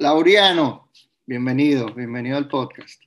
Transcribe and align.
Lauriano, 0.00 0.90
bienvenido, 1.26 1.92
bienvenido 1.92 2.38
al 2.38 2.48
podcast. 2.48 3.02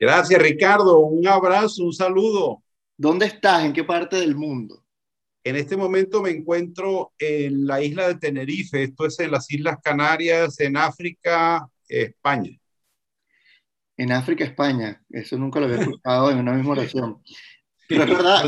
Gracias, 0.00 0.40
Ricardo. 0.40 1.00
Un 1.00 1.28
abrazo, 1.28 1.84
un 1.84 1.92
saludo. 1.92 2.62
¿Dónde 2.96 3.26
estás? 3.26 3.66
¿En 3.66 3.74
qué 3.74 3.84
parte 3.84 4.16
del 4.16 4.34
mundo? 4.34 4.82
En 5.44 5.56
este 5.56 5.76
momento 5.76 6.22
me 6.22 6.30
encuentro 6.30 7.12
en 7.18 7.66
la 7.66 7.82
isla 7.82 8.08
de 8.08 8.14
Tenerife, 8.14 8.82
esto 8.82 9.04
es 9.04 9.20
en 9.20 9.30
las 9.30 9.50
Islas 9.50 9.76
Canarias, 9.84 10.58
en 10.60 10.78
África, 10.78 11.68
España. 11.86 12.58
En 13.98 14.10
África, 14.10 14.44
España. 14.44 15.02
Eso 15.10 15.36
nunca 15.36 15.60
lo 15.60 15.66
había 15.66 15.80
escuchado 15.82 16.30
en 16.30 16.38
una 16.38 16.54
misma 16.54 16.72
oración. 16.72 17.22
Pero 17.86 18.04
es 18.04 18.08
verdad. 18.08 18.42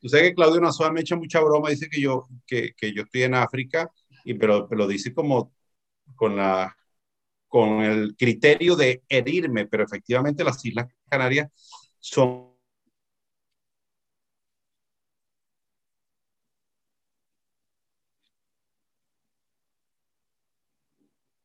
Tú 0.00 0.08
sabes 0.08 0.28
que, 0.30 0.34
Claudio 0.34 0.62
Nazoa 0.62 0.90
me 0.90 1.02
echa 1.02 1.16
mucha 1.16 1.40
broma, 1.40 1.68
dice 1.68 1.90
que 1.90 2.00
yo, 2.00 2.28
que, 2.46 2.72
que 2.74 2.94
yo 2.94 3.02
estoy 3.02 3.24
en 3.24 3.34
África, 3.34 3.92
y, 4.24 4.32
pero, 4.32 4.66
pero 4.66 4.78
lo 4.78 4.88
dice 4.88 5.12
como 5.12 5.52
con 6.16 6.36
la 6.36 6.74
con 7.50 7.82
el 7.82 8.16
criterio 8.16 8.76
de 8.76 9.02
herirme, 9.08 9.66
pero 9.66 9.82
efectivamente 9.82 10.44
las 10.44 10.64
Islas 10.64 10.86
Canarias 11.08 11.50
son 11.98 12.50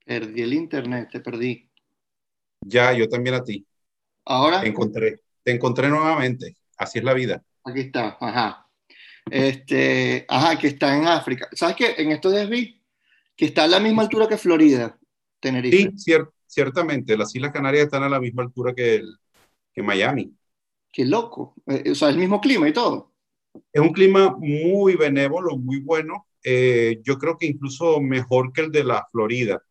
Perdí 0.05 0.43
el 0.43 0.53
internet, 0.53 1.09
te 1.11 1.19
perdí. 1.19 1.67
Ya, 2.61 2.93
yo 2.93 3.09
también 3.09 3.37
a 3.37 3.43
ti. 3.43 3.65
Ahora. 4.23 4.61
Te 4.61 4.67
encontré, 4.67 5.21
te 5.41 5.51
encontré 5.51 5.89
nuevamente. 5.89 6.57
Así 6.77 6.99
es 6.99 7.03
la 7.03 7.15
vida. 7.15 7.43
Aquí 7.63 7.79
está, 7.79 8.15
ajá. 8.21 8.69
Este, 9.31 10.23
ajá, 10.29 10.59
que 10.59 10.67
está 10.67 10.95
en 10.95 11.07
África. 11.07 11.49
¿Sabes 11.53 11.75
qué? 11.75 11.95
En 11.97 12.11
estos 12.11 12.31
días 12.31 12.47
vi 12.47 12.79
que 13.35 13.45
está 13.45 13.63
a 13.63 13.67
la 13.67 13.79
misma 13.79 14.03
altura 14.03 14.27
que 14.27 14.37
Florida, 14.37 14.99
Tenerife. 15.45 15.91
Sí, 15.95 16.13
ciertamente. 16.47 17.17
Las 17.17 17.35
Islas 17.35 17.51
Canarias 17.51 17.85
están 17.85 18.03
a 18.03 18.09
la 18.09 18.19
misma 18.19 18.43
altura 18.43 18.73
que, 18.73 18.95
el, 18.95 19.17
que 19.73 19.83
Miami. 19.83 20.33
Qué 20.91 21.05
loco. 21.05 21.55
Eh, 21.67 21.91
o 21.91 21.95
sea, 21.95 22.09
el 22.09 22.17
mismo 22.17 22.41
clima 22.41 22.67
y 22.67 22.73
todo. 22.73 23.13
Es 23.71 23.81
un 23.81 23.93
clima 23.93 24.35
muy 24.37 24.95
benévolo, 24.95 25.57
muy 25.57 25.79
bueno. 25.79 26.27
Eh, 26.43 27.01
yo 27.03 27.17
creo 27.17 27.37
que 27.37 27.47
incluso 27.47 27.99
mejor 28.01 28.51
que 28.53 28.61
el 28.61 28.71
de 28.71 28.83
la 28.83 29.07
Florida 29.11 29.61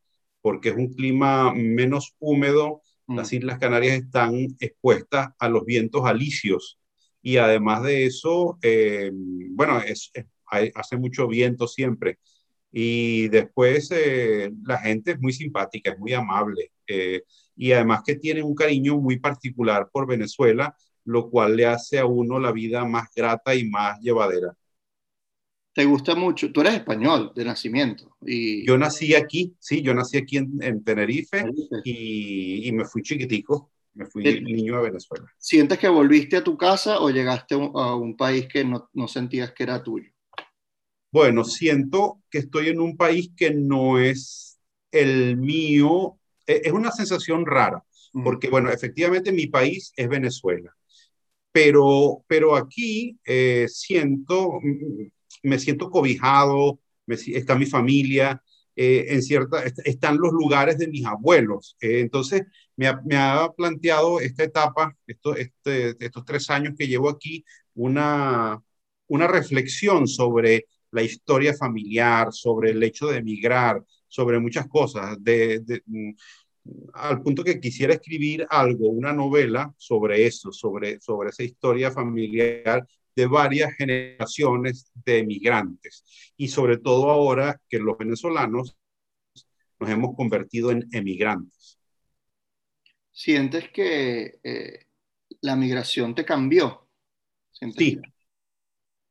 porque 0.44 0.68
es 0.68 0.76
un 0.76 0.92
clima 0.92 1.54
menos 1.54 2.14
húmedo. 2.18 2.82
Las 3.08 3.32
mm. 3.32 3.36
Islas 3.36 3.58
Canarias 3.58 3.96
están 3.96 4.34
expuestas 4.60 5.28
a 5.38 5.48
los 5.48 5.64
vientos 5.64 6.04
alisios 6.04 6.78
y 7.22 7.38
además 7.38 7.82
de 7.82 8.04
eso, 8.04 8.58
eh, 8.60 9.10
bueno, 9.14 9.80
es, 9.80 10.12
hace 10.74 10.98
mucho 10.98 11.26
viento 11.28 11.66
siempre. 11.66 12.18
Y 12.76 13.28
después 13.28 13.88
eh, 13.92 14.50
la 14.64 14.78
gente 14.78 15.12
es 15.12 15.20
muy 15.20 15.32
simpática, 15.32 15.92
es 15.92 15.98
muy 15.98 16.12
amable 16.12 16.72
eh, 16.88 17.22
y 17.56 17.70
además 17.70 18.02
que 18.04 18.16
tiene 18.16 18.42
un 18.42 18.54
cariño 18.54 18.98
muy 18.98 19.20
particular 19.20 19.88
por 19.92 20.08
Venezuela, 20.08 20.76
lo 21.04 21.30
cual 21.30 21.54
le 21.54 21.66
hace 21.66 22.00
a 22.00 22.06
uno 22.06 22.40
la 22.40 22.50
vida 22.50 22.84
más 22.84 23.10
grata 23.14 23.54
y 23.54 23.68
más 23.68 24.00
llevadera 24.00 24.56
te 25.74 25.84
gusta 25.84 26.14
mucho, 26.14 26.52
tú 26.52 26.60
eres 26.60 26.74
español 26.74 27.32
de 27.34 27.44
nacimiento. 27.44 28.16
Y... 28.24 28.64
Yo 28.64 28.78
nací 28.78 29.14
aquí, 29.14 29.56
sí, 29.58 29.82
yo 29.82 29.92
nací 29.92 30.16
aquí 30.16 30.36
en, 30.36 30.84
Tenerife, 30.84 31.44
Y, 31.82 32.68
y, 32.68 32.72
me 32.72 32.84
fui 32.84 33.02
chiquitico, 33.02 33.72
me 33.94 34.06
fui 34.06 34.22
niño 34.40 34.76
a 34.76 34.82
Venezuela. 34.82 35.26
¿Sientes 35.36 35.78
que 35.78 35.88
volviste 35.88 36.36
a 36.36 36.44
tu 36.44 36.56
casa 36.56 37.00
o 37.00 37.10
llegaste 37.10 37.56
a 37.56 37.96
un, 37.96 38.16
país 38.16 38.46
que 38.46 38.64
no, 38.64 38.88
no, 38.92 39.08
sentías 39.08 39.52
que 39.52 39.64
era 39.64 39.82
tuyo? 39.82 40.10
Bueno, 41.14 41.44
siento 41.44 42.20
que 42.28 42.38
estoy 42.38 42.70
en 42.70 42.80
un 42.80 42.96
país 42.96 43.30
que 43.36 43.52
no 43.54 44.00
es 44.00 44.58
el 44.90 45.36
mío. 45.36 46.18
E, 46.44 46.62
es 46.64 46.72
una 46.72 46.90
sensación 46.90 47.46
rara, 47.46 47.84
porque 48.24 48.48
bueno, 48.50 48.68
efectivamente 48.72 49.30
mi 49.30 49.46
país 49.46 49.92
es 49.96 50.08
Venezuela. 50.08 50.74
Pero, 51.52 52.24
pero 52.26 52.56
aquí 52.56 53.16
eh, 53.24 53.66
siento, 53.68 54.58
me 55.44 55.60
siento 55.60 55.88
cobijado, 55.88 56.80
está 57.06 57.54
mi 57.54 57.66
familia, 57.66 58.42
eh, 58.74 59.06
en 59.10 59.22
cierta, 59.22 59.62
están 59.84 60.18
los 60.18 60.32
lugares 60.32 60.78
de 60.78 60.88
mis 60.88 61.06
abuelos. 61.06 61.76
Eh, 61.80 62.00
entonces, 62.00 62.42
me 62.74 62.88
ha, 62.88 63.48
planteado 63.56 64.18
esta 64.18 64.42
etapa, 64.42 64.96
esto, 65.06 65.36
este, 65.36 65.94
estos 66.04 66.24
tres 66.24 66.50
años 66.50 66.74
que 66.76 66.88
llevo 66.88 67.08
aquí, 67.08 67.44
una, 67.74 68.60
una 69.06 69.28
reflexión 69.28 70.08
sobre 70.08 70.66
la 70.94 71.02
historia 71.02 71.54
familiar, 71.54 72.32
sobre 72.32 72.70
el 72.70 72.82
hecho 72.82 73.08
de 73.08 73.18
emigrar, 73.18 73.82
sobre 74.08 74.38
muchas 74.38 74.68
cosas, 74.68 75.16
de, 75.22 75.82
mm, 75.86 76.10
al 76.94 77.20
punto 77.20 77.44
que 77.44 77.60
quisiera 77.60 77.94
escribir 77.94 78.46
algo, 78.48 78.88
una 78.88 79.12
novela 79.12 79.74
sobre 79.76 80.24
eso, 80.24 80.52
sobre, 80.52 81.00
sobre 81.00 81.30
esa 81.30 81.42
historia 81.42 81.90
familiar 81.90 82.86
de 83.14 83.26
varias 83.26 83.74
generaciones 83.74 84.90
de 85.04 85.18
emigrantes 85.18 86.32
y 86.36 86.48
sobre 86.48 86.78
todo 86.78 87.10
ahora 87.10 87.60
que 87.68 87.78
los 87.78 87.98
venezolanos 87.98 88.76
nos 89.78 89.90
hemos 89.90 90.16
convertido 90.16 90.70
en 90.70 90.88
emigrantes. 90.92 91.78
¿Sientes 93.10 93.68
que 93.70 94.38
eh, 94.42 94.86
la 95.40 95.56
migración 95.56 96.14
te 96.14 96.24
cambió? 96.24 96.88
Sí, 97.76 98.00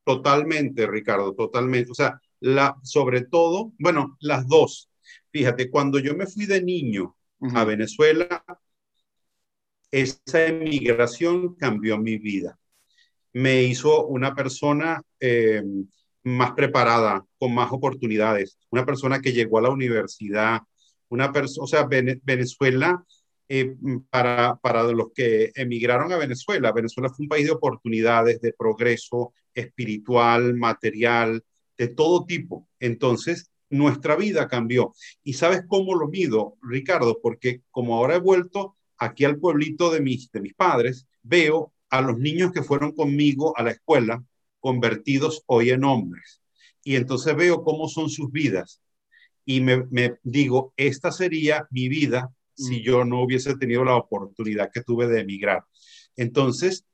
totalmente, 0.03 0.87
Ricardo, 0.87 1.33
totalmente. 1.33 1.91
O 1.91 1.95
sea, 1.95 2.19
la, 2.39 2.75
sobre 2.83 3.21
todo, 3.25 3.73
bueno, 3.79 4.17
las 4.19 4.47
dos. 4.47 4.89
Fíjate, 5.31 5.69
cuando 5.69 5.99
yo 5.99 6.15
me 6.15 6.27
fui 6.27 6.45
de 6.45 6.61
niño 6.61 7.15
a 7.53 7.63
Venezuela, 7.65 8.43
esa 9.91 10.45
emigración 10.47 11.55
cambió 11.55 11.97
mi 11.97 12.17
vida 12.17 12.57
me 13.33 13.63
hizo 13.63 14.05
una 14.05 14.35
persona 14.35 15.01
eh, 15.19 15.63
más 16.23 16.53
preparada, 16.53 17.25
con 17.37 17.53
más 17.53 17.71
oportunidades, 17.71 18.57
una 18.69 18.85
persona 18.85 19.19
que 19.19 19.33
llegó 19.33 19.57
a 19.57 19.63
la 19.63 19.69
universidad, 19.69 20.61
una 21.09 21.31
persona, 21.31 21.63
o 21.65 21.67
sea, 21.67 21.85
Venezuela, 21.85 23.03
eh, 23.49 23.75
para, 24.09 24.55
para 24.61 24.83
los 24.83 25.07
que 25.13 25.51
emigraron 25.55 26.11
a 26.13 26.17
Venezuela, 26.17 26.71
Venezuela 26.71 27.09
fue 27.09 27.23
un 27.23 27.29
país 27.29 27.45
de 27.45 27.51
oportunidades, 27.51 28.39
de 28.39 28.53
progreso 28.53 29.33
espiritual, 29.53 30.55
material, 30.55 31.43
de 31.77 31.87
todo 31.87 32.25
tipo. 32.25 32.67
Entonces, 32.79 33.51
nuestra 33.69 34.15
vida 34.15 34.47
cambió. 34.47 34.93
¿Y 35.23 35.33
sabes 35.33 35.63
cómo 35.67 35.95
lo 35.95 36.07
mido, 36.07 36.57
Ricardo? 36.61 37.19
Porque 37.21 37.61
como 37.71 37.95
ahora 37.95 38.15
he 38.15 38.19
vuelto 38.19 38.75
aquí 38.97 39.25
al 39.25 39.39
pueblito 39.39 39.91
de 39.91 40.01
mis, 40.01 40.31
de 40.31 40.41
mis 40.41 40.53
padres, 40.53 41.07
veo 41.23 41.73
a 41.89 42.01
los 42.01 42.17
niños 42.17 42.51
que 42.51 42.63
fueron 42.63 42.93
conmigo 42.93 43.57
a 43.57 43.63
la 43.63 43.71
escuela 43.71 44.23
convertidos 44.59 45.43
hoy 45.47 45.71
en 45.71 45.83
hombres. 45.83 46.41
Y 46.83 46.95
entonces 46.95 47.35
veo 47.35 47.63
cómo 47.63 47.87
son 47.87 48.09
sus 48.09 48.31
vidas 48.31 48.81
y 49.45 49.61
me, 49.61 50.17
digo, 50.23 50.73
esta 50.77 51.11
sería 51.11 51.67
mi 51.69 51.89
vida 51.89 52.33
si 52.55 52.79
mm. 52.79 52.83
yo 52.83 53.05
no 53.05 53.23
hubiese 53.23 53.55
tenido 53.57 53.83
la 53.83 53.95
oportunidad 53.95 54.71
que 54.71 54.83
tuve 54.83 55.07
de 55.07 55.21
emigrar. 55.21 55.65
Entonces, 56.15 56.85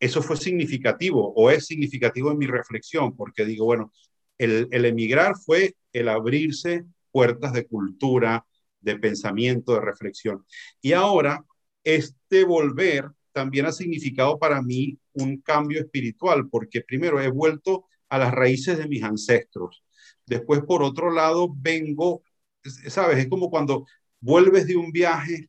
eso 0.00 0.22
fue 0.22 0.36
significativo 0.36 1.32
o 1.34 1.50
es 1.50 1.66
significativo 1.66 2.30
en 2.30 2.38
mi 2.38 2.46
reflexión, 2.46 3.16
porque 3.16 3.44
digo, 3.44 3.64
bueno, 3.64 3.92
el, 4.38 4.68
emigrar 4.84 5.36
fue 5.36 5.74
el 5.92 6.08
abrirse 6.08 6.84
puertas 7.10 7.52
de 7.52 7.66
cultura, 7.66 8.46
de 8.80 8.96
pensamiento, 8.96 9.74
de 9.74 9.80
reflexión. 9.80 10.44
Y 10.80 10.92
ahora, 10.92 11.44
este 11.82 12.44
volver 12.44 13.10
también 13.32 13.66
ha 13.66 13.72
significado 13.72 14.38
para 14.38 14.62
mí 14.62 14.98
un 15.14 15.40
cambio 15.40 15.80
espiritual, 15.80 16.48
porque 16.48 16.82
primero 16.82 17.20
he 17.20 17.28
vuelto 17.30 17.86
a 18.08 18.18
las 18.18 18.32
raíces 18.32 18.78
de 18.78 18.88
mis 18.88 19.02
ancestros. 19.02 19.82
Después, 20.26 20.60
por 20.62 20.82
otro 20.82 21.10
lado, 21.10 21.48
vengo, 21.56 22.22
sabes, 22.88 23.18
es 23.18 23.28
como 23.28 23.50
cuando 23.50 23.86
vuelves 24.20 24.66
de 24.66 24.76
un 24.76 24.92
viaje, 24.92 25.48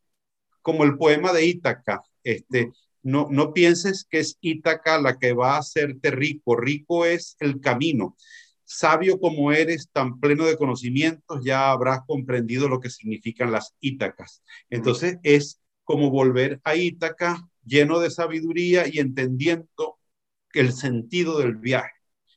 como 0.61 0.83
el 0.83 0.97
poema 0.97 1.33
de 1.33 1.45
Ítaca, 1.45 2.01
este, 2.23 2.71
no, 3.03 3.27
no 3.29 3.53
pienses 3.53 4.05
que 4.09 4.19
es 4.19 4.37
Ítaca 4.41 4.99
la 4.99 5.17
que 5.17 5.33
va 5.33 5.55
a 5.55 5.59
hacerte 5.59 6.11
rico, 6.11 6.55
rico 6.55 7.05
es 7.05 7.35
el 7.39 7.59
camino. 7.61 8.15
Sabio 8.65 9.19
como 9.19 9.51
eres, 9.51 9.89
tan 9.91 10.19
pleno 10.19 10.45
de 10.45 10.57
conocimientos, 10.57 11.41
ya 11.43 11.71
habrás 11.71 12.01
comprendido 12.05 12.69
lo 12.69 12.79
que 12.79 12.89
significan 12.89 13.51
las 13.51 13.73
Ítacas. 13.79 14.43
Entonces 14.69 15.17
es 15.23 15.59
como 15.83 16.11
volver 16.11 16.61
a 16.63 16.75
Ítaca 16.75 17.47
lleno 17.65 17.99
de 17.99 18.11
sabiduría 18.11 18.87
y 18.87 18.99
entendiendo 18.99 19.97
el 20.53 20.73
sentido 20.73 21.39
del 21.39 21.55
viaje. 21.55 21.91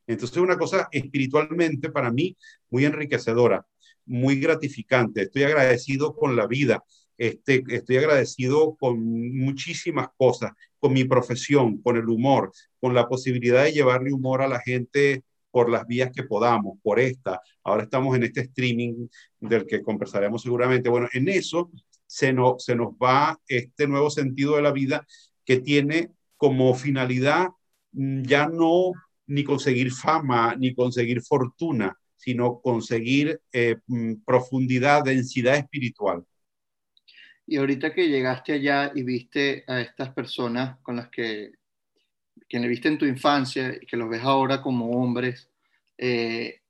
Entonces, 0.06 0.36
una 0.38 0.58
cosa 0.58 0.88
espiritualmente 0.92 1.90
para 1.90 2.10
mí 2.10 2.36
muy 2.70 2.84
enriquecedora, 2.84 3.66
muy 4.04 4.40
gratificante. 4.40 5.22
Estoy 5.22 5.44
agradecido 5.44 6.14
con 6.14 6.36
la 6.36 6.46
vida, 6.46 6.84
este, 7.22 7.62
estoy 7.68 7.98
agradecido 7.98 8.74
con 8.74 9.00
muchísimas 9.36 10.08
cosas, 10.16 10.50
con 10.80 10.92
mi 10.92 11.04
profesión, 11.04 11.80
con 11.80 11.96
el 11.96 12.08
humor, 12.08 12.50
con 12.80 12.94
la 12.94 13.08
posibilidad 13.08 13.62
de 13.62 13.70
llevarle 13.70 14.12
humor 14.12 14.42
a 14.42 14.48
la 14.48 14.58
gente 14.58 15.22
por 15.52 15.70
las 15.70 15.86
vías 15.86 16.10
que 16.12 16.24
podamos, 16.24 16.78
por 16.82 16.98
esta. 16.98 17.40
Ahora 17.62 17.84
estamos 17.84 18.16
en 18.16 18.24
este 18.24 18.40
streaming 18.40 19.06
del 19.38 19.66
que 19.66 19.82
conversaremos 19.82 20.42
seguramente. 20.42 20.88
Bueno, 20.88 21.08
en 21.12 21.28
eso 21.28 21.70
se, 22.08 22.34
se 22.58 22.74
nos 22.74 22.88
va 22.94 23.38
este 23.46 23.86
nuevo 23.86 24.10
sentido 24.10 24.56
de 24.56 24.62
la 24.62 24.72
vida 24.72 25.06
que 25.44 25.60
tiene 25.60 26.10
como 26.36 26.74
finalidad 26.74 27.50
mm, 27.92 28.22
ya 28.22 28.48
no 28.48 28.94
ni 29.28 29.44
conseguir 29.44 29.92
fama, 29.92 30.56
ni 30.56 30.74
conseguir 30.74 31.22
fortuna, 31.22 31.96
sino 32.16 32.60
conseguir 32.60 33.40
eh, 33.52 33.76
mm, 33.86 34.24
profundidad, 34.24 35.04
densidad 35.04 35.54
espiritual. 35.54 36.24
Y 37.46 37.56
ahorita 37.56 37.92
que 37.92 38.08
llegaste 38.08 38.52
allá 38.52 38.92
y 38.94 39.02
viste 39.02 39.64
a 39.66 39.80
estas 39.80 40.10
personas 40.10 40.78
con 40.82 40.96
las 40.96 41.08
que, 41.08 41.52
le 42.48 42.68
viste 42.68 42.88
en 42.88 42.98
tu 42.98 43.06
infancia 43.06 43.74
y 43.80 43.86
que 43.86 43.96
los 43.96 44.08
ves 44.08 44.22
ahora 44.22 44.62
como 44.62 44.90
hombres, 45.02 45.50
eh, 45.98 46.60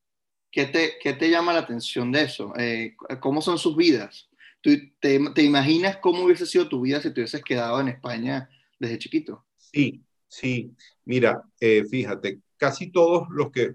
¿qué, 0.50 0.66
te, 0.66 0.94
¿qué, 1.00 1.14
te, 1.14 1.28
llama 1.28 1.52
la 1.52 1.60
atención 1.60 2.12
de 2.12 2.22
eso? 2.22 2.52
Eh, 2.56 2.94
¿Cómo 3.20 3.42
son 3.42 3.58
sus 3.58 3.76
vidas? 3.76 4.28
¿Tú 4.60 4.70
te, 5.00 5.18
te, 5.34 5.42
imaginas 5.42 5.96
cómo 5.96 6.24
hubiese 6.24 6.46
sido 6.46 6.68
tu 6.68 6.82
vida 6.82 7.00
si 7.00 7.12
te 7.12 7.20
hubieses 7.20 7.42
quedado 7.42 7.80
en 7.80 7.88
España 7.88 8.48
desde 8.78 8.98
chiquito? 8.98 9.44
Sí, 9.56 10.02
sí. 10.28 10.72
Mira, 11.04 11.42
eh, 11.58 11.84
fíjate, 11.90 12.40
casi 12.56 12.92
todos 12.92 13.28
los 13.30 13.50
que 13.50 13.74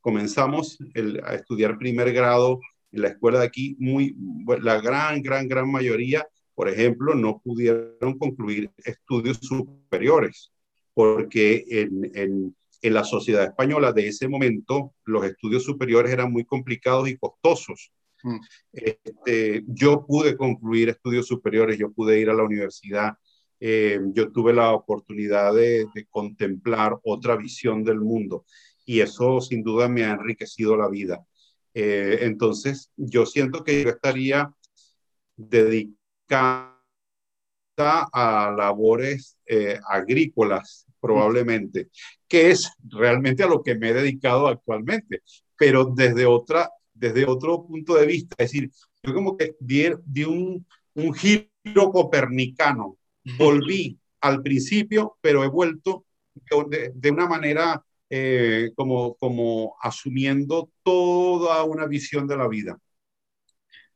comenzamos 0.00 0.78
el, 0.94 1.22
a 1.24 1.34
estudiar 1.34 1.78
primer 1.78 2.12
grado 2.12 2.60
en 2.96 3.02
la 3.02 3.08
escuela 3.08 3.40
de 3.40 3.46
aquí, 3.46 3.76
muy, 3.78 4.16
la 4.62 4.80
gran, 4.80 5.22
gran, 5.22 5.46
gran 5.46 5.70
mayoría, 5.70 6.26
por 6.54 6.68
ejemplo, 6.68 7.14
no 7.14 7.40
pudieron 7.44 8.18
concluir 8.18 8.70
estudios 8.84 9.38
superiores, 9.40 10.52
porque 10.94 11.64
en, 11.68 12.10
en, 12.14 12.56
en 12.82 12.94
la 12.94 13.04
sociedad 13.04 13.44
española 13.44 13.92
de 13.92 14.08
ese 14.08 14.28
momento 14.28 14.94
los 15.04 15.24
estudios 15.24 15.64
superiores 15.64 16.12
eran 16.12 16.32
muy 16.32 16.44
complicados 16.44 17.08
y 17.08 17.18
costosos. 17.18 17.92
Mm. 18.22 18.38
Este, 18.72 19.64
yo 19.66 20.06
pude 20.06 20.36
concluir 20.36 20.88
estudios 20.88 21.26
superiores, 21.26 21.78
yo 21.78 21.92
pude 21.92 22.18
ir 22.18 22.30
a 22.30 22.34
la 22.34 22.44
universidad, 22.44 23.14
eh, 23.60 24.00
yo 24.12 24.32
tuve 24.32 24.52
la 24.52 24.72
oportunidad 24.72 25.54
de, 25.54 25.86
de, 25.94 26.06
contemplar 26.08 26.98
otra 27.04 27.36
visión 27.36 27.84
del 27.84 28.00
mundo 28.00 28.44
y 28.84 29.00
eso 29.00 29.40
sin 29.40 29.62
duda 29.62 29.88
me 29.88 30.04
ha 30.04 30.12
enriquecido 30.12 30.76
la 30.76 30.88
vida. 30.88 31.24
Eh, 31.78 32.20
entonces, 32.22 32.90
yo 32.96 33.26
siento 33.26 33.62
que 33.62 33.82
yo 33.84 33.90
estaría 33.90 34.50
dedicada 35.36 36.72
a 37.76 38.54
labores 38.56 39.36
eh, 39.44 39.78
agrícolas, 39.86 40.86
probablemente, 40.98 41.90
que 42.26 42.50
es 42.50 42.72
realmente 42.82 43.42
a 43.42 43.46
lo 43.46 43.62
que 43.62 43.74
me 43.74 43.90
he 43.90 43.92
dedicado 43.92 44.48
actualmente, 44.48 45.20
pero 45.54 45.84
desde, 45.84 46.24
otra, 46.24 46.70
desde 46.94 47.26
otro 47.26 47.66
punto 47.66 47.94
de 47.94 48.06
vista. 48.06 48.36
Es 48.38 48.52
decir, 48.52 48.70
yo 49.02 49.12
como 49.12 49.36
que 49.36 49.54
di, 49.60 49.84
di 50.06 50.24
un, 50.24 50.66
un 50.94 51.12
giro 51.12 51.92
copernicano, 51.92 52.96
volví 53.36 53.98
al 54.22 54.40
principio, 54.42 55.18
pero 55.20 55.44
he 55.44 55.48
vuelto 55.48 56.06
de, 56.70 56.90
de 56.94 57.10
una 57.10 57.26
manera 57.26 57.84
eh, 58.08 58.70
como, 58.74 59.16
como 59.16 59.76
asumiendo 59.80 60.70
toda 60.82 61.64
una 61.64 61.86
visión 61.86 62.26
de 62.26 62.36
la 62.36 62.48
vida. 62.48 62.78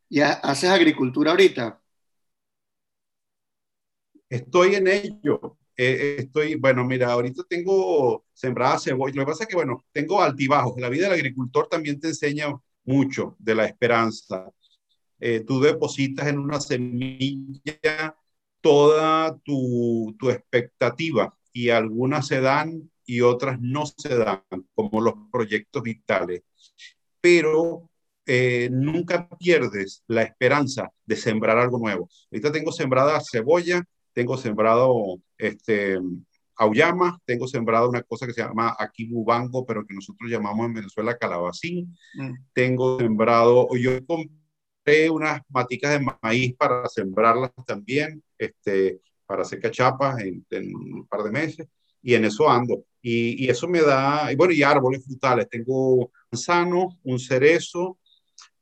¿Y 0.09 0.21
haces 0.21 0.71
agricultura 0.71 1.31
ahorita? 1.31 1.81
Estoy 4.29 4.75
en 4.75 4.89
ello. 4.89 5.59
Eh, 5.77 6.17
estoy, 6.19 6.57
bueno, 6.57 6.85
mira, 6.85 7.13
ahorita 7.13 7.45
tengo 7.49 8.27
sembrada 8.33 8.79
cebolla. 8.79 9.15
Lo 9.15 9.23
que 9.23 9.31
pasa 9.31 9.45
es 9.45 9.49
que, 9.49 9.57
bueno, 9.57 9.85
tengo 9.93 10.21
altibajos. 10.21 10.81
La 10.81 10.89
vida 10.89 11.05
del 11.05 11.15
agricultor 11.15 11.69
también 11.69 11.99
te 12.01 12.09
enseña 12.09 12.49
mucho 12.85 13.37
de 13.39 13.55
la 13.55 13.67
esperanza. 13.67 14.51
Eh, 15.19 15.41
tú 15.47 15.61
depositas 15.61 16.27
en 16.27 16.39
una 16.39 16.61
semilla 16.61 18.17
toda 18.61 19.39
tu, 19.39 20.15
tu 20.19 20.31
expectativa 20.31 21.37
y 21.53 21.71
algunas 21.71 22.27
se 22.27 22.41
dan 22.41 22.91
y 23.11 23.23
otras 23.23 23.61
no 23.61 23.87
se 23.87 24.17
dan, 24.17 24.45
como 24.73 25.01
los 25.01 25.15
proyectos 25.33 25.83
vitales. 25.83 26.43
Pero 27.21 27.91
eh, 28.25 28.69
nunca 28.71 29.29
pierdes 29.37 30.05
la 30.07 30.23
esperanza 30.23 30.93
de 31.05 31.17
sembrar 31.17 31.59
algo 31.59 31.81
nuevo. 31.81 32.09
Ahorita 32.31 32.53
tengo 32.53 32.71
sembrada 32.71 33.21
cebolla, 33.21 33.83
tengo 34.13 34.37
sembrado 34.37 35.17
este, 35.37 35.99
auyama, 36.55 37.21
tengo 37.25 37.49
sembrado 37.49 37.89
una 37.89 38.05
cosa 38.05 38.29
que 38.29 38.33
se 38.33 38.43
llama 38.43 38.77
aquí 38.79 39.07
bubango, 39.07 39.67
pero 39.67 39.85
que 39.85 39.95
nosotros 39.95 40.31
llamamos 40.31 40.67
en 40.67 40.75
Venezuela 40.75 41.19
calabacín. 41.19 41.93
Mm. 42.15 42.35
Tengo 42.53 43.01
sembrado, 43.01 43.67
yo 43.77 43.99
compré 44.07 45.11
unas 45.11 45.43
maticas 45.49 45.99
de 45.99 46.07
maíz 46.23 46.55
para 46.55 46.89
sembrarlas 46.89 47.51
también, 47.67 48.23
este, 48.39 49.01
para 49.27 49.43
hacer 49.43 49.61
cachapas 49.61 50.21
en, 50.21 50.47
en 50.51 50.73
un 50.77 51.07
par 51.09 51.25
de 51.25 51.33
meses, 51.33 51.67
y 52.03 52.15
en 52.15 52.25
eso 52.25 52.49
ando. 52.49 52.85
Y, 53.03 53.49
eso 53.49 53.67
me 53.67 53.81
da, 53.81 54.31
y 54.33 54.37
bueno, 54.37 54.53
y 54.53 54.63
árboles 54.63 55.05
frutales. 55.05 55.49
Tengo 55.49 56.11
manzano, 56.31 56.99
un 57.03 57.19
cerezo, 57.19 57.99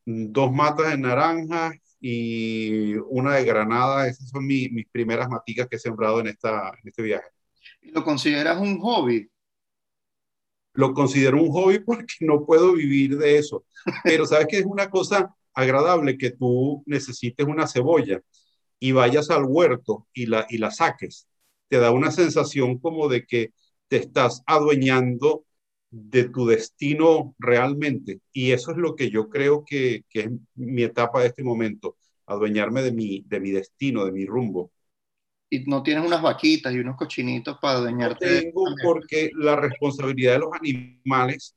dos 0.04 0.52
matas 0.52 0.90
de 0.90 0.98
naranja 0.98 1.72
y 2.00 2.94
una 3.08 3.36
de 3.36 3.44
granada. 3.44 4.08
Esas 4.08 4.28
son 4.28 4.46
mis 4.46 4.86
primeras 4.90 5.28
maticas 5.28 5.68
que 5.68 5.76
he 5.76 5.80
sembrado 5.80 6.20
en, 6.20 6.28
esta, 6.28 6.68
en 6.82 6.88
este 6.88 7.02
viaje. 7.02 7.28
¿Lo 7.82 8.04
consideras 8.04 8.58
un 8.60 8.78
hobby? 8.80 9.28
Lo 10.74 10.94
considero 10.94 11.42
un 11.42 11.50
hobby 11.50 11.80
porque 11.80 12.14
no 12.20 12.44
puedo 12.44 12.74
vivir 12.74 13.18
de 13.18 13.38
eso. 13.38 13.64
Pero 14.04 14.26
sabes 14.26 14.46
que 14.48 14.58
es 14.58 14.66
una 14.66 14.88
cosa 14.90 15.34
agradable 15.54 16.16
que 16.16 16.30
tú 16.30 16.82
necesites 16.86 17.46
una 17.46 17.66
cebolla 17.66 18.20
y 18.78 18.92
vayas 18.92 19.30
al 19.30 19.44
huerto 19.44 20.06
y 20.12 20.26
la, 20.26 20.46
y 20.48 20.58
la 20.58 20.70
saques. 20.70 21.26
Te 21.68 21.78
da 21.78 21.90
una 21.90 22.10
sensación 22.10 22.78
como 22.78 23.08
de 23.08 23.24
que 23.26 23.52
te 23.88 23.96
estás 23.96 24.42
adueñando 24.46 25.44
de 25.90 26.28
tu 26.28 26.46
destino 26.46 27.34
realmente. 27.38 28.20
Y 28.32 28.52
eso 28.52 28.72
es 28.72 28.76
lo 28.76 28.94
que 28.94 29.10
yo 29.10 29.28
creo 29.28 29.64
que, 29.64 30.04
que, 30.08 30.20
es 30.20 30.30
mi 30.54 30.82
etapa 30.82 31.20
de 31.20 31.28
este 31.28 31.42
momento, 31.42 31.96
adueñarme 32.26 32.82
de 32.82 32.92
mi, 32.92 33.24
de 33.26 33.40
mi 33.40 33.50
destino, 33.50 34.04
de 34.04 34.12
mi 34.12 34.26
rumbo. 34.26 34.70
¿Y 35.50 35.64
no 35.64 35.82
tienes 35.82 36.04
unas 36.04 36.20
vaquitas 36.20 36.74
y 36.74 36.78
unos 36.78 36.96
cochinitos 36.96 37.58
para 37.58 37.78
adueñarte? 37.78 38.26
No 38.26 38.40
tengo 38.40 38.64
porque 38.82 39.30
la 39.34 39.56
responsabilidad 39.56 40.34
de 40.34 40.38
los 40.40 40.50
animales 40.52 41.56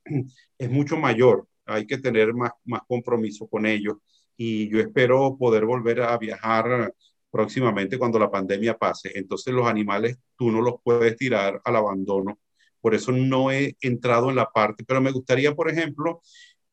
es 0.57 0.69
mucho 0.69 0.95
mayor. 0.97 1.45
Hay 1.65 1.85
que 1.85 1.97
tener 1.97 2.33
más, 2.33 2.51
más 2.63 2.81
compromiso 2.87 3.47
con 3.47 3.65
ellos. 3.65 3.97
Y 4.37 4.69
yo 4.69 4.79
espero 4.79 5.35
poder 5.37 5.65
volver 5.65 6.01
a 6.01 6.17
viajar 6.17 6.93
próximamente 7.31 7.97
cuando 7.97 8.19
la 8.19 8.29
pandemia 8.29 8.77
pase. 8.77 9.11
Entonces 9.15 9.53
los 9.53 9.67
animales 9.67 10.17
tú 10.35 10.51
no 10.51 10.61
los 10.61 10.75
puedes 10.83 11.15
tirar 11.15 11.61
al 11.63 11.75
abandono. 11.75 12.39
Por 12.81 12.93
eso 12.93 13.11
no 13.11 13.51
he 13.51 13.77
entrado 13.81 14.29
en 14.29 14.35
la 14.35 14.51
parte, 14.51 14.83
pero 14.85 15.01
me 15.01 15.11
gustaría, 15.11 15.55
por 15.55 15.69
ejemplo, 15.69 16.21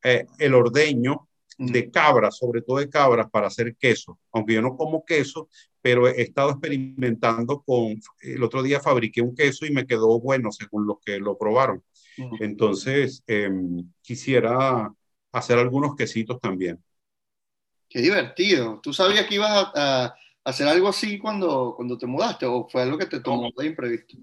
eh, 0.03 0.27
el 0.39 0.55
ordeño 0.55 1.29
de 1.59 1.91
cabras, 1.91 2.37
sobre 2.37 2.63
todo 2.63 2.79
de 2.79 2.89
cabras, 2.89 3.29
para 3.31 3.49
hacer 3.49 3.77
queso. 3.77 4.19
Aunque 4.33 4.55
yo 4.55 4.63
no 4.63 4.77
como 4.77 5.05
queso, 5.05 5.49
pero 5.81 6.07
he 6.09 6.23
estado 6.23 6.51
experimentando 6.51 7.63
con, 7.63 8.01
el 8.21 8.43
otro 8.43 8.63
día 8.63 8.81
fabriqué 8.81 9.21
un 9.21 9.35
queso 9.35 9.67
y 9.67 9.71
me 9.71 9.87
quedó 9.87 10.21
bueno 10.21 10.53
según 10.53 10.87
los 10.87 10.99
que 11.05 11.19
lo 11.19 11.37
probaron. 11.37 11.83
Entonces, 12.41 13.23
em, 13.27 13.91
quisiera 14.03 14.93
hacer 15.33 15.59
algunos 15.59 15.95
quesitos 15.95 16.41
también. 16.41 16.83
Qué 17.89 18.01
divertido. 18.01 18.81
¿Tú 18.83 18.93
sabías 18.93 19.27
que 19.27 19.37
ibas 19.37 19.71
a 19.75 20.15
hacer 20.49 20.67
algo 20.67 20.89
así 20.89 21.19
cuando, 21.19 21.75
cuando 21.77 21.99
te 21.99 22.07
mudaste 22.07 22.47
o 22.47 22.67
fue 22.69 22.83
algo 22.83 22.97
que 22.97 23.07
te 23.07 23.21
tomó 23.21 23.51
de 23.57 23.67
imprevisto? 23.67 24.17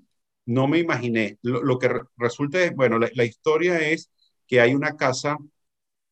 No 0.48 0.67
me 0.67 0.79
imaginé. 0.79 1.38
Lo, 1.44 1.77
que 1.77 1.89
resulta 2.17 2.63
es, 2.63 2.75
bueno, 2.75 2.98
la, 2.98 3.25
historia 3.25 3.79
es 3.79 4.12
que 4.48 4.60
hay 4.60 4.74
una 4.74 4.96
casa 4.96 5.38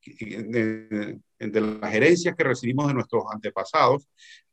de, 0.06 1.20
de 1.40 1.62
las 1.62 1.94
herencias 1.94 2.36
que 2.36 2.44
recibimos 2.44 2.88
de 2.88 2.94
nuestros 2.94 3.24
antepasados. 3.32 4.08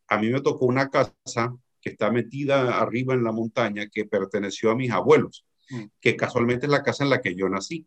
A 0.08 0.18
mí 0.18 0.28
me 0.30 0.40
tocó 0.40 0.66
una 0.66 0.88
casa 0.88 1.54
que 1.80 1.90
está 1.90 2.10
metida 2.10 2.78
arriba 2.78 3.14
en 3.14 3.24
la 3.24 3.32
montaña 3.32 3.86
que 3.90 4.06
perteneció 4.06 4.70
a 4.70 4.76
mis 4.76 4.90
abuelos, 4.90 5.44
mm. 5.70 5.84
que 6.00 6.16
casualmente 6.16 6.66
es 6.66 6.72
la 6.72 6.82
casa 6.82 7.04
en 7.04 7.10
la 7.10 7.20
que 7.20 7.34
yo 7.34 7.48
nací. 7.48 7.86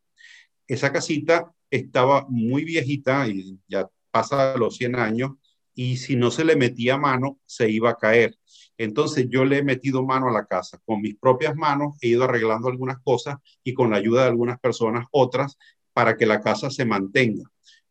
Esa 0.67 0.91
casita 0.91 1.51
estaba 1.69 2.25
muy 2.29 2.65
viejita 2.65 3.27
y 3.27 3.59
ya 3.67 3.89
pasa 4.11 4.57
los 4.57 4.77
100 4.77 4.95
años 4.95 5.31
y 5.75 5.97
si 5.97 6.15
no 6.15 6.31
se 6.31 6.45
le 6.45 6.55
metía 6.55 6.97
mano, 6.97 7.39
se 7.45 7.69
iba 7.69 7.91
a 7.91 7.95
caer. 7.95 8.37
Entonces 8.77 9.27
yo 9.29 9.45
le 9.45 9.59
he 9.59 9.63
metido 9.63 10.03
mano 10.03 10.29
a 10.29 10.31
la 10.31 10.45
casa. 10.45 10.79
Con 10.85 11.01
mis 11.01 11.15
propias 11.17 11.55
manos 11.55 11.95
he 12.01 12.09
ido 12.09 12.23
arreglando 12.23 12.67
algunas 12.67 12.99
cosas 13.03 13.37
y 13.63 13.73
con 13.73 13.91
la 13.91 13.97
ayuda 13.97 14.23
de 14.23 14.29
algunas 14.29 14.59
personas 14.59 15.05
otras 15.11 15.57
para 15.93 16.17
que 16.17 16.25
la 16.25 16.41
casa 16.41 16.69
se 16.69 16.85
mantenga. 16.85 17.43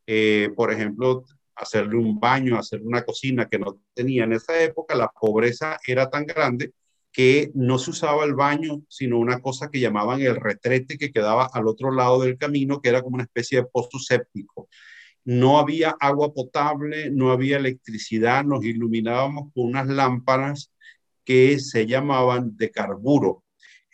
Eh, 0.06 0.50
por 0.56 0.72
ejemplo, 0.72 1.24
hacerle 1.54 1.96
un 1.96 2.18
baño, 2.18 2.58
hacerle 2.58 2.86
una 2.86 3.04
cocina 3.04 3.48
que 3.48 3.58
no 3.58 3.78
tenía 3.94 4.24
en 4.24 4.32
esa 4.32 4.60
época, 4.62 4.94
la 4.94 5.08
pobreza 5.08 5.78
era 5.86 6.10
tan 6.10 6.26
grande 6.26 6.72
que 7.12 7.50
no 7.54 7.78
se 7.78 7.90
usaba 7.90 8.24
el 8.24 8.34
baño, 8.34 8.82
sino 8.88 9.18
una 9.18 9.40
cosa 9.40 9.70
que 9.70 9.80
llamaban 9.80 10.20
el 10.22 10.36
retrete 10.36 10.96
que 10.96 11.12
quedaba 11.12 11.48
al 11.52 11.68
otro 11.68 11.92
lado 11.92 12.22
del 12.22 12.38
camino, 12.38 12.80
que 12.80 12.88
era 12.88 13.02
como 13.02 13.16
una 13.16 13.24
especie 13.24 13.58
de 13.58 13.66
pozo 13.66 13.98
séptico. 13.98 14.68
No 15.24 15.58
había 15.58 15.90
agua 16.00 16.32
potable, 16.32 17.10
no 17.10 17.30
había 17.30 17.58
electricidad, 17.58 18.44
nos 18.44 18.64
iluminábamos 18.64 19.52
con 19.54 19.66
unas 19.66 19.86
lámparas 19.86 20.72
que 21.24 21.58
se 21.60 21.86
llamaban 21.86 22.56
de 22.56 22.70
carburo. 22.70 23.44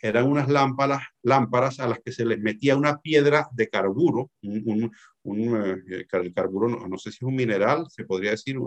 Eran 0.01 0.27
unas 0.27 0.47
lámparas, 0.47 1.03
lámparas 1.23 1.79
a 1.79 1.87
las 1.87 1.99
que 1.99 2.11
se 2.11 2.25
les 2.25 2.39
metía 2.39 2.77
una 2.77 2.99
piedra 2.99 3.47
de 3.51 3.67
carburo, 3.69 4.31
un, 4.41 4.91
eh, 5.25 6.05
el 6.11 6.33
carburo, 6.33 6.69
no, 6.69 6.97
sé 6.97 7.11
si 7.11 7.17
es 7.17 7.21
un 7.23 7.35
mineral, 7.35 7.85
se 7.89 8.05
podría 8.05 8.31
decir, 8.31 8.57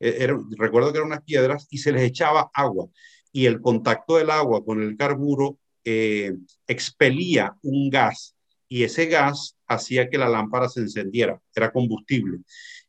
eh, 0.00 0.32
recuerdo 0.56 0.92
que 0.92 0.98
eran 0.98 1.08
unas 1.08 1.24
piedras 1.24 1.66
y 1.70 1.78
se 1.78 1.92
les 1.92 2.02
echaba 2.02 2.50
agua 2.54 2.86
y 3.32 3.46
el 3.46 3.60
contacto 3.60 4.16
del 4.16 4.30
agua 4.30 4.64
con 4.64 4.80
el 4.80 4.96
carburo 4.96 5.58
eh, 5.84 6.32
expelía 6.66 7.54
un 7.62 7.90
gas 7.90 8.35
y 8.68 8.84
ese 8.84 9.06
gas 9.06 9.56
hacía 9.66 10.08
que 10.08 10.18
la 10.18 10.28
lámpara 10.28 10.68
se 10.68 10.80
encendiera, 10.80 11.40
era 11.54 11.72
combustible 11.72 12.38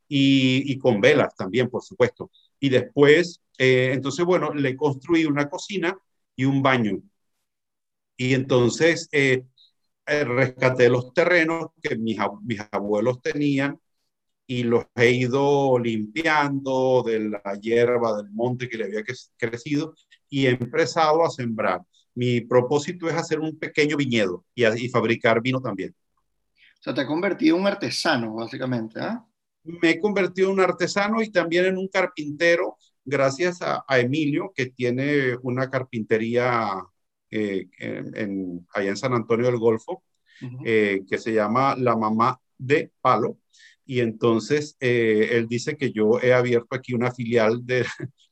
y, 0.07 0.77
con 0.79 1.01
velas 1.01 1.35
también, 1.35 1.69
por 1.69 1.83
supuesto. 1.83 2.31
Y 2.59 2.69
después, 2.69 3.41
eh, 3.57 3.91
entonces, 3.93 4.25
bueno, 4.25 4.53
le 4.53 4.75
construí 4.75 5.25
una 5.25 5.49
cocina 5.49 5.97
y 6.35 6.45
un 6.45 6.61
baño. 6.63 7.01
Y 8.15 8.33
entonces 8.33 9.09
eh, 9.11 9.43
rescaté 10.05 10.89
los 10.89 11.13
terrenos 11.13 11.67
que 11.81 11.95
mis, 11.97 12.17
mis 12.43 12.61
abuelos 12.71 13.21
tenían 13.21 13.79
y 14.47 14.63
los 14.63 14.85
he 14.95 15.11
ido 15.11 15.77
limpiando 15.79 17.03
de 17.05 17.19
la 17.29 17.59
hierba 17.61 18.17
del 18.17 18.31
monte 18.31 18.69
que 18.69 18.77
le 18.77 18.85
había 18.85 19.03
crecido 19.37 19.93
y 20.29 20.47
he 20.47 20.51
empezado 20.51 21.25
a 21.25 21.29
sembrar. 21.29 21.81
Mi 22.17 22.41
propósito 22.41 23.07
es 23.07 23.13
hacer 23.13 23.39
un 23.39 23.57
pequeño 23.59 23.95
viñedo 23.95 24.43
y, 24.55 24.65
y 24.65 24.89
fabricar 24.89 25.39
vino 25.39 25.61
también. 25.61 25.93
O 26.55 26.81
sea, 26.81 26.93
te 26.93 27.01
ha 27.01 27.05
convertido 27.05 27.55
en 27.55 27.61
un 27.61 27.67
artesano, 27.67 28.33
básicamente, 28.33 28.99
¿ah? 28.99 29.23
Me 29.63 29.91
he 29.91 29.99
convertido 29.99 30.47
en 30.47 30.55
un 30.55 30.61
artesano 30.61 31.21
y 31.21 31.29
también 31.29 31.65
en 31.65 31.77
un 31.77 31.87
carpintero, 31.87 32.77
gracias 33.05 33.59
a, 33.61 33.83
Emilio, 33.99 34.51
que 34.55 34.67
tiene 34.67 35.35
una 35.43 35.69
carpintería 35.69 36.81
eh, 37.29 37.67
en, 37.77 38.65
allá 38.73 38.89
en 38.89 38.97
San 38.97 39.13
Antonio 39.13 39.45
del 39.45 39.57
Golfo, 39.57 40.03
eh, 40.65 41.03
que 41.07 41.17
se 41.17 41.33
llama 41.33 41.75
La 41.75 41.95
Mamá 41.95 42.39
de 42.57 42.91
Palo 42.99 43.37
y 43.87 44.01
entonces 44.01 44.75
eh, 44.81 45.29
él 45.31 45.47
dice 45.47 45.77
que 45.77 45.91
yo 45.91 46.19
he 46.21 46.33
abierto 46.33 46.75
aquí 46.75 46.93
una 46.93 47.11
filial 47.11 47.65
de 47.65 47.85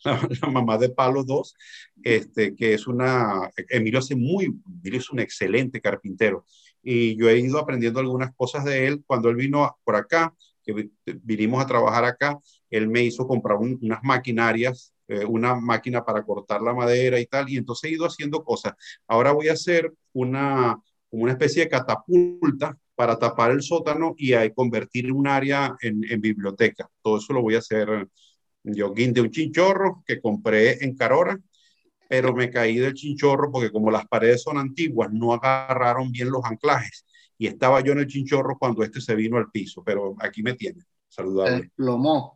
la, 0.42 0.50
mamá 0.50 0.78
de 0.78 0.90
Palo 0.90 1.24
2, 1.24 1.56
este, 2.04 2.56
que 2.56 2.74
es 2.74 2.88
una, 2.88 3.50
Emilio 3.70 4.00
hace 4.00 4.16
muy, 4.16 4.46
Emilio 4.46 5.00
es 5.00 5.10
un 5.10 5.20
excelente 5.20 5.82
carpintero 5.82 6.46
y 6.86 7.18
yo 7.18 7.30
he 7.30 7.40
ido 7.40 7.58
aprendiendo 7.58 8.00
algunas 8.00 8.34
cosas 8.36 8.64
de 8.64 8.86
él 8.86 9.04
cuando 9.08 9.30
él 9.30 9.36
vino 9.36 9.76
por 9.84 9.96
acá, 9.96 10.34
que 10.64 10.90
vinimos 11.24 11.64
a 11.64 11.68
trabajar 11.68 12.06
acá, 12.06 12.40
él 12.70 12.88
me 12.88 13.04
hizo 13.04 13.28
comprar 13.28 13.58
unas 13.58 14.00
maquinarias, 14.04 14.94
eh, 15.08 15.26
una 15.26 15.56
máquina 15.56 16.04
para 16.04 16.24
cortar 16.24 16.62
la 16.62 16.74
madera 16.74 17.20
y 17.20 17.26
tal, 17.26 17.50
y 17.50 17.58
entonces 17.58 17.90
he 17.90 17.94
ido 17.94 18.06
haciendo 18.06 18.44
cosas. 18.44 18.74
Ahora 19.08 19.32
voy 19.32 19.50
a 19.50 19.54
hacer 19.54 19.94
una, 20.14 20.80
una 21.10 21.32
especie 21.32 21.64
de 21.64 21.70
catapulta 21.70 22.78
para 22.96 23.18
tapar 23.18 23.52
el 23.52 23.62
sótano 23.62 24.16
y 24.18 24.34
convertir 24.52 25.12
un 25.12 25.28
área 25.28 25.76
en, 25.82 26.22
biblioteca. 26.22 26.90
Todo 27.02 27.18
eso 27.18 27.34
lo 27.34 27.42
voy 27.42 27.56
a 27.56 27.60
hacer 27.60 28.08
yo 28.66 28.90
de 28.94 29.22
un 29.22 29.32
chinchorro 29.32 30.04
que 30.06 30.20
compré 30.20 30.84
en 30.84 30.96
Carora, 30.96 31.40
pero 32.10 32.34
me 32.34 32.50
caí 32.50 32.78
del 32.78 32.94
chinchorro 32.94 33.52
porque 33.52 33.72
como 33.72 33.92
las 33.92 34.08
paredes 34.08 34.44
son 34.44 34.58
antiguas, 34.58 35.12
no 35.12 35.34
agarraron 35.34 36.12
bien 36.12 36.30
los 36.30 36.44
anclajes 36.46 37.06
y 37.38 37.48
estaba 37.48 37.82
yo 37.82 37.94
en 37.94 38.00
el 38.00 38.08
chinchorro 38.08 38.58
cuando 38.58 38.84
este 38.84 39.02
se 39.02 39.16
vino 39.16 39.38
al 39.38 39.52
piso, 39.52 39.84
pero 39.84 40.16
aquí 40.20 40.42
me 40.42 40.54
tiene, 40.54 40.84
saludable. 41.08 41.72
Plomó. 41.76 42.36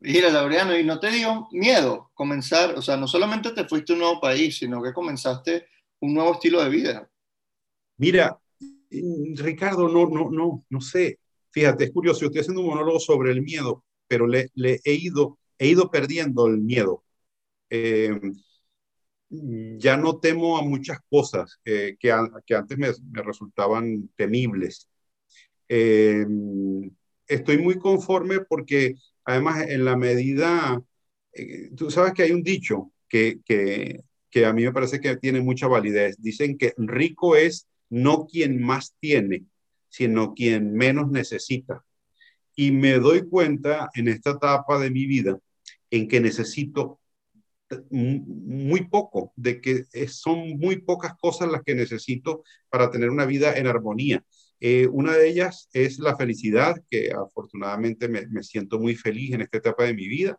Mira, 0.00 0.30
Laureano, 0.30 0.78
¿y 0.78 0.84
no 0.84 1.00
te 1.00 1.10
dio 1.10 1.48
miedo 1.52 2.10
comenzar? 2.14 2.76
O 2.76 2.82
sea, 2.82 2.96
no 2.96 3.06
solamente 3.08 3.50
te 3.50 3.64
fuiste 3.64 3.92
a 3.92 3.94
un 3.94 4.00
nuevo 4.00 4.20
país, 4.20 4.58
sino 4.58 4.82
que 4.82 4.92
comenzaste 4.92 5.66
un 6.00 6.14
nuevo 6.14 6.34
estilo 6.34 6.62
de 6.62 6.70
vida. 6.70 7.10
Mira, 7.96 8.38
mm, 8.60 9.36
Ricardo, 9.36 9.88
no, 9.88 10.06
no, 10.08 10.30
no, 10.30 10.64
no 10.68 10.80
sé. 10.80 11.18
Fíjate, 11.50 11.84
es 11.84 11.92
curioso, 11.92 12.20
yo 12.20 12.26
estoy 12.26 12.40
haciendo 12.40 12.60
un 12.60 12.68
monólogo 12.68 13.00
sobre 13.00 13.32
el 13.32 13.42
miedo, 13.42 13.84
pero 14.06 14.26
le, 14.26 14.50
he, 14.56 14.94
ido, 14.94 15.38
he 15.58 15.68
ido 15.68 15.90
perdiendo 15.90 16.46
el 16.46 16.58
miedo. 16.58 17.04
Eh, 17.70 18.18
ya 19.30 19.96
no 19.96 20.18
temo 20.18 20.58
a 20.58 20.62
muchas 20.62 20.98
cosas 21.10 21.58
que, 21.64 21.96
que, 21.98 22.10
antes 22.10 22.78
me, 22.78 22.88
resultaban 23.22 24.08
temibles. 24.16 24.88
Eh, 25.68 26.26
estoy 27.26 27.58
muy 27.58 27.78
conforme 27.78 28.40
porque 28.40 28.94
además 29.24 29.66
en 29.68 29.84
la 29.84 29.96
medida, 29.96 30.82
eh, 31.32 31.70
tú 31.76 31.90
sabes 31.90 32.14
que 32.14 32.22
hay 32.22 32.32
un 32.32 32.42
dicho 32.42 32.92
que 33.08 33.42
a 34.44 34.52
mí 34.52 34.64
me 34.64 34.72
parece 34.72 35.00
que 35.00 35.16
tiene 35.16 35.40
mucha 35.40 35.66
validez. 35.66 36.16
Dicen 36.18 36.56
que 36.58 36.74
rico 36.76 37.36
es 37.36 37.68
no 37.90 38.26
quien 38.26 38.60
más 38.62 38.94
tiene, 39.00 39.44
sino 39.98 40.32
quien 40.32 40.74
menos 40.74 41.10
necesita. 41.10 41.84
Y 42.54 42.70
me 42.70 43.00
doy 43.00 43.28
cuenta 43.28 43.90
en 43.94 44.06
esta 44.06 44.30
etapa 44.30 44.78
de 44.78 44.90
mi 44.90 45.06
vida 45.06 45.36
en 45.90 46.06
que 46.06 46.20
necesito 46.20 47.00
muy 47.90 48.84
poco, 48.88 49.32
de 49.34 49.60
que 49.60 49.86
son 50.06 50.56
muy 50.58 50.76
pocas 50.82 51.14
cosas 51.20 51.50
las 51.50 51.62
que 51.62 51.74
necesito 51.74 52.44
para 52.70 52.92
tener 52.92 53.10
una 53.10 53.26
vida 53.26 53.56
en 53.56 53.66
armonía. 53.66 54.24
Eh, 54.60 54.86
una 54.86 55.16
de 55.16 55.28
ellas 55.28 55.68
es 55.72 55.98
la 55.98 56.16
felicidad, 56.16 56.76
que 56.88 57.10
afortunadamente 57.10 58.08
me, 58.08 58.42
siento 58.44 58.78
muy 58.78 58.94
feliz 58.94 59.34
en 59.34 59.40
esta 59.40 59.58
etapa 59.58 59.82
de 59.84 59.94
mi 59.94 60.06
vida, 60.06 60.38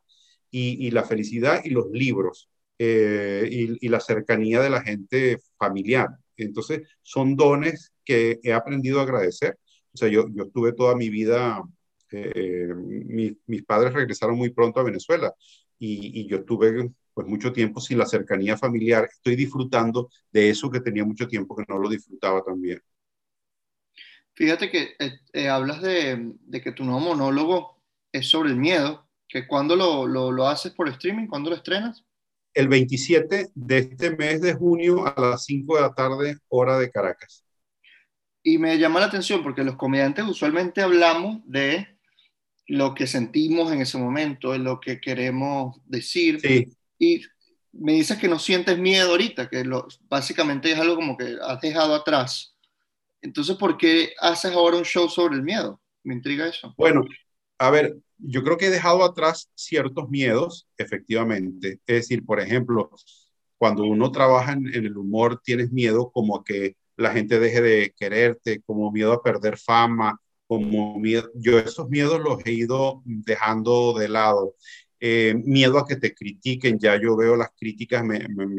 y, 0.51 0.89
la 0.92 1.04
felicidad 1.04 1.62
y 1.66 1.70
los 1.72 1.92
libros, 1.92 2.50
eh, 2.80 3.48
y, 3.51 3.86
y, 3.86 3.89
la 3.89 4.00
cercanía 4.00 4.62
de 4.62 4.70
la 4.70 4.82
gente 4.82 5.38
familiar. 5.58 6.08
Entonces, 6.43 6.88
son 7.01 7.36
dones 7.36 7.93
que 8.05 8.39
he 8.43 8.53
aprendido 8.53 9.00
a 9.00 9.03
agradecer. 9.03 9.58
O 9.93 9.98
sea, 9.98 10.08
yo, 10.10 10.27
yo 10.31 10.43
estuve 10.46 10.74
toda 10.74 10.96
mi 10.96 11.10
vida, 11.10 11.62
eh, 12.12 12.67
mis 12.75 13.63
padres 13.65 13.93
regresaron 13.93 14.38
muy 14.38 14.50
pronto 14.50 14.79
a 14.79 14.84
Venezuela 14.84 15.34
y, 15.77 16.22
y 16.22 16.27
yo 16.27 16.38
estuve 16.38 16.91
pues 17.13 17.27
mucho 17.27 17.51
tiempo 17.51 17.81
sin 17.81 17.98
la 17.98 18.05
cercanía 18.05 18.58
familiar. 18.58 19.10
Estoy 19.12 19.36
disfrutando 19.36 20.10
de 20.31 20.50
eso 20.50 20.69
que 20.69 20.79
tenía 20.81 21.03
mucho 21.05 21.27
tiempo 21.27 21.55
que 21.55 21.65
no 21.67 21.77
lo 21.77 21.89
disfrutaba 21.89 22.41
también. 22.43 22.81
Fíjate 24.34 24.72
que 24.72 24.96
eh, 25.00 25.19
eh, 25.34 25.50
hablas 25.50 25.81
de, 25.81 26.34
de, 26.39 26.62
que 26.62 26.72
tu 26.72 26.86
nuevo 26.86 27.01
monólogo 27.01 27.84
es 28.13 28.29
sobre 28.29 28.51
el 28.51 28.55
miedo, 28.55 29.05
que 29.27 29.48
cuando 29.48 29.75
lo, 29.75 30.08
lo, 30.08 30.31
lo 30.31 30.48
haces 30.48 30.72
por 30.72 30.88
streaming, 30.88 31.27
¿cuándo 31.27 31.50
lo 31.50 31.58
estrenas? 31.58 32.05
El 32.53 32.68
27 32.68 33.50
de 33.53 33.77
este 33.77 34.15
mes 34.15 34.41
de 34.41 34.53
junio 34.53 35.06
a 35.06 35.20
las 35.20 35.46
5 35.46 35.75
de 35.75 35.82
la 35.82 35.94
tarde, 35.94 36.38
hora 36.48 36.77
de 36.77 36.89
Caracas. 36.91 37.44
Y 38.44 38.58
me 38.58 38.77
llama 38.77 39.00
la 39.00 39.08
atención 39.08 39.44
porque 39.44 39.63
los 39.63 39.75
comediantes 39.75 40.25
usualmente 40.25 40.82
hablamos 40.82 41.41
de 41.46 41.88
lo 42.68 42.94
que 42.94 43.08
sentimos 43.08 43.72
en 43.72 43.82
ese 43.82 43.98
momento, 43.98 44.51
de 44.51 44.60
lo 44.60 44.79
que 44.79 45.01
queremos 45.01 45.77
decir. 45.86 46.39
Y 46.98 47.22
me 47.72 47.94
dices 47.94 48.18
que 48.18 48.27
no 48.27 48.39
sientes 48.39 48.77
miedo 48.77 49.12
ahorita, 49.12 49.50
que 49.50 49.63
lo, 49.63 49.88
básicamente 50.08 50.72
es 50.72 50.79
algo 50.79 50.96
como 50.96 51.18
que 51.18 51.38
has 51.41 51.62
dejado 51.62 51.96
atrás. 51.96 52.56
Entonces, 53.22 53.56
¿por 53.58 53.77
qué 53.77 54.13
haces 54.20 54.53
ahora 54.53 54.77
un 54.77 54.86
show 54.86 55.10
sobre 55.10 55.36
el 55.36 55.44
miedo? 55.44 55.82
Me 56.03 56.13
intriga 56.13 56.48
eso. 56.48 56.74
Bueno, 56.77 57.06
a 57.60 57.70
ver, 57.70 57.98
yo 58.18 58.44
creo 58.44 58.58
que 58.58 58.68
he 58.68 58.72
dejado 58.72 59.04
atrás 59.04 59.50
ciertos 59.54 60.10
miedos, 60.10 60.68
efectivamente. 60.78 61.80
Es 61.86 61.96
decir, 61.96 62.25
por 62.25 62.39
ejemplo, 62.39 62.89
cuando 63.58 63.84
uno 63.84 64.12
trabaja 64.12 64.54
en, 64.54 64.68
el 64.74 64.98
humor, 64.98 65.42
tienes 65.44 65.72
miedo 65.72 66.12
como 66.12 66.38
a 66.38 66.44
que 66.44 66.75
la 66.96 67.12
gente 67.12 67.39
deje 67.39 67.62
de 67.62 67.94
quererte, 67.98 68.62
como 68.62 68.92
miedo 68.92 69.13
a 69.13 69.22
perder 69.24 69.58
fama, 69.58 70.20
como 70.48 71.00
miedo. 71.00 71.30
Yo 71.36 71.60
esos 71.60 71.89
miedos 71.89 72.22
los 72.22 72.46
he 72.46 72.54
ido 72.54 73.01
dejando 73.06 73.94
de 73.98 74.10
lado. 74.10 74.56
Eh, 75.01 75.34
miedo 75.46 75.78
a 75.78 75.86
que 75.88 75.96
te 75.96 76.13
critiquen, 76.13 76.78
ya 76.78 77.00
yo 77.01 77.16
veo 77.16 77.38
las 77.38 77.51
críticas, 77.58 78.04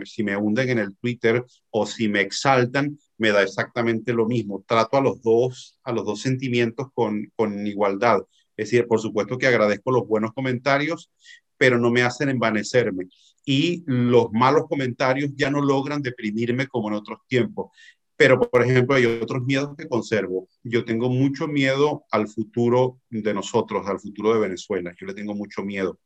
si 0.05 0.23
me 0.23 0.37
hunden 0.37 0.71
en 0.71 0.79
el 0.79 0.97
Twitter 0.97 1.45
o 1.71 1.85
si 1.85 2.09
me 2.09 2.23
exaltan, 2.23 2.99
me 3.19 3.31
da 3.31 3.43
exactamente 3.43 4.13
lo 4.15 4.27
mismo. 4.27 4.65
Trato 4.67 4.97
a 4.97 5.03
los 5.03 5.23
dos, 5.23 5.79
a 5.85 5.93
los 5.93 6.07
dos 6.07 6.21
sentimientos 6.21 6.89
con, 6.95 7.31
con 7.37 7.67
igualdad. 7.67 8.23
Es 8.61 8.71
decir, 8.71 8.87
por 8.87 9.01
supuesto 9.01 9.39
que 9.39 9.47
agradezco 9.47 9.91
los 9.91 10.07
buenos 10.07 10.35
comentarios, 10.35 11.11
pero 11.57 11.79
no 11.79 11.91
me 11.91 12.03
hacen 12.03 12.29
envanecerme. 12.29 13.09
Y 13.43 13.83
los 13.87 14.31
malos 14.33 14.67
comentarios 14.69 15.31
ya 15.35 15.51
no 15.51 15.63
logran 15.63 16.03
deprimirme 16.03 16.67
como 16.67 16.89
en 16.89 16.95
otros 16.95 17.21
tiempos. 17.27 17.71
Pero, 18.17 18.39
por 18.39 18.63
ejemplo, 18.63 18.97
hay 18.97 19.07
otros 19.07 19.43
miedos 19.45 19.75
que 19.79 19.89
conservo. 19.89 20.47
Yo 20.63 20.85
tengo 20.85 21.09
mucho 21.09 21.49
miedo 21.49 22.05
al 22.11 22.29
futuro 22.29 23.01
de 23.09 23.33
nosotros, 23.33 23.87
al 23.87 23.99
futuro 23.99 24.35
de 24.35 24.41
Venezuela. 24.41 24.95
Yo 25.01 25.07
le 25.07 25.15
tengo 25.15 25.35
mucho 25.35 25.63
miedo. 25.63 25.99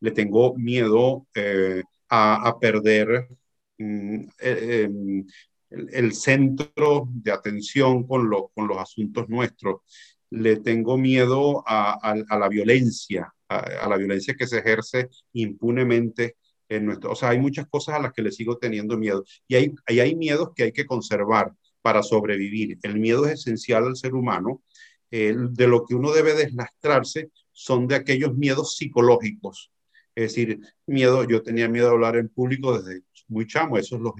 Le 0.00 0.10
tengo 0.10 0.54
miedo 0.58 1.26
eh, 1.34 1.82
a, 2.10 2.54
perder 2.60 3.28
mm, 3.78 4.20
eh, 4.40 4.82
em, 4.82 5.26
el, 5.70 6.12
centro 6.12 7.08
de 7.08 7.32
atención 7.32 8.06
con, 8.06 8.28
con 8.54 8.68
los 8.68 8.76
asuntos 8.76 9.26
nuestros. 9.30 9.80
Le 10.34 10.56
tengo 10.56 10.96
miedo 10.98 11.62
a, 11.66 12.14
la 12.38 12.48
violencia, 12.48 13.32
a, 13.48 13.88
la 13.88 13.96
violencia 13.96 14.34
que 14.34 14.46
se 14.46 14.58
ejerce 14.58 15.08
impunemente 15.32 16.36
en 16.68 16.86
nuestro... 16.86 17.12
O 17.12 17.14
sea, 17.14 17.30
hay 17.30 17.38
muchas 17.38 17.66
cosas 17.68 17.96
a 17.96 18.00
las 18.00 18.12
que 18.12 18.22
le 18.22 18.32
sigo 18.32 18.58
teniendo 18.58 18.96
miedo. 18.96 19.24
Y 19.46 19.54
hay, 19.54 19.74
hay, 19.86 20.00
hay 20.00 20.14
miedos 20.16 20.50
que 20.54 20.64
hay 20.64 20.72
que 20.72 20.86
conservar 20.86 21.52
para 21.82 22.02
sobrevivir. 22.02 22.78
El 22.82 22.98
miedo 22.98 23.26
es 23.26 23.40
esencial 23.40 23.84
al 23.84 23.96
ser 23.96 24.14
humano. 24.14 24.62
de 25.10 25.68
lo 25.68 25.84
que 25.84 25.94
uno 25.94 26.12
debe 26.12 26.34
deslastrarse 26.34 27.30
son 27.52 27.86
de 27.86 27.94
aquellos 27.94 28.34
miedos 28.34 28.76
psicológicos. 28.76 29.70
Es 30.14 30.34
decir, 30.34 30.60
miedo, 30.86 31.24
yo 31.24 31.42
tenía 31.42 31.68
miedo 31.68 31.86
de 31.86 31.92
hablar 31.92 32.16
en 32.16 32.28
público 32.28 32.78
desde 32.78 33.02
muy 33.28 33.46
chamo, 33.46 33.78
eso 33.78 33.98
lo, 33.98 34.14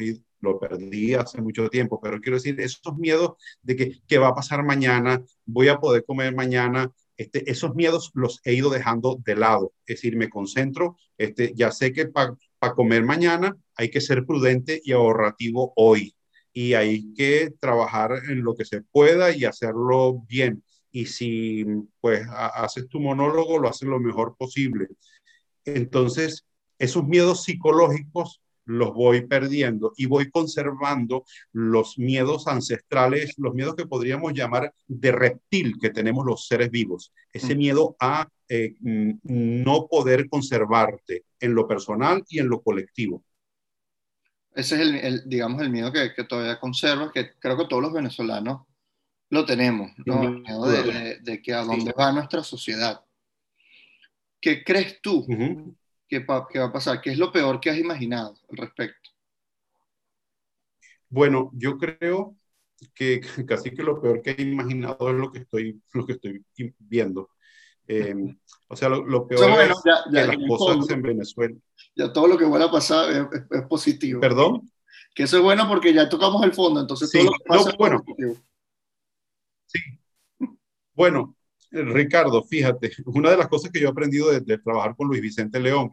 lo 0.45 0.59
perdí 0.61 1.15
hace 1.15 1.41
mucho 1.43 1.69
tiempo, 1.69 2.01
pero 2.01 2.21
quiero 2.21 2.37
decir, 2.37 2.61
esos 2.61 2.97
miedos 2.97 3.33
de 3.63 3.77
que 3.77 4.01
qué 4.07 4.19
va 4.19 4.29
a 4.29 4.35
pasar 4.35 4.63
mañana, 4.63 5.23
voy 5.45 5.69
a 5.69 5.79
poder 5.79 6.05
comer 6.05 6.35
mañana, 6.35 6.93
este, 7.17 7.51
esos 7.51 7.75
miedos 7.75 8.11
los 8.15 8.41
he 8.45 8.55
ido 8.55 8.71
dejando 8.71 9.21
de 9.25 9.37
lado. 9.37 9.73
Es 9.87 9.97
decir, 9.97 10.17
me 10.17 10.29
concentro, 10.29 10.97
este, 11.19 11.53
ya 11.55 11.71
sé 11.73 11.93
que 11.93 12.07
para 12.07 12.37
comer 12.75 13.05
mañana 13.05 13.57
hay 13.77 13.91
que 13.91 14.01
ser 14.01 14.27
prudente 14.27 14.81
y 14.85 14.93
ahorrativo 14.93 15.73
hoy. 15.77 16.15
Y 16.53 16.75
hay 16.75 17.13
que 17.15 17.53
trabajar 17.59 18.13
en 18.29 18.45
lo 18.45 18.55
que 18.55 18.65
se 18.65 18.83
pueda 18.83 19.35
y 19.35 19.45
hacerlo 19.45 20.23
bien. 20.29 20.63
Y 20.93 21.07
si 21.07 21.65
pues 22.01 22.25
haces 22.31 22.89
tu 22.89 23.01
monólogo, 23.01 23.59
lo 23.59 23.69
haces 23.69 23.89
lo 23.89 23.99
mejor 23.99 24.37
posible. 24.37 24.87
Entonces, 25.65 26.47
esos 26.79 27.05
miedos 27.05 27.45
psicológicos 27.45 28.41
los 28.67 28.95
voy 28.95 29.27
perdiendo 29.27 29.93
y 29.97 30.07
voy 30.07 30.31
conservando 30.31 31.25
los 31.53 31.99
miedos 31.99 32.47
ancestrales, 32.47 33.35
los 33.39 33.55
miedos 33.55 33.75
que 33.77 33.87
podríamos 33.87 34.33
llamar 34.33 34.73
de 34.87 35.13
reptil 35.13 35.77
que 35.81 35.91
tenemos 35.91 36.25
los 36.25 36.47
seres 36.47 36.71
vivos, 36.71 37.13
ese 37.33 37.55
mm. 37.55 37.59
miedo 37.59 37.97
a 38.01 38.29
eh, 38.49 38.75
mm, 38.81 39.13
no 39.23 39.87
poder 39.89 40.29
conservarte 40.29 41.25
en 41.41 41.55
lo 41.55 41.67
personal 41.67 42.25
y 42.29 42.39
en 42.39 42.49
lo 42.49 42.63
colectivo. 42.63 43.23
Ese 44.55 44.77
es 44.77 45.05
el, 45.05 45.29
digamos, 45.29 45.61
el 45.63 45.71
miedo 45.71 45.93
que, 45.93 46.11
todavía 46.25 46.61
conservas, 46.61 47.11
que 47.13 47.33
creo 47.41 47.57
que 47.57 47.67
todos 47.67 47.83
los 47.83 47.93
venezolanos 47.93 48.63
lo 49.31 49.45
tenemos, 49.45 49.91
¿no? 50.07 50.23
El 50.23 50.41
miedo 50.43 50.69
de, 50.69 51.43
que 51.43 51.53
a 51.53 51.65
dónde 51.65 51.93
va 51.93 52.13
nuestra 52.13 52.45
sociedad. 52.45 53.01
¿Qué 54.41 54.63
crees 54.63 55.01
tú 55.01 55.27
¿qué, 56.51 56.59
va 56.59 56.67
a 56.67 56.73
pasar? 56.73 57.01
¿Qué 57.01 57.11
es 57.11 57.19
lo 57.19 57.33
peor 57.33 57.61
que 57.61 57.71
has 57.71 57.79
imaginado 57.79 58.35
al 58.51 58.57
respecto? 58.57 59.11
Bueno, 61.09 61.51
yo 61.55 61.79
creo 61.79 62.37
que 62.95 63.21
casi 63.49 63.73
que 63.73 63.83
lo 63.83 64.01
peor 64.01 64.23
que 64.23 64.33
he 64.33 64.43
imaginado 64.43 65.09
es 65.11 65.17
lo 65.17 65.33
que 65.33 65.39
estoy, 65.41 65.81
lo 65.93 66.07
que 66.07 66.13
estoy 66.13 66.45
viendo. 66.79 67.31
Em, 67.87 68.39
o 68.69 68.77
sea, 68.77 68.89
lo, 68.89 69.27
peor 69.27 69.61
es 69.61 69.77
ya, 69.85 70.27
las 70.27 70.37
cosas 70.49 70.89
en 70.91 71.03
Venezuela. 71.03 71.55
Ya 71.95 72.13
todo 72.13 72.27
lo 72.27 72.39
que 72.39 72.45
vuelva 72.45 72.67
a 72.67 72.73
pasar 72.73 73.29
es, 73.51 73.63
positivo. 73.69 74.21
¿Perdón? 74.21 74.71
Que 75.15 75.25
eso 75.25 75.37
es 75.37 75.43
bueno 75.43 75.69
porque 75.69 75.93
ya 75.93 76.09
tocamos 76.09 76.43
el 76.45 76.53
fondo, 76.53 76.81
entonces 76.81 77.11
todo 77.13 77.25
lo 77.25 77.31
que 77.33 77.45
pasa 77.47 77.71
es 77.71 77.77
bueno. 77.77 78.05
Sí. 79.67 79.81
Bueno, 80.95 81.37
Ricardo, 81.75 82.43
fíjate, 82.45 82.93
una 83.07 83.31
de 83.31 83.37
las 83.37 83.49
cosas 83.49 83.71
que 83.71 83.81
yo 83.81 83.89
he 83.89 83.91
aprendido 83.91 84.31
de, 84.31 84.59
trabajar 84.59 84.95
con 84.97 85.09
Luis 85.09 85.21
Vicente 85.21 85.61
León 85.61 85.93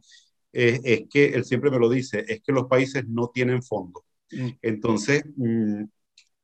es, 0.52 1.04
que 1.10 1.28
él 1.28 1.46
siempre 1.46 1.72
me 1.72 1.80
lo 1.80 1.90
dice, 1.90 2.24
es 2.28 2.42
que 2.42 2.52
los 2.52 2.68
países 2.68 3.08
no 3.08 3.30
tienen 3.34 3.64
fondo. 3.64 4.04
Mm. 4.32 4.50
Entonces, 4.62 5.24
mm, 5.36 5.84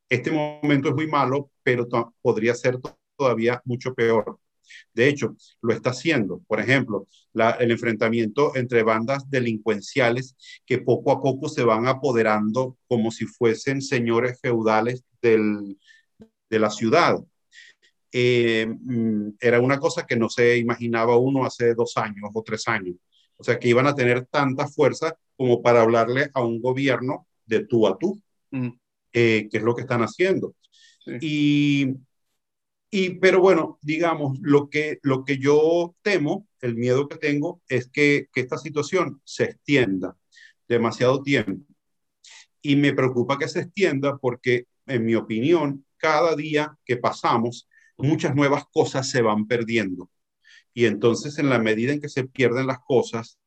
este 0.10 0.32
momento 0.32 0.90
es 0.90 0.96
muy 0.96 1.08
malo, 1.08 1.52
pero 1.64 1.88
podría 2.22 2.56
ser 2.56 2.80
todavía 3.16 3.62
mucho 3.66 3.94
peor. 3.94 4.40
De 4.94 5.08
hecho, 5.08 5.36
lo 5.62 5.74
está 5.74 5.92
haciendo. 5.92 6.42
Por 6.48 6.60
ejemplo, 6.60 7.08
el 7.34 7.72
enfrentamiento 7.72 8.56
entre 8.56 8.84
bandas 8.84 9.30
delincuenciales 9.30 10.36
que 10.66 10.80
poco 10.80 11.12
a 11.12 11.22
poco 11.22 11.50
se 11.50 11.64
van 11.64 11.88
apoderando 11.88 12.78
como 12.88 13.12
si 13.12 13.26
fuesen 13.26 13.82
señores 13.82 14.40
feudales 14.42 15.04
del, 15.22 15.78
de 16.50 16.60
la 16.60 16.70
ciudad. 16.70 17.18
Eh, 18.20 18.66
mm, 18.66 19.36
era 19.40 19.62
una 19.62 19.80
cosa 19.80 20.08
que 20.08 20.16
no 20.16 20.28
se 20.28 20.58
imaginaba 20.58 21.18
uno 21.18 21.46
hace 21.46 21.76
dos 21.76 21.98
años 21.98 22.32
o 22.34 22.42
tres 22.42 22.68
años. 22.68 22.96
O 23.38 23.44
sea, 23.44 23.60
que 23.60 23.68
iban 23.68 23.86
a 23.86 23.94
tener 23.94 24.26
tanta 24.26 24.68
fuerza 24.68 25.16
como 25.36 25.62
para 25.62 25.84
hablarle 25.84 26.32
a 26.34 26.42
un 26.42 26.60
gobierno 26.60 27.28
de 27.46 27.68
tú 27.68 27.86
a 27.86 27.96
tú, 28.00 28.20
mm. 28.50 28.70
eh, 29.14 29.48
que 29.52 29.58
es 29.58 29.64
lo 29.64 29.76
que 29.76 29.82
están 29.82 30.02
haciendo. 30.02 30.56
Y, 31.22 31.94
y, 32.90 33.10
pero 33.20 33.40
bueno, 33.40 33.78
digamos, 33.84 34.40
lo 34.42 34.68
que, 34.68 34.98
lo 35.04 35.24
que 35.24 35.38
yo 35.38 35.96
temo, 36.02 36.48
el 36.60 36.76
miedo 36.76 37.08
que 37.08 37.18
tengo, 37.18 37.62
es 37.70 37.88
que, 37.88 38.30
que 38.34 38.42
esta 38.42 38.58
situación 38.58 39.22
se 39.26 39.44
extienda 39.44 40.18
demasiado 40.68 41.22
tiempo. 41.22 41.72
Y 42.64 42.78
me 42.78 42.94
preocupa 42.94 43.38
que 43.38 43.48
se 43.48 43.60
extienda 43.60 44.18
porque, 44.18 44.66
en 44.88 45.06
mi 45.06 45.14
opinión, 45.14 45.86
cada 45.98 46.36
día 46.36 46.76
que 46.84 46.98
pasamos 46.98 47.67
muchas 47.98 48.36
nuevas 48.36 48.66
cosas 48.72 49.10
se 49.10 49.22
van 49.22 49.48
perdiendo. 49.48 50.10
Y 50.74 50.86
entonces, 50.86 51.40
en 51.40 51.50
la 51.50 51.60
medida 51.60 51.94
en 51.94 52.02
que 52.02 52.10
se 52.10 52.26
pierden 52.26 52.68
las 52.68 52.80
cosas, 52.80 53.40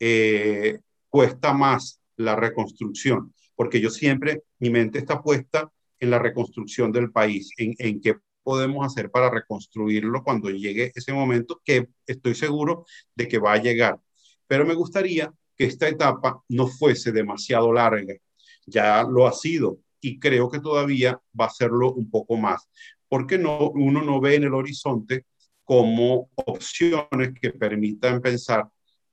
eh, 0.00 0.78
cuesta 1.08 1.52
más 1.52 2.00
la 2.16 2.36
reconstrucción, 2.36 3.34
porque 3.54 3.80
yo 3.80 3.90
siempre, 3.90 4.42
mi 4.58 4.70
mente 4.70 4.98
está 4.98 5.22
puesta 5.22 5.70
en 6.00 6.10
la 6.10 6.18
reconstrucción 6.18 6.92
del 6.92 7.12
país, 7.12 7.50
en, 7.58 7.74
en 7.78 8.00
qué 8.00 8.16
podemos 8.42 8.86
hacer 8.86 9.10
para 9.10 9.30
reconstruirlo 9.30 10.22
cuando 10.22 10.50
llegue 10.50 10.92
ese 10.94 11.12
momento, 11.12 11.60
que 11.64 11.88
estoy 12.06 12.34
seguro 12.34 12.86
de 13.14 13.28
que 13.28 13.38
va 13.38 13.54
a 13.54 13.62
llegar. 13.62 14.00
Pero 14.46 14.66
me 14.66 14.74
gustaría 14.74 15.32
que 15.56 15.64
esta 15.64 15.88
etapa 15.88 16.42
no 16.48 16.66
fuese 16.66 17.12
demasiado 17.12 17.72
larga. 17.72 18.14
Ya 18.66 19.02
lo 19.04 19.26
ha 19.26 19.32
sido 19.32 19.78
y 20.00 20.18
creo 20.18 20.50
que 20.50 20.60
todavía 20.60 21.20
va 21.38 21.46
a 21.46 21.50
serlo 21.50 21.92
un 21.92 22.10
poco 22.10 22.36
más 22.36 22.68
porque 23.14 23.38
no, 23.38 23.70
uno 23.70 24.02
no 24.02 24.20
ve 24.20 24.34
en 24.34 24.42
el 24.42 24.54
horizonte 24.54 25.26
como 25.62 26.30
opciones 26.34 27.32
que 27.40 27.52
permitan 27.52 28.20
pensar 28.20 28.66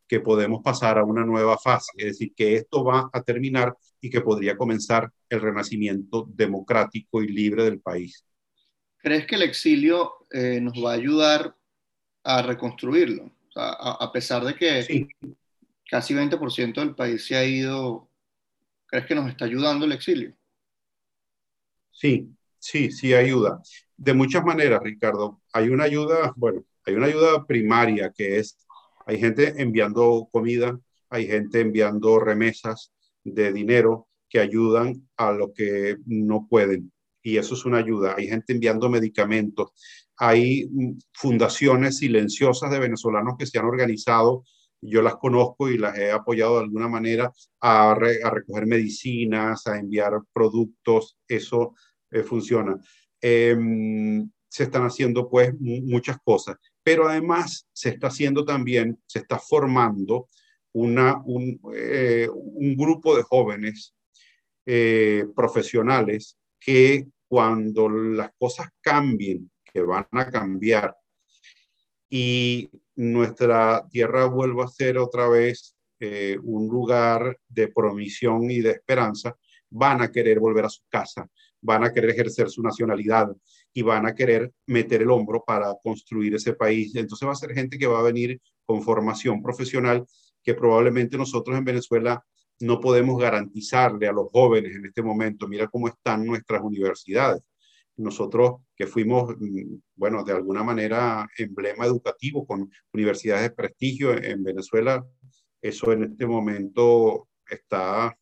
que 0.07 0.19
podemos 0.19 0.63
pasar 0.63 0.97
a 0.97 1.03
una 1.03 1.23
nueva 1.23 1.55
fase, 1.59 1.91
es 1.97 2.05
decir, 2.05 2.33
que 2.35 2.55
esto 2.55 2.83
va 2.83 3.11
a 3.13 3.21
terminar 3.21 3.77
y 4.01 4.09
que 4.09 4.21
podría 4.21 4.57
comenzar 4.57 5.11
el 5.29 5.39
renacimiento 5.39 6.27
democrático 6.33 7.21
y 7.21 7.27
libre 7.27 7.63
del 7.63 7.79
país. 7.79 8.25
¿Crees 8.97 9.27
que 9.27 9.35
el 9.35 9.43
exilio 9.43 10.25
eh, 10.31 10.59
nos 10.59 10.83
va 10.83 10.93
a 10.93 10.95
ayudar 10.95 11.55
a 12.23 12.41
reconstruirlo? 12.41 13.31
a, 13.53 14.11
pesar 14.11 14.43
de 14.43 14.55
que 14.55 15.09
casi 15.87 16.15
20% 16.15 16.73
del 16.73 16.95
país 16.95 17.23
se 17.23 17.35
ha 17.35 17.45
ido, 17.45 18.09
¿crees 18.87 19.05
que 19.05 19.13
nos 19.13 19.29
está 19.29 19.45
ayudando 19.45 19.85
el 19.85 19.91
exilio? 19.91 20.35
Sí, 21.91 22.31
sí, 22.57 22.89
sí 22.89 23.13
ayuda 23.13 23.61
de 24.01 24.15
muchas 24.15 24.43
maneras, 24.43 24.81
Ricardo. 24.81 25.41
Hay 25.53 25.69
una 25.69 25.83
ayuda, 25.83 26.33
bueno, 26.35 26.63
hay 26.85 26.95
una 26.95 27.05
ayuda 27.05 27.45
primaria 27.45 28.11
que 28.11 28.39
es, 28.39 28.57
hay 29.05 29.19
gente 29.19 29.61
enviando 29.61 30.27
comida, 30.31 30.79
hay 31.09 31.27
gente 31.27 31.59
enviando 31.61 32.19
remesas 32.19 32.91
de 33.23 33.53
dinero 33.53 34.07
que 34.27 34.39
ayudan 34.39 35.07
a 35.17 35.31
lo 35.31 35.53
que 35.53 35.97
no 36.07 36.47
pueden. 36.49 36.91
Y 37.21 37.37
eso 37.37 37.53
es 37.53 37.63
una 37.65 37.77
ayuda. 37.77 38.15
Hay 38.17 38.27
gente 38.27 38.53
enviando 38.53 38.89
medicamentos. 38.89 39.69
Hay 40.17 40.67
mm, 40.71 40.97
fundaciones 41.13 41.99
silenciosas 41.99 42.71
de 42.71 42.79
venezolanos 42.79 43.35
que 43.37 43.45
se 43.45 43.59
han 43.59 43.65
organizado. 43.65 44.43
Yo 44.81 45.03
las 45.03 45.17
conozco 45.17 45.69
y 45.69 45.77
las 45.77 45.95
he 45.99 46.11
apoyado 46.11 46.55
de 46.57 46.63
alguna 46.63 46.87
manera 46.87 47.31
a, 47.59 47.93
recoger 47.93 48.65
medicinas, 48.65 49.67
a 49.67 49.77
enviar 49.77 50.13
productos. 50.33 51.19
Eso 51.27 51.75
eh, 52.09 52.23
funciona. 52.23 52.79
Em, 53.21 54.29
se 54.49 54.63
están 54.63 54.83
haciendo 54.83 55.29
pues 55.29 55.53
muchas 55.59 56.17
cosas, 56.23 56.57
pero 56.83 57.07
además 57.07 57.67
se 57.71 57.89
está 57.89 58.07
haciendo 58.07 58.43
también, 58.43 58.99
se 59.05 59.19
está 59.19 59.39
formando 59.39 60.27
una, 60.73 61.21
un, 61.23 61.59
eh, 61.73 62.27
grupo 62.75 63.15
de 63.15 63.23
jóvenes 63.23 63.93
eh, 64.65 65.25
profesionales 65.35 66.37
que 66.59 67.07
cuando 67.29 67.87
las 67.87 68.31
cosas 68.37 68.67
cambien, 68.81 69.49
que 69.63 69.81
van 69.81 70.07
a 70.11 70.29
cambiar, 70.29 70.95
y 72.09 72.69
nuestra 72.95 73.87
tierra 73.89 74.25
vuelva 74.25 74.65
a 74.65 74.67
ser 74.67 74.97
otra 74.97 75.29
vez 75.29 75.77
eh, 75.97 76.37
un 76.43 76.67
lugar 76.67 77.37
de 77.47 77.69
promisión 77.69 78.51
y 78.51 78.59
de 78.59 78.71
esperanza, 78.71 79.37
van 79.69 80.01
a 80.01 80.11
querer 80.11 80.39
volver 80.39 80.65
a 80.65 80.69
su 80.69 80.81
casa, 80.89 81.25
van 81.61 81.83
a 81.83 81.93
querer 81.93 82.11
ejercer 82.11 82.49
su 82.49 82.61
nacionalidad 82.61 83.29
y 83.73 83.81
van 83.81 84.05
a 84.05 84.15
querer 84.15 84.51
meter 84.65 85.01
el 85.01 85.11
hombro 85.11 85.43
para 85.45 85.73
construir 85.81 86.35
ese 86.35 86.53
país. 86.53 86.95
Entonces 86.95 87.27
va 87.27 87.33
a 87.33 87.35
ser 87.35 87.53
gente 87.53 87.77
que 87.77 87.87
va 87.87 87.99
a 87.99 88.03
venir 88.03 88.39
con 88.65 88.81
formación 88.81 89.41
profesional 89.41 90.05
que 90.43 90.53
probablemente 90.53 91.17
nosotros 91.17 91.57
en 91.57 91.65
Venezuela 91.65 92.23
no 92.61 92.79
podemos 92.79 93.19
garantizarle 93.19 94.07
a 94.07 94.11
los 94.11 94.29
jóvenes 94.31 94.75
en 94.75 94.85
este 94.85 95.01
momento. 95.01 95.47
Mira 95.47 95.67
cómo 95.67 95.87
están 95.87 96.25
nuestras 96.25 96.61
universidades. 96.61 97.41
Nosotros 97.97 98.61
que 98.75 98.87
fuimos, 98.87 99.35
mm, 99.39 99.75
bueno, 99.95 100.23
de 100.23 100.33
alguna 100.33 100.63
manera 100.63 101.27
emblema 101.37 101.85
educativo 101.85 102.45
con 102.45 102.69
universidades 102.93 103.43
de 103.43 103.55
prestigio 103.55 104.11
en 104.11 104.43
Venezuela, 104.43 105.05
eso 105.61 105.91
en 105.91 106.03
este 106.03 106.25
momento 106.25 107.27
está, 107.49 108.17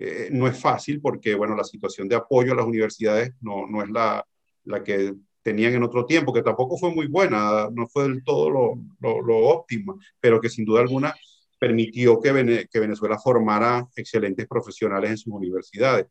eh, 0.00 0.28
no 0.30 0.46
es 0.46 0.58
fácil 0.60 1.00
porque, 1.00 1.34
bueno, 1.34 1.56
la 1.56 1.64
situación 1.64 2.08
de 2.08 2.14
apoyo 2.14 2.52
a 2.52 2.56
las 2.56 2.66
universidades 2.66 3.32
no, 3.40 3.66
no 3.66 3.82
es 3.82 3.90
la, 3.90 4.24
la 4.64 4.84
que 4.84 5.12
tenían 5.42 5.74
en 5.74 5.82
otro 5.82 6.06
tiempo, 6.06 6.32
que 6.32 6.42
tampoco 6.42 6.76
fue 6.78 6.94
muy 6.94 7.08
buena, 7.08 7.68
no 7.72 7.88
fue 7.88 8.04
del 8.04 8.22
todo 8.22 8.48
lo, 8.48 8.74
lo, 9.00 9.36
óptima, 9.48 9.96
pero 10.20 10.40
que 10.40 10.48
sin 10.48 10.64
duda 10.64 10.82
alguna 10.82 11.12
permitió 11.58 12.20
que, 12.20 12.68
que 12.70 12.80
Venezuela 12.80 13.18
formara 13.18 13.88
excelentes 13.96 14.46
profesionales 14.46 15.10
en 15.10 15.18
sus 15.18 15.34
universidades. 15.34 16.06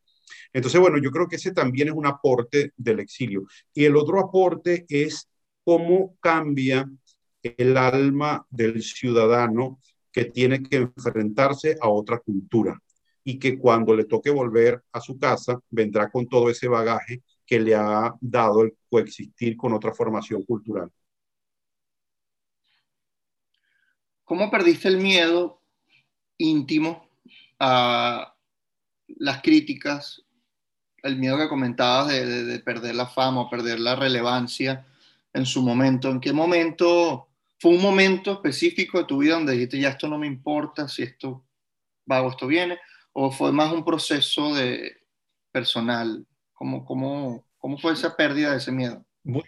Entonces, 0.51 0.81
bueno, 0.81 0.97
yo 0.97 1.09
creo 1.09 1.29
que 1.29 1.37
ese 1.37 1.53
también 1.53 1.87
es 1.87 1.93
un 1.93 2.07
aporte 2.07 2.73
del 2.75 2.99
exilio. 2.99 3.45
Y 3.73 3.85
el 3.85 3.95
otro 3.95 4.19
aporte 4.19 4.85
es 4.89 5.29
cómo 5.63 6.17
cambia 6.19 6.89
el 7.41 7.77
alma 7.77 8.45
del 8.49 8.81
ciudadano 8.81 9.79
que 10.11 10.25
tiene 10.25 10.61
que 10.61 10.77
enfrentarse 10.77 11.77
a 11.79 11.87
otra 11.87 12.19
cultura 12.19 12.81
y 13.29 13.37
que 13.39 13.59
cuando 13.59 13.93
le 13.93 14.05
toque 14.05 14.29
volver 14.29 14.81
a 14.93 15.01
su 15.01 15.19
casa 15.19 15.59
vendrá 15.69 16.09
con 16.09 16.29
todo 16.29 16.49
ese 16.49 16.69
bagaje 16.69 17.23
que 17.45 17.59
le 17.59 17.75
ha 17.75 18.15
dado 18.21 18.61
el 18.61 18.77
coexistir 18.89 19.57
con 19.57 19.73
otra 19.73 19.93
formación 19.93 20.43
cultural. 20.43 20.89
¿Cómo 24.23 24.49
perdiste 24.49 24.87
el 24.87 24.99
miedo 24.99 25.59
íntimo 26.37 27.09
a 27.59 28.33
las 29.07 29.41
críticas, 29.41 30.23
el 31.03 31.17
miedo 31.17 31.37
que 31.37 31.49
comentabas 31.49 32.07
de, 32.07 32.59
perder 32.59 32.95
la 32.95 33.07
fama 33.07 33.41
o 33.41 33.49
perder 33.49 33.81
la 33.81 33.97
relevancia 33.97 34.87
en 35.33 35.45
su 35.45 35.61
momento? 35.61 36.09
¿En 36.09 36.21
qué 36.21 36.31
momento 36.31 37.27
fue 37.59 37.71
un 37.71 37.81
momento 37.81 38.31
específico 38.31 38.99
de 38.99 39.03
tu 39.03 39.17
vida 39.17 39.33
donde 39.33 39.51
dijiste 39.51 39.81
ya 39.81 39.89
esto 39.89 40.07
no 40.07 40.17
me 40.17 40.27
importa 40.27 40.87
si 40.87 41.03
esto 41.03 41.43
va 42.09 42.21
o 42.21 42.29
esto 42.29 42.47
viene? 42.47 42.79
¿O 43.19 43.31
fue 43.31 43.51
más 43.51 43.73
un 43.73 43.83
proceso 43.83 44.53
de 44.53 44.95
personal? 45.51 46.23
¿Cómo, 46.53 46.85
cómo, 46.85 47.47
cómo 47.57 47.79
fue 47.79 47.93
esa 47.93 48.15
pérdida 48.15 48.51
de 48.51 48.57
ese 48.57 48.71
miedo? 48.71 49.03
Bueno, 49.23 49.47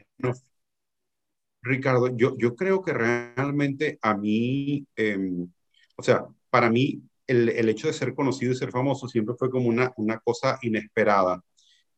Ricardo, 1.61 2.07
yo, 2.17 2.35
yo 2.39 2.55
creo 2.55 2.81
que 2.81 2.93
realmente 2.93 3.99
a 4.01 4.17
mí, 4.17 4.87
em, 4.95 5.47
o 5.95 6.01
sea, 6.01 6.25
para 6.49 6.71
mí 6.71 7.03
el, 7.27 7.49
el, 7.49 7.69
hecho 7.69 7.85
de 7.85 7.93
ser 7.93 8.15
conocido 8.15 8.53
y 8.53 8.55
ser 8.55 8.71
famoso 8.71 9.07
siempre 9.07 9.35
fue 9.37 9.51
como 9.51 9.67
una, 9.69 9.93
una 9.97 10.17
cosa 10.17 10.57
inesperada, 10.63 11.39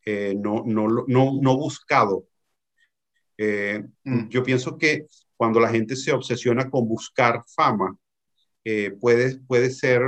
eh, 0.05 0.35
no, 0.37 0.63
no, 0.65 0.89
no, 1.07 1.39
no 1.41 1.55
buscado. 1.55 2.25
Eh, 3.37 3.81
mm. 4.03 4.27
Yo 4.27 4.43
pienso 4.43 4.77
que 4.77 5.05
cuando 5.37 5.61
la 5.61 5.69
gente 5.69 5.95
se 5.95 6.11
obsesiona 6.11 6.69
con 6.69 6.85
buscar 6.85 7.41
fama, 7.55 7.95
eh, 8.65 8.91
puede, 8.99 9.39
puede 9.39 9.69
ser 9.69 10.01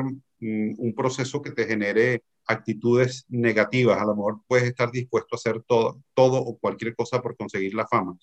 un 0.44 0.94
proceso 0.96 1.42
que 1.42 1.52
te 1.52 1.66
genere 1.66 2.24
actitudes 2.46 3.26
negativas. 3.30 4.02
A 4.02 4.06
lo 4.06 4.16
mejor 4.16 4.42
puedes 4.48 4.66
estar 4.68 4.92
dispuesto 4.92 5.36
a 5.36 5.38
hacer 5.38 5.62
todo, 5.64 6.02
todo 6.14 6.38
o 6.38 6.58
cualquier 6.58 6.96
cosa 6.96 7.22
por 7.22 7.36
conseguir 7.36 7.74
la 7.74 7.88
fama. 7.88 8.18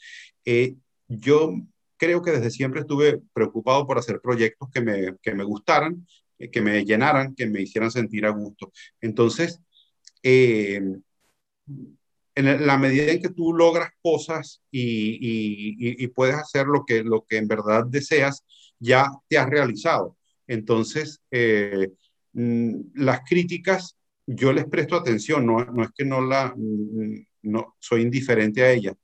Eh, 0.44 0.76
yo 1.09 1.54
creo 1.96 2.22
que 2.22 2.33
desde 2.33 2.50
siempre 2.50 2.80
estuve 2.80 3.20
preocupado 3.33 3.87
por 3.87 3.98
hacer 3.98 4.20
proyectos 4.20 4.68
que 4.70 4.80
me, 4.80 5.16
que 5.22 5.35
me 5.35 5.44
gustaran, 5.44 6.06
eh, 6.38 6.50
que 6.50 6.61
me 6.61 6.85
llenaran, 6.85 7.35
que 7.35 7.46
me 7.46 7.62
hicieran 7.62 7.90
sentir 7.90 8.26
a 8.26 8.30
gusto. 8.30 8.72
Entonces, 9.00 9.61
eh, 10.22 10.80
en 12.35 12.66
la 12.66 12.78
medida 12.78 13.12
en 13.12 13.20
que 13.20 13.28
tú 13.28 13.52
logras 13.52 13.90
cosas 14.02 14.62
y, 14.70 15.94
y, 16.02 16.06
puedes 16.09 16.37
hacer 16.37 16.66
lo 16.66 16.85
que, 16.87 17.02
lo 17.02 17.24
que 17.28 17.37
en 17.37 17.48
verdad 17.48 17.85
deseas, 17.87 18.44
ya 18.78 19.11
te 19.28 19.37
has 19.37 19.50
realizado. 19.50 20.16
Entonces, 20.46 21.20
las 22.33 23.21
críticas, 23.29 23.97
yo 24.27 24.53
les 24.53 24.66
presto 24.66 24.97
atención, 24.97 25.45
no, 25.45 25.64
no 25.64 25.83
es 25.83 25.90
que 25.90 26.05
no 26.05 26.21
la, 26.21 26.55
mm, 26.57 27.27
no, 27.43 27.77
soy 27.79 28.03
indiferente 28.03 28.62
a 28.62 28.71
ellas, 28.71 28.95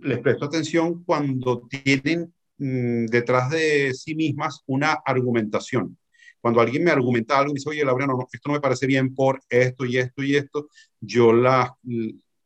les 0.00 0.18
presto 0.18 0.46
atención 0.46 1.04
cuando 1.04 1.66
tienen 1.68 2.34
mm, 2.58 3.06
detrás 3.06 3.50
de 3.50 3.92
sí 3.94 4.14
mismas 4.14 4.62
una 4.66 4.92
argumentación. 5.04 5.96
Cuando 6.40 6.60
alguien 6.60 6.84
me 6.84 6.90
argumenta 6.90 7.38
algo 7.38 7.52
y 7.52 7.54
dice, 7.54 7.70
oye, 7.70 7.84
Laureano, 7.84 8.18
no, 8.18 8.28
esto 8.30 8.48
no 8.48 8.54
me 8.54 8.60
parece 8.60 8.86
bien 8.86 9.14
por 9.14 9.40
esto 9.48 9.86
y 9.86 9.96
esto 9.96 10.22
y 10.22 10.36
esto, 10.36 10.68
yo 11.00 11.32
las, 11.32 11.70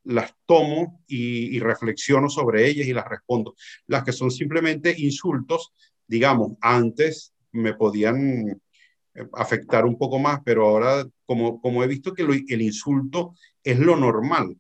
las 0.05 0.35
tomo 0.47 1.03
y, 1.09 1.59
reflexiono 1.59 2.29
sobre 2.29 2.69
ellas 2.69 2.87
y 2.87 2.93
las 2.93 3.09
respondo. 3.09 3.57
Las 3.87 4.05
que 4.05 4.13
son 4.13 4.31
simplemente 4.31 4.95
insultos, 4.97 5.73
digamos, 6.07 6.53
antes 6.61 7.35
me 7.51 7.75
podían 7.75 8.61
afectar 9.33 9.85
un 9.85 9.99
poco 9.99 10.19
más, 10.19 10.41
pero 10.45 10.67
ahora 10.67 11.07
como, 11.25 11.61
como 11.61 11.83
he 11.83 11.87
visto 11.87 12.15
que 12.15 12.23
el 12.23 12.63
insulto 12.63 13.35
es 13.63 13.79
lo 13.79 13.97
normal, 13.97 14.57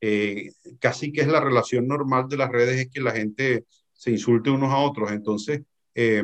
eh, 0.00 0.52
casi 0.78 1.12
que 1.12 1.22
es 1.22 1.28
la 1.28 1.40
relación 1.40 1.86
normal 1.86 2.28
de 2.28 2.36
las 2.36 2.50
redes, 2.50 2.78
es 2.80 2.90
que 2.90 3.00
la 3.00 3.12
gente 3.12 3.64
se 3.92 4.10
insulte 4.10 4.50
unos 4.50 4.72
a 4.72 4.78
otros. 4.78 5.10
Entonces, 5.12 5.62
eh, 5.94 6.22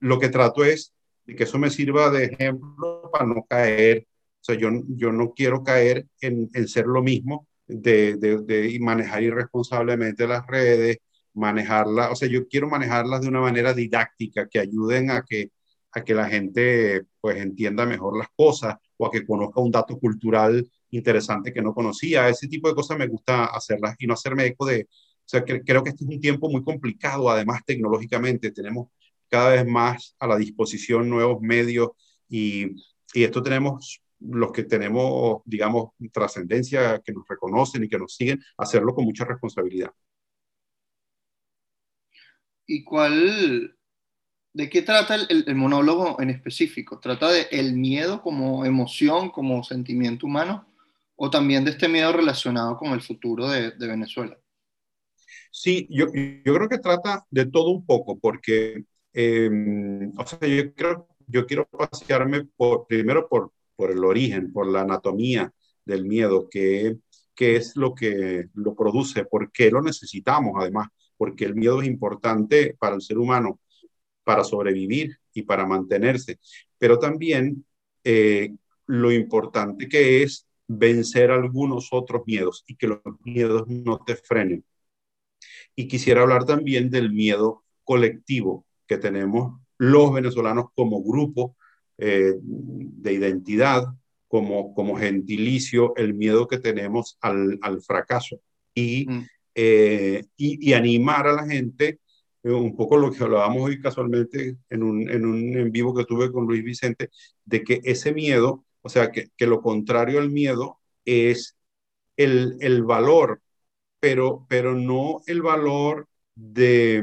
lo 0.00 0.18
que 0.18 0.28
trato 0.28 0.64
es 0.64 0.92
de 1.24 1.34
que 1.34 1.44
eso 1.44 1.58
me 1.58 1.70
sirva 1.70 2.10
de 2.10 2.24
ejemplo 2.24 3.10
para 3.12 3.26
no 3.26 3.44
caer. 3.48 4.06
O 4.40 4.44
sea, 4.46 4.54
yo, 4.56 4.70
yo 4.88 5.12
no 5.12 5.32
quiero 5.32 5.64
caer 5.64 6.06
en, 6.20 6.48
en 6.54 6.68
ser 6.68 6.86
lo 6.86 7.02
mismo, 7.02 7.48
de, 7.66 8.16
de, 8.16 8.38
de, 8.42 8.78
manejar 8.80 9.24
irresponsablemente 9.24 10.26
las 10.28 10.46
redes, 10.46 10.98
manejarlas, 11.34 12.12
o 12.12 12.16
sea, 12.16 12.28
yo 12.28 12.46
quiero 12.46 12.68
manejarlas 12.68 13.22
de 13.22 13.28
una 13.28 13.40
manera 13.40 13.74
didáctica, 13.74 14.48
que 14.48 14.60
ayuden 14.60 15.10
a 15.10 15.22
que, 15.22 15.50
a 15.96 16.04
que 16.04 16.14
la 16.14 16.28
gente 16.28 17.06
pues 17.20 17.38
entienda 17.38 17.86
mejor 17.86 18.18
las 18.18 18.28
cosas 18.36 18.76
o 18.98 19.06
a 19.06 19.10
que 19.10 19.26
conozca 19.26 19.60
un 19.62 19.70
dato 19.70 19.98
cultural 19.98 20.70
interesante 20.90 21.54
que 21.54 21.62
no 21.62 21.74
conocía. 21.74 22.28
Ese 22.28 22.48
tipo 22.48 22.68
de 22.68 22.74
cosas 22.74 22.98
me 22.98 23.06
gusta 23.06 23.46
hacerlas 23.46 23.96
y 23.98 24.06
no 24.06 24.12
hacerme 24.12 24.44
eco 24.44 24.66
de, 24.66 24.82
o 24.82 24.88
sea, 25.24 25.42
que, 25.42 25.62
creo 25.62 25.82
que 25.82 25.90
este 25.90 26.04
es 26.04 26.10
un 26.10 26.20
tiempo 26.20 26.50
muy 26.50 26.62
complicado, 26.62 27.30
además 27.30 27.62
tecnológicamente, 27.64 28.50
tenemos 28.52 28.88
cada 29.30 29.50
vez 29.50 29.66
más 29.66 30.14
a 30.18 30.26
la 30.26 30.36
disposición 30.36 31.08
nuevos 31.08 31.40
medios 31.40 31.90
y, 32.28 32.76
y 33.14 33.24
esto 33.24 33.42
tenemos 33.42 34.02
los 34.20 34.52
que 34.52 34.64
tenemos, 34.64 35.42
digamos, 35.46 35.92
trascendencia, 36.12 37.00
que 37.02 37.12
nos 37.12 37.26
reconocen 37.26 37.84
y 37.84 37.88
que 37.88 37.98
nos 37.98 38.14
siguen, 38.14 38.40
hacerlo 38.58 38.94
con 38.94 39.04
mucha 39.06 39.24
responsabilidad. 39.24 39.92
¿Y 42.66 42.84
cuál, 42.84 43.75
de 44.56 44.70
qué 44.70 44.82
trata 44.82 45.14
el, 45.14 45.54
monólogo 45.54 46.20
en 46.20 46.30
específico? 46.30 46.98
¿Trata 46.98 47.30
de 47.30 47.46
el 47.50 47.74
miedo 47.74 48.22
como 48.22 48.64
emoción, 48.64 49.30
como 49.30 49.62
sentimiento 49.62 50.26
humano? 50.26 50.66
o 51.16 51.30
también 51.30 51.64
de 51.64 51.70
este 51.70 51.88
miedo 51.88 52.12
relacionado 52.12 52.76
con 52.76 52.92
el 52.92 53.00
futuro 53.00 53.48
de, 53.48 53.72
Venezuela? 53.78 54.38
Sí, 55.50 55.88
yo, 55.90 56.06
yo, 56.12 56.54
creo 56.54 56.68
que 56.68 56.78
trata 56.78 57.26
de 57.30 57.46
todo 57.46 57.70
un 57.70 57.86
poco, 57.86 58.18
porque, 58.18 58.84
eh, 59.14 59.50
o 60.16 60.26
sea, 60.26 60.46
yo, 60.46 60.74
creo, 60.74 61.08
yo 61.26 61.46
quiero 61.46 61.66
pasearme 61.66 62.44
por, 62.56 62.86
primero 62.86 63.28
por, 63.28 63.52
por 63.74 63.90
el 63.90 64.04
origen, 64.04 64.52
por 64.52 64.66
la 64.70 64.82
anatomía 64.82 65.50
del 65.86 66.04
miedo, 66.04 66.48
que, 66.50 66.96
que 67.34 67.56
es 67.56 67.76
lo 67.76 67.94
que 67.94 68.48
lo 68.52 68.74
produce, 68.74 69.24
por 69.24 69.50
qué 69.50 69.70
lo 69.70 69.80
necesitamos 69.80 70.52
además, 70.60 70.88
porque 71.16 71.46
el 71.46 71.54
miedo 71.54 71.80
es 71.80 71.88
importante 71.88 72.76
para 72.78 72.94
el 72.94 73.00
ser 73.00 73.16
humano, 73.16 73.58
para 74.26 74.42
sobrevivir 74.42 75.18
y 75.32 75.42
para 75.42 75.64
mantenerse, 75.64 76.40
pero 76.78 76.98
también 76.98 77.64
eh, 78.02 78.56
lo 78.86 79.12
importante 79.12 79.88
que 79.88 80.24
es 80.24 80.48
vencer 80.66 81.30
algunos 81.30 81.90
otros 81.92 82.22
miedos 82.26 82.64
y 82.66 82.74
que 82.74 82.88
los 82.88 83.00
miedos 83.22 83.68
no 83.68 84.00
te 84.04 84.16
frenen. 84.16 84.64
Y 85.76 85.86
quisiera 85.86 86.22
hablar 86.22 86.44
también 86.44 86.90
del 86.90 87.12
miedo 87.12 87.62
colectivo 87.84 88.66
que 88.88 88.98
tenemos 88.98 89.60
los 89.78 90.12
venezolanos 90.12 90.66
como 90.74 91.04
grupo 91.04 91.54
eh, 91.96 92.34
de 92.40 93.12
identidad, 93.12 93.84
como, 94.26 94.74
como 94.74 94.96
gentilicio, 94.96 95.94
el 95.94 96.14
miedo 96.14 96.48
que 96.48 96.58
tenemos 96.58 97.16
al, 97.20 97.60
al 97.62 97.80
fracaso 97.80 98.40
y, 98.74 99.06
mm. 99.08 99.26
eh, 99.54 100.24
y, 100.36 100.70
y, 100.70 100.72
animar 100.72 101.28
a 101.28 101.32
la 101.32 101.46
gente, 101.46 102.00
un 102.54 102.76
poco 102.76 102.96
lo 102.96 103.10
que 103.10 103.22
hablábamos 103.24 103.62
hoy 103.62 103.80
casualmente 103.80 104.56
en 104.70 104.82
un, 104.82 105.10
en 105.10 105.26
un 105.26 105.56
en 105.56 105.72
vivo 105.72 105.94
que 105.94 106.04
tuve 106.04 106.30
con 106.32 106.46
Luis 106.46 106.62
Vicente, 106.62 107.10
de 107.44 107.62
que 107.64 107.80
ese 107.84 108.12
miedo 108.12 108.66
o 108.86 108.88
sea, 108.88 109.10
que, 109.10 109.30
que 109.36 109.48
lo 109.48 109.60
contrario 109.62 110.20
al 110.20 110.30
miedo 110.30 110.78
es 111.04 111.56
el, 112.16 112.56
el, 112.60 112.84
valor, 112.84 113.42
pero, 113.98 114.46
pero 114.48 114.76
no 114.76 115.22
el 115.26 115.42
valor 115.42 116.08
de, 116.36 117.02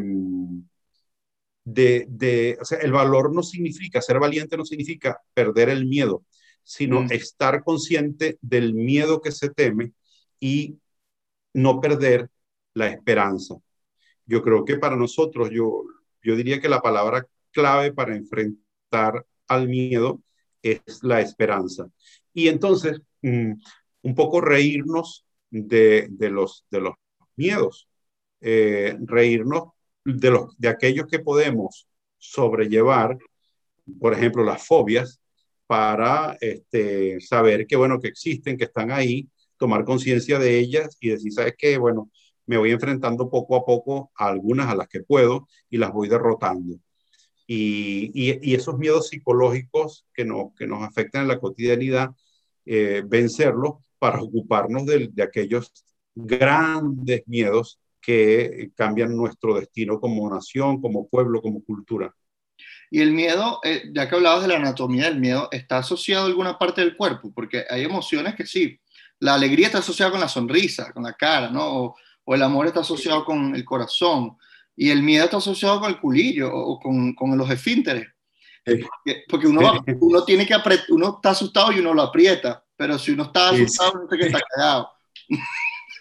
de, 1.65 2.57
o 2.61 2.63
sea, 2.63 2.77
el 2.79 2.93
valor 2.93 3.35
no 3.35 3.43
significa, 3.43 4.01
ser 4.01 4.19
valiente 4.19 4.55
no 4.55 4.63
significa 4.63 5.19
perder 5.33 5.67
el 5.67 5.85
miedo, 5.85 6.23
sino 6.63 7.01
mm. 7.01 7.11
estar 7.11 7.65
consciente 7.65 8.37
del 8.39 8.73
miedo 8.73 9.19
que 9.19 9.33
se 9.33 9.49
teme 9.49 9.91
y 10.39 10.77
no 11.53 11.81
perder 11.81 12.29
la 12.75 12.87
esperanza. 12.87 13.55
Yo 14.25 14.41
creo 14.41 14.65
que 14.65 14.77
para 14.77 14.95
nosotros, 14.95 15.49
yo, 15.51 15.83
yo 16.21 16.35
diría 16.35 16.61
que 16.61 16.69
la 16.69 16.81
palabra 16.81 17.27
clave 17.51 17.91
para 17.91 18.15
enfrentar 18.15 19.25
al 19.47 19.67
miedo 19.67 20.21
es 20.61 20.81
la 21.01 21.21
esperanza. 21.21 21.89
Y 22.33 22.47
entonces, 22.47 23.01
mm, 23.21 23.53
un 24.03 24.15
poco 24.15 24.41
reírnos 24.41 25.25
de, 25.49 26.09
los, 26.19 26.65
de 26.71 26.81
los 26.81 26.95
miedos, 27.35 27.87
eh, 28.41 28.97
reírnos 29.01 29.69
de, 30.03 30.31
los, 30.31 30.57
de 30.57 30.67
aquellos 30.69 31.07
que 31.07 31.19
podemos 31.19 31.87
sobrellevar, 32.17 33.17
por 33.99 34.13
ejemplo, 34.13 34.43
las 34.43 34.65
fobias, 34.65 35.19
para 35.67 36.37
este, 36.41 37.19
saber 37.21 37.65
que, 37.67 37.75
bueno, 37.75 37.99
que 37.99 38.09
existen, 38.09 38.57
que 38.57 38.65
están 38.65 38.91
ahí, 38.91 39.27
tomar 39.57 39.85
conciencia 39.85 40.39
de 40.39 40.59
ellas 40.59 40.97
y 40.99 41.09
decir, 41.09 41.31
¿sabes 41.31 41.55
qué? 41.57 41.77
Bueno, 41.77 42.09
me 42.45 42.57
voy 42.57 42.71
enfrentando 42.71 43.29
poco 43.29 43.55
a 43.55 43.65
poco 43.65 44.11
a 44.15 44.27
algunas 44.27 44.69
a 44.69 44.75
las 44.75 44.87
que 44.87 45.01
puedo 45.01 45.47
y 45.69 45.77
las 45.77 45.91
voy 45.91 46.09
derrotando. 46.09 46.77
Y, 47.45 48.11
y, 48.13 48.55
esos 48.55 48.77
miedos 48.77 49.09
psicológicos 49.09 50.05
que, 50.13 50.23
no, 50.23 50.53
que 50.57 50.65
nos 50.65 50.81
afectan 50.83 51.23
en 51.23 51.27
la 51.27 51.39
cotidianidad, 51.39 52.11
eh, 52.65 53.03
vencerlos 53.05 53.73
para 53.99 54.21
ocuparnos 54.21 54.85
de, 54.85 55.09
de 55.11 55.23
aquellos 55.23 55.71
grandes 56.15 57.23
miedos 57.27 57.79
que 58.01 58.71
cambian 58.75 59.15
nuestro 59.15 59.55
destino 59.55 59.99
como 59.99 60.29
nación, 60.29 60.81
como 60.81 61.07
pueblo, 61.07 61.41
como 61.41 61.63
cultura. 61.63 62.13
Y 62.91 63.01
el 63.01 63.11
miedo, 63.11 63.59
eh, 63.63 63.89
ya 63.91 64.07
que 64.07 64.15
hablabas 64.15 64.43
de 64.43 64.49
la 64.49 64.57
anatomía 64.57 65.05
del 65.05 65.19
miedo, 65.19 65.49
¿está 65.51 65.79
asociado 65.79 66.25
a 66.25 66.27
alguna 66.27 66.59
parte 66.59 66.81
del 66.81 66.95
cuerpo? 66.95 67.31
Porque 67.33 67.65
hay 67.67 67.83
emociones 67.83 68.35
que 68.35 68.45
sí. 68.45 68.79
La 69.19 69.33
alegría 69.33 69.67
está 69.67 69.79
asociada 69.79 70.11
con 70.11 70.19
la 70.19 70.27
sonrisa, 70.27 70.91
con 70.93 71.03
la 71.03 71.13
cara, 71.13 71.49
¿no? 71.49 71.85
O, 71.85 71.95
el 72.27 72.43
amor 72.43 72.67
está 72.67 72.81
asociado 72.81 73.25
con 73.25 73.55
el 73.55 73.65
corazón. 73.65 74.37
Y 74.75 74.89
el 74.89 75.03
miedo 75.03 75.25
está 75.25 75.37
asociado 75.37 75.79
con 75.79 75.89
el 75.89 75.99
culillo 75.99 76.51
o 76.51 76.79
con, 76.79 77.13
con 77.13 77.37
los 77.37 77.49
esfínteres. 77.49 78.07
Porque, 79.29 79.47
uno, 79.47 79.83
uno, 79.99 80.23
tiene 80.23 80.45
que 80.45 80.55
uno 80.89 81.15
está 81.15 81.31
asustado 81.31 81.71
y 81.73 81.79
uno 81.79 81.93
lo 81.93 82.03
aprieta, 82.03 82.63
pero 82.77 82.97
si 82.97 83.11
uno 83.11 83.23
está 83.23 83.49
asustado, 83.49 83.93
uno 83.95 84.07
que 84.07 84.25
está 84.25 84.39
cagado. 84.55 84.89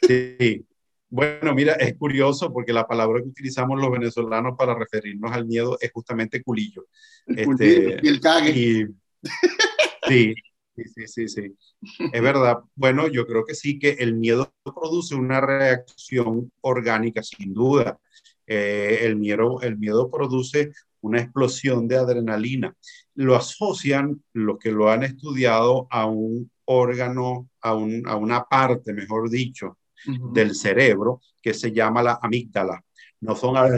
Sí, 0.07 0.65
bueno, 1.09 1.55
mira, 1.55 1.75
es 1.75 1.95
curioso 1.99 2.53
porque 2.53 2.73
la 2.73 2.87
palabra 2.87 3.21
que 3.21 3.29
utilizamos 3.29 3.81
los 3.81 3.91
venezolanos 3.91 4.57
para 4.57 4.75
referirnos 4.75 5.31
al 5.33 5.45
miedo 5.45 5.77
es 5.81 5.93
justamente 5.93 6.43
culillo. 6.43 6.87
El 7.27 7.39
este, 7.39 8.01
y 8.03 8.09
el 8.09 8.21
cague. 8.21 8.89
sí, 10.09 10.35
sí, 10.77 11.07
sí, 11.07 11.29
sí. 11.29 11.57
Es 12.13 12.23
verdad. 12.23 12.59
Bueno, 12.75 13.09
yo 13.09 13.27
creo 13.27 13.45
que 13.45 13.55
sí, 13.55 13.79
que 13.79 13.91
el 13.91 14.15
miedo 14.15 14.53
produce 14.65 15.15
una 15.15 15.41
reacción 15.41 16.51
orgánica, 16.61 17.23
sin 17.23 17.55
duda. 17.55 17.99
Eh, 18.47 19.01
el, 19.03 19.17
miedo, 19.17 19.61
el 19.63 19.79
miedo 19.79 20.11
produce 20.11 20.73
una 21.01 21.21
explosión 21.21 21.87
de 21.89 21.97
adrenalina. 21.97 22.75
Lo 23.15 23.37
asocian 23.37 24.23
los 24.33 24.59
que 24.59 24.73
lo 24.73 24.91
han 24.91 25.03
estudiado 25.05 25.87
a 25.91 26.07
un 26.07 26.51
órgano, 26.65 27.49
a, 27.61 27.75
un, 27.75 28.03
a 28.07 28.17
una 28.17 28.45
parte, 28.45 28.93
mejor 28.93 29.31
dicho, 29.31 29.79
del 30.33 30.55
cerebro 30.55 31.21
que 31.41 31.55
se 31.55 31.73
llama 31.73 32.03
la 32.03 32.19
amígdala. 32.23 32.85
No 33.23 33.37
son 33.37 33.55
la 33.55 33.71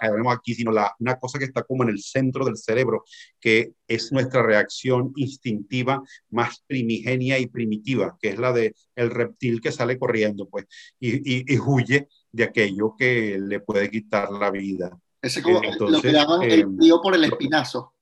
que 0.00 0.10
vemos 0.10 0.34
aquí, 0.34 0.54
sino 0.54 0.70
la, 0.70 0.94
una 1.00 1.18
cosa 1.18 1.38
que 1.38 1.46
está 1.46 1.64
como 1.64 1.82
en 1.82 1.88
el 1.88 1.98
centro 1.98 2.44
del 2.44 2.56
cerebro, 2.56 3.02
que 3.40 3.72
es 3.88 4.12
nuestra 4.12 4.40
reacción 4.40 5.12
instintiva 5.16 6.00
más 6.30 6.62
primigenia 6.64 7.40
y 7.40 7.48
primitiva, 7.48 8.16
que 8.20 8.28
es 8.28 8.38
la 8.38 8.52
de 8.52 8.74
el 8.94 9.10
reptil 9.10 9.60
que 9.60 9.72
sale 9.72 9.98
corriendo, 9.98 10.48
pues, 10.48 10.66
y, 11.00 11.52
y, 11.52 11.58
huye 11.58 12.06
de 12.30 12.44
aquello 12.44 12.94
que 12.96 13.36
le 13.40 13.58
puede 13.58 13.90
quitar 13.90 14.30
la 14.30 14.52
vida. 14.52 14.96
Ese 15.20 15.42
como 15.42 15.60
lo 15.60 16.00
que 16.00 16.12
llaman 16.12 16.42
el 16.42 16.78
tío 16.78 16.96
eh, 16.96 17.00
por 17.02 17.14
el 17.16 17.24
espinazo. 17.24 17.94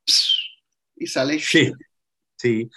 Y 0.94 1.06
sale. 1.06 1.38
Sí, 1.38 1.72
sí. 2.36 2.68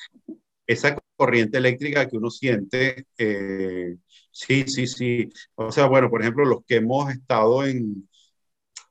Esa 0.70 0.98
corriente 1.16 1.58
eléctrica 1.58 2.08
que 2.08 2.18
uno 2.18 2.30
siente 2.30 3.06
eh, 3.18 3.98
Sí, 4.32 4.64
sí, 4.68 4.88
sí. 4.88 5.30
O 5.56 5.72
sea, 5.72 5.88
bueno, 5.88 6.10
por 6.10 6.22
ejemplo, 6.22 6.46
los 6.46 6.64
que 6.66 6.78
hemos 6.78 7.12
estado 7.12 7.66
en, 7.66 8.08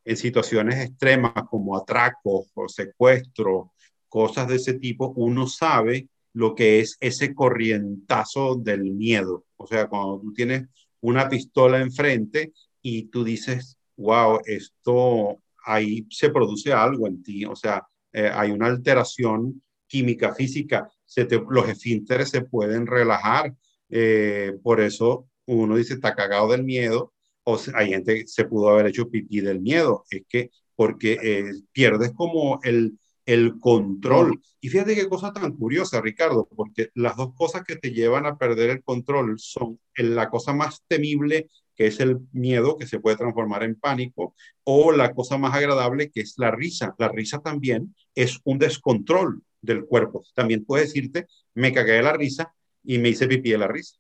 en 0.05 0.17
situaciones 0.17 0.77
extremas 0.85 1.33
como 1.49 1.77
atracos 1.77 2.51
o 2.55 2.69
secuestros, 2.69 3.69
cosas 4.09 4.49
de 4.49 4.57
ese 4.57 4.75
tipo, 4.75 5.13
uno 5.17 5.47
sabe 5.47 6.09
lo 6.35 6.55
que 6.55 6.81
es 6.81 6.97
ese 7.01 7.35
corrientazo 7.35 8.57
del 8.57 8.83
miedo. 8.93 9.45
O 9.57 9.67
sea, 9.67 9.89
cuando 9.89 10.21
tú 10.21 10.33
tienes 10.35 10.69
una 11.01 11.29
pistola 11.29 11.81
enfrente 11.81 12.53
y 12.83 13.05
tú 13.05 13.25
dices, 13.25 13.79
wow, 13.97 14.41
esto 14.45 15.41
ahí 15.65 16.07
se 16.11 16.31
produce 16.31 16.73
algo 16.73 17.07
en 17.07 17.23
ti, 17.23 17.45
o 17.45 17.55
sea, 17.57 17.87
eh, 18.13 18.31
hay 18.33 18.51
una 18.51 18.67
alteración 18.67 19.63
química, 19.87 20.35
física, 20.35 20.91
se 21.09 21.27
los 21.51 21.69
esfínteres 21.69 22.29
se 22.29 22.43
pueden 22.43 22.87
relajar, 22.87 23.55
eh, 23.89 24.53
por 24.63 24.81
eso 24.81 25.27
uno 25.47 25.77
dice, 25.77 25.95
está 25.95 26.15
cagado 26.15 26.51
del 26.53 26.65
miedo, 26.65 27.15
o 27.45 27.59
hay 27.75 27.89
gente 27.89 28.21
que 28.21 28.27
se 28.29 28.45
pudo 28.45 28.69
haber 28.69 28.87
hecho 28.89 29.09
pipí 29.09 29.41
del 29.41 29.61
miedo, 29.61 30.05
es 30.11 30.23
que 30.29 30.51
porque 30.77 31.19
eh, 31.23 31.51
pierdes 31.73 32.13
como 32.13 32.61
el, 32.63 32.99
el 33.25 33.59
control. 33.59 34.41
Y 34.61 34.69
fíjate 34.69 34.95
qué 34.95 35.09
cosa 35.09 35.33
tan 35.33 35.57
curiosa, 35.57 36.03
Ricardo, 36.03 36.47
porque 36.55 36.91
las 36.95 37.17
dos 37.17 37.35
cosas 37.35 37.65
que 37.65 37.77
te 37.77 37.93
llevan 37.93 38.27
a 38.27 38.37
perder 38.37 38.71
el 38.71 38.83
control 38.83 39.39
son 39.39 39.81
la 39.97 40.29
cosa 40.29 40.53
más 40.53 40.83
temible, 40.87 41.49
que 41.79 41.87
es 41.87 42.01
el 42.01 42.19
miedo, 42.33 42.77
que 42.77 42.89
se 42.89 42.99
puede 42.99 43.17
transformar 43.17 43.63
en 43.63 43.77
pánico, 43.77 44.35
o 44.65 44.91
la 44.91 45.15
cosa 45.15 45.39
más 45.39 45.55
agradable, 45.55 46.11
que 46.11 46.21
es 46.21 46.35
la 46.37 46.51
risa. 46.51 46.97
La 46.99 47.09
risa 47.09 47.39
también 47.39 47.95
es 48.17 48.41
un 48.43 48.59
descontrol 48.59 49.43
del 49.63 49.87
cuerpo. 49.87 50.25
También 50.35 50.65
puedes 50.65 50.89
decirte, 50.89 51.29
me 51.55 51.73
cagué 51.73 51.93
de 51.93 52.03
la 52.03 52.13
risa 52.15 52.53
y 52.83 52.99
me 52.99 53.11
hice 53.11 53.29
pipí 53.29 53.53
de 53.53 53.59
la 53.59 53.69
risa. 53.69 53.97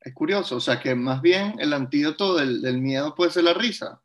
Es 0.00 0.12
curioso, 0.14 0.56
o 0.56 0.60
sea 0.60 0.80
que 0.80 0.96
más 0.96 1.22
bien 1.22 1.54
el 1.60 1.72
antídoto 1.72 2.34
del, 2.34 2.80
miedo 2.80 3.14
puede 3.14 3.30
ser 3.30 3.44
la 3.44 3.54
risa. 3.54 4.02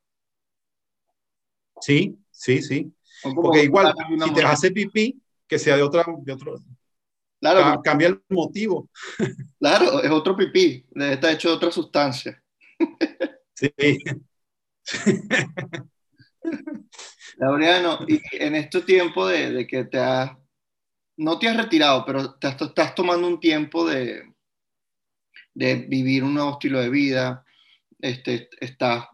Sí, 1.80 2.20
sí, 2.30 2.62
sí. 2.62 2.94
Porque 3.34 3.64
igual, 3.64 3.96
si 4.24 4.34
te 4.34 4.44
hace 4.44 4.70
pipí, 4.70 5.20
que 5.48 5.58
sea 5.58 5.76
de, 5.76 5.82
otra, 5.82 6.06
de 6.20 6.34
otro... 6.34 6.60
Claro. 7.42 7.82
Cambia 7.84 8.08
el 8.08 8.22
motivo. 8.30 8.90
Claro, 9.60 10.02
es 10.02 10.10
otro 10.10 10.36
pipí, 10.36 10.84
está 10.96 11.32
hecho 11.32 11.50
de 11.50 11.56
otra 11.56 11.72
sustancia. 11.72 12.42
Sí. 13.54 13.72
Laureano, 17.38 18.00
y 18.08 18.20
en 18.32 18.56
este 18.56 18.82
tiempo 18.82 19.28
de, 19.28 19.68
que 19.68 19.84
te 19.84 20.00
has, 20.00 20.32
no 21.18 21.38
te 21.38 21.48
has 21.48 21.58
retirado, 21.58 22.04
pero 22.06 22.34
te 22.40 22.48
estás 22.48 22.96
tomando 22.96 23.28
un 23.28 23.40
tiempo 23.40 23.88
de, 23.88 24.34
de 25.54 25.76
vivir 25.76 26.24
un 26.24 26.34
nuevo 26.34 26.54
estilo 26.54 26.80
de 26.80 26.90
vida, 26.90 27.46
este, 28.00 28.50
estás 28.60 29.06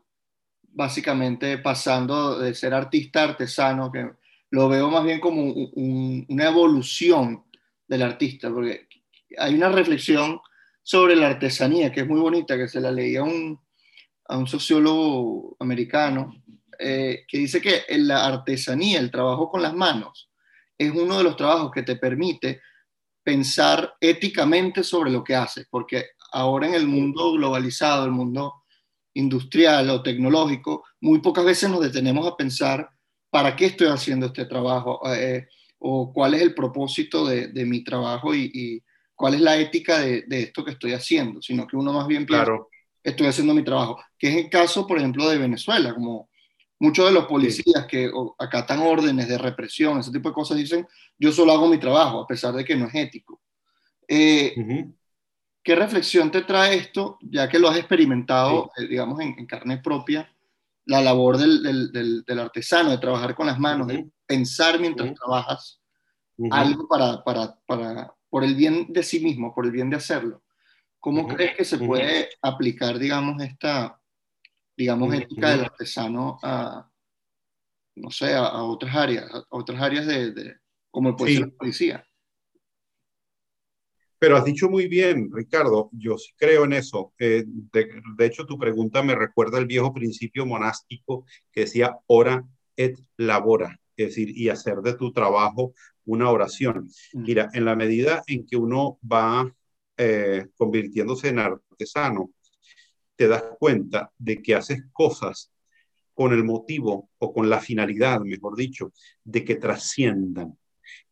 básicamente 0.62 1.58
pasando 1.58 2.40
de 2.40 2.56
ser 2.56 2.74
artista 2.74 3.20
a 3.22 3.24
artesano, 3.26 3.92
que 3.92 4.12
lo 4.52 4.70
veo 4.70 4.90
más 4.90 5.04
bien 5.04 5.20
como 5.20 5.44
una 5.44 6.46
evolución 6.46 7.47
del 7.88 8.02
artista, 8.02 8.50
porque 8.50 8.88
hay 9.38 9.56
una 9.56 9.70
reflexión 9.70 10.40
sobre 10.84 11.16
la 11.16 11.28
artesanía 11.28 11.92
que 11.92 12.02
es 12.02 12.08
muy 12.08 12.20
bonita, 12.20 12.58
que 12.58 12.68
se 12.68 12.80
la 12.80 12.92
leía 12.92 13.22
a 13.22 13.24
un, 13.24 13.60
a 14.26 14.38
un 14.38 14.48
sociólogo 14.48 15.56
americano, 15.60 16.44
eh, 16.80 17.26
que 17.28 17.40
dice 17.40 17.60
que 17.60 17.84
la 17.98 18.26
artesanía, 18.26 19.00
el 19.00 19.12
trabajo 19.12 19.50
con 19.50 19.62
las 19.62 19.74
manos, 19.74 20.30
es 20.78 20.92
uno 20.92 21.18
de 21.18 21.24
los 21.24 21.36
trabajos 21.36 21.72
que 21.72 21.84
te 21.84 21.96
permite 21.96 22.62
pensar 23.24 23.96
éticamente 24.00 24.84
sobre 24.84 25.12
lo 25.12 25.24
que 25.24 25.36
haces, 25.36 25.68
porque 25.70 26.12
ahora 26.32 26.68
en 26.68 26.76
el 26.76 26.88
mundo 26.88 27.34
globalizado, 27.34 28.06
el 28.06 28.12
mundo 28.12 28.64
industrial 29.16 29.90
o 29.90 30.04
tecnológico, 30.04 30.84
muy 31.02 31.20
pocas 31.20 31.44
veces 31.44 31.70
nos 31.70 31.82
detenemos 31.82 32.28
a 32.28 32.38
pensar 32.38 32.90
para 33.30 33.56
qué 33.56 33.66
estoy 33.66 33.88
haciendo 33.88 34.28
este 34.28 34.46
trabajo 34.46 35.02
eh, 35.14 35.48
o 35.80 36.12
cuál 36.12 36.34
es 36.34 36.42
el 36.42 36.54
propósito 36.54 37.26
de, 37.26 37.66
mi 37.66 37.84
trabajo 37.84 38.34
y, 38.34 38.84
cuál 39.16 39.34
es 39.34 39.42
la 39.42 39.58
ética 39.58 40.00
de, 40.00 40.26
esto 40.30 40.64
que 40.64 40.72
estoy 40.72 40.94
haciendo, 40.94 41.42
sino 41.42 41.66
que 41.66 41.76
uno 41.76 41.92
más 41.94 42.08
bien 42.08 42.26
piensa, 42.26 42.46
claro. 42.46 42.70
estoy 43.04 43.28
haciendo 43.28 43.54
mi 43.54 43.64
trabajo, 43.64 44.00
que 44.18 44.28
es 44.28 44.36
el 44.46 44.50
caso, 44.50 44.86
por 44.86 44.98
ejemplo, 44.98 45.28
de 45.28 45.38
Venezuela, 45.38 45.94
como 45.94 46.30
muchos 46.80 47.06
de 47.06 47.12
los 47.12 47.26
policías 47.26 47.86
que 47.88 48.12
acatan 48.38 48.80
órdenes 48.80 49.28
de 49.28 49.38
represión, 49.38 50.00
ese 50.00 50.12
tipo 50.12 50.30
de 50.30 50.36
cosas, 50.36 50.58
dicen, 50.58 50.88
yo 51.18 51.32
solo 51.32 51.52
hago 51.52 51.68
mi 51.68 51.80
trabajo, 51.80 52.22
a 52.22 52.28
pesar 52.28 52.54
de 52.54 52.64
que 52.64 52.76
no 52.76 52.88
es 52.88 52.96
ético. 52.96 53.42
Eh, 54.08 54.56
¿Qué 55.64 55.76
reflexión 55.76 56.32
te 56.32 56.44
trae 56.44 56.76
esto, 56.76 57.18
ya 57.22 57.50
que 57.50 57.60
lo 57.60 57.70
has 57.70 57.78
experimentado, 57.78 58.72
eh, 58.78 58.88
digamos, 58.88 59.20
en, 59.20 59.46
carne 59.46 59.78
propia? 59.80 60.32
la 60.86 61.02
labor 61.02 61.38
del, 61.38 61.92
del, 61.92 62.24
del, 62.24 62.40
artesano, 62.40 62.92
de 62.92 62.98
trabajar 62.98 63.36
con 63.36 63.46
las 63.46 63.60
manos, 63.60 63.88
de 63.88 64.06
pensar 64.28 64.80
mientras 64.80 65.14
trabajas 65.16 65.82
algo 66.52 66.88
para, 66.88 67.24
para, 67.24 67.60
para, 67.66 68.14
por 68.30 68.44
el 68.44 68.56
bien 68.56 68.88
de 68.90 69.02
sí 69.02 69.20
mismo, 69.20 69.54
por 69.56 69.66
el 69.66 69.72
bien 69.72 69.90
de 69.90 69.98
hacerlo. 69.98 70.44
¿Cómo 71.00 71.28
crees 71.28 71.56
que 71.56 71.66
se 71.66 71.78
puede 71.78 72.30
aplicar, 72.42 73.00
digamos, 73.00 73.42
esta, 73.42 74.00
digamos, 74.76 75.14
ética 75.14 75.52
del 75.52 75.62
artesano 75.62 76.38
a, 76.44 76.90
no 77.96 78.12
sé, 78.12 78.34
a, 78.34 78.62
otras 78.64 78.96
áreas, 78.96 79.32
a 79.34 79.46
otras 79.50 79.82
áreas 79.82 80.06
de, 80.06 80.32
de 80.32 80.56
como 80.92 81.16
puede 81.16 81.34
ser 81.34 81.48
la 81.48 81.54
policía? 81.58 82.08
Pero 84.20 84.36
has 84.36 84.46
dicho 84.46 84.68
muy 84.68 84.88
bien, 84.88 85.30
Ricardo, 85.32 85.90
yo 85.94 86.18
sí 86.18 86.32
creo 86.38 86.66
en 86.66 86.74
eso. 86.74 87.14
Eh, 87.20 87.44
de, 87.46 88.02
de, 88.18 88.26
hecho, 88.26 88.48
tu 88.48 88.58
pregunta 88.58 89.04
me 89.04 89.16
recuerda 89.16 89.60
el 89.60 89.68
viejo 89.68 89.94
principio 89.94 90.46
monástico 90.46 91.26
que 91.52 91.62
decía 91.62 91.98
ora 92.08 92.44
et 92.76 93.00
labora, 93.18 93.80
es 93.98 94.10
decir, 94.10 94.30
y 94.38 94.50
hacer 94.50 94.78
de 94.78 94.94
tu 94.96 95.12
trabajo 95.12 95.74
una 96.06 96.30
oración. 96.30 96.90
Mm. 97.14 97.22
Mira, 97.24 97.50
en 97.54 97.66
la 97.66 97.76
medida 97.76 98.24
en 98.28 98.46
que 98.46 98.56
uno 98.56 99.00
va 99.02 99.52
eh, 99.98 100.48
convirtiéndose 100.56 101.30
en 101.30 101.40
artesano, 101.40 102.32
te 103.16 103.28
das 103.28 103.44
cuenta 103.60 104.12
de 104.18 104.42
que 104.42 104.56
haces 104.56 104.84
cosas 104.94 105.52
con 106.14 106.34
el 106.34 106.44
motivo 106.44 107.10
o 107.18 107.34
con 107.34 107.50
la 107.50 107.60
finalidad, 107.60 108.22
mejor 108.22 108.56
dicho, 108.56 108.94
de 109.24 109.44
que 109.44 109.56
trasciendan. 109.56 110.58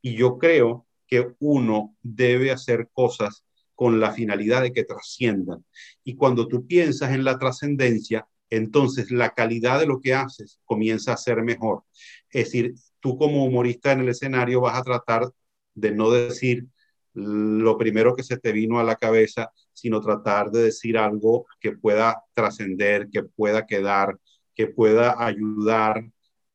Y 0.02 0.16
yo 0.16 0.38
creo 0.38 0.88
que 1.08 1.34
uno 1.40 1.96
debe 2.02 2.52
hacer 2.52 2.90
cosas 2.92 3.44
con 3.76 4.00
la 4.00 4.12
finalidad 4.12 4.62
de 4.62 4.72
que 4.72 4.84
trasciendan. 4.84 5.66
Y 6.04 6.16
cuando 6.16 6.48
tú 6.48 6.66
piensas 6.66 7.12
en 7.12 7.24
la 7.24 7.38
trascendencia, 7.38 8.28
entonces 8.50 9.12
la 9.12 9.34
calidad 9.34 9.80
de 9.80 9.88
lo 9.88 10.00
que 10.00 10.14
haces 10.14 10.60
comienza 10.66 11.14
a 11.14 11.18
ser 11.18 11.42
mejor. 11.44 11.84
Es 12.30 12.46
decir, 12.46 12.76
tú 13.00 13.18
como 13.18 13.46
humorista 13.46 13.92
en 13.92 14.02
el 14.02 14.10
escenario 14.10 14.62
vas 14.62 14.78
a 14.78 14.84
tratar 14.84 15.30
de 15.74 15.92
no 15.92 16.12
decir 16.12 16.66
lo 17.14 17.78
primero 17.78 18.16
que 18.16 18.24
se 18.24 18.38
te 18.38 18.52
vino 18.52 18.80
a 18.80 18.84
la 18.84 18.98
cabeza, 18.98 19.52
sino 19.74 20.02
tratar 20.02 20.52
de 20.52 20.64
decir 20.64 20.98
algo 20.98 21.46
que 21.60 21.72
pueda 21.72 22.22
trascender, 22.34 23.10
que 23.10 23.24
pueda 23.24 23.66
quedar, 23.66 24.18
que 24.54 24.68
pueda 24.68 25.16
ayudar 25.26 26.04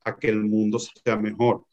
a 0.05 0.17
que 0.17 0.29
el 0.29 0.45
mundo 0.45 0.79
sea 0.79 1.17
mejor. 1.17 1.65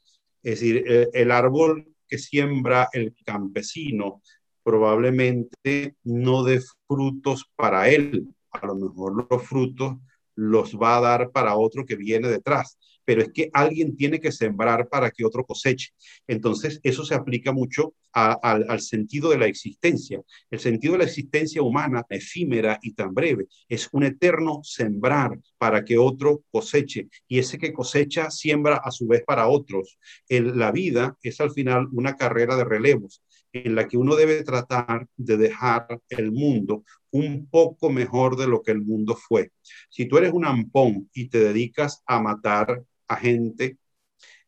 Es 0.42 0.60
decir, 0.60 0.84
el, 0.88 1.10
el 1.14 1.32
árbol 1.32 1.88
que 2.08 2.18
siembra 2.18 2.90
el 2.94 3.14
campesino 3.26 4.22
probablemente 4.64 5.96
no 6.04 6.44
dé 6.44 6.62
frutos 6.88 7.46
para 7.56 7.90
él. 7.90 8.28
A 8.62 8.68
lo 8.68 8.76
mejor 8.76 9.28
los 9.30 9.44
frutos 9.44 9.98
los 10.36 10.76
va 10.76 10.98
a 10.98 11.02
dar 11.02 11.32
para 11.32 11.58
otro 11.58 11.86
que 11.86 11.96
viene 11.96 12.28
detrás, 12.28 12.78
pero 13.04 13.22
es 13.22 13.32
que 13.34 13.50
alguien 13.54 13.96
tiene 13.98 14.20
que 14.20 14.32
sembrar 14.32 14.88
para 14.88 15.10
que 15.10 15.26
otro 15.26 15.46
coseche. 15.46 15.90
Entonces, 16.28 16.80
eso 16.84 17.04
se 17.04 17.16
aplica 17.16 17.52
mucho 17.52 17.96
al 18.14 18.82
sentido 18.82 19.30
de 19.30 19.38
la 19.38 19.46
existencia. 19.46 20.22
El 20.50 20.60
sentido 20.60 20.94
de 20.94 21.00
la 21.00 21.06
existencia 21.06 21.62
humana, 21.62 22.04
efímera 22.10 22.80
y 22.82 22.94
tan 22.94 23.14
breve, 23.14 23.46
es 23.70 23.90
un 23.92 24.04
eterno 24.04 24.62
sembrar 24.64 25.40
para 25.58 25.86
que 25.86 25.98
otro 25.98 26.44
coseche. 26.52 27.08
Y 27.28 27.40
ese 27.40 27.58
que 27.58 27.74
cosecha 27.74 28.30
siembra 28.32 28.78
a 28.84 28.92
su 28.92 29.08
vez 29.08 29.24
para 29.26 29.48
otros. 29.48 29.98
la 30.30 30.72
vida 30.72 31.18
es 31.22 31.40
al 31.42 31.52
final 31.52 31.88
una 31.92 32.16
carrera 32.16 32.56
de 32.56 32.66
relevos 32.66 33.22
en 33.54 33.76
la 33.76 33.88
que 33.88 33.98
uno 33.98 34.16
debe 34.16 34.44
tratar 34.44 35.08
de 35.16 35.38
dejar 35.38 36.02
el 36.10 36.32
mundo 36.32 36.84
un 37.12 37.48
poco 37.50 37.90
mejor 37.90 38.36
de 38.38 38.48
lo 38.48 38.62
que 38.62 38.72
el 38.72 38.82
mundo 38.82 39.16
fue. 39.16 39.52
Si 39.90 40.06
tú 40.06 40.18
eres 40.18 40.34
un 40.34 40.46
ampón 40.46 41.10
y 41.14 41.30
te 41.30 41.40
dedicas 41.40 42.04
a 42.06 42.22
matar 42.22 42.84
a 43.08 43.16
gente 43.16 43.78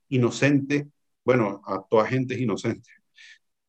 inocente, 0.10 0.88
bueno, 1.24 1.62
a 1.66 1.84
toda 1.90 2.06
gente 2.08 2.36
es 2.36 2.42
inocente, 2.42 2.90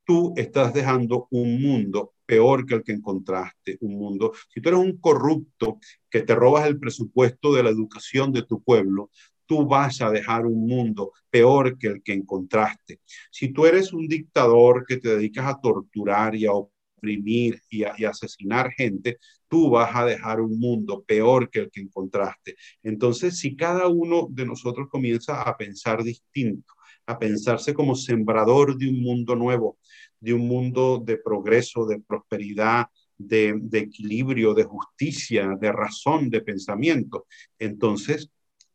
tú 0.04 0.34
estás 0.36 0.74
dejando 0.74 1.28
un 1.30 1.62
mundo 1.62 2.14
peor 2.26 2.64
que 2.64 2.74
el 2.74 2.84
que 2.84 2.92
encontraste, 2.92 3.78
un 3.80 3.96
mundo. 3.98 4.32
Si 4.48 4.60
tú 4.60 4.68
eres 4.68 4.80
un 4.80 4.98
corrupto 4.98 5.78
que 6.08 6.22
te 6.22 6.34
robas 6.34 6.66
el 6.66 6.78
presupuesto 6.78 7.52
de 7.52 7.64
la 7.64 7.70
educación 7.70 8.32
de 8.32 8.42
tu 8.42 8.62
pueblo, 8.62 9.10
tú 9.50 9.66
vas 9.66 10.00
a 10.00 10.12
dejar 10.12 10.46
un 10.46 10.64
mundo 10.64 11.10
peor 11.28 11.76
que 11.76 11.88
el 11.88 12.02
que 12.04 12.12
encontraste. 12.12 13.00
Si 13.32 13.52
tú 13.52 13.66
eres 13.66 13.92
un 13.92 14.06
dictador 14.06 14.84
que 14.86 14.98
te 14.98 15.08
dedicas 15.08 15.44
a 15.46 15.60
torturar 15.60 16.36
y 16.36 16.46
a 16.46 16.52
oprimir 16.52 17.60
y 17.68 17.82
a, 17.82 17.94
asesinar 18.08 18.70
gente, 18.70 19.18
tú 19.48 19.70
vas 19.70 19.90
a 19.96 20.04
dejar 20.04 20.40
un 20.40 20.56
mundo 20.60 21.02
peor 21.02 21.50
que 21.50 21.58
el 21.58 21.70
que 21.72 21.80
encontraste. 21.80 22.54
Entonces, 22.84 23.40
si 23.40 23.56
cada 23.56 23.88
uno 23.88 24.28
de 24.30 24.46
nosotros 24.46 24.86
comienza 24.88 25.42
a 25.42 25.56
pensar 25.56 26.04
distinto, 26.04 26.72
a 27.06 27.18
pensarse 27.18 27.74
como 27.74 27.96
sembrador 27.96 28.78
de 28.78 28.88
un 28.88 29.02
mundo 29.02 29.34
nuevo, 29.34 29.78
de 30.20 30.32
un 30.32 30.46
mundo 30.46 31.02
de 31.04 31.16
progreso, 31.16 31.86
de 31.86 31.98
prosperidad, 31.98 32.86
de, 33.18 33.60
equilibrio, 33.72 34.54
de 34.54 34.62
justicia, 34.62 35.56
de 35.60 35.72
razón, 35.72 36.30
de 36.30 36.40
pensamiento, 36.40 37.26
entonces 37.58 38.30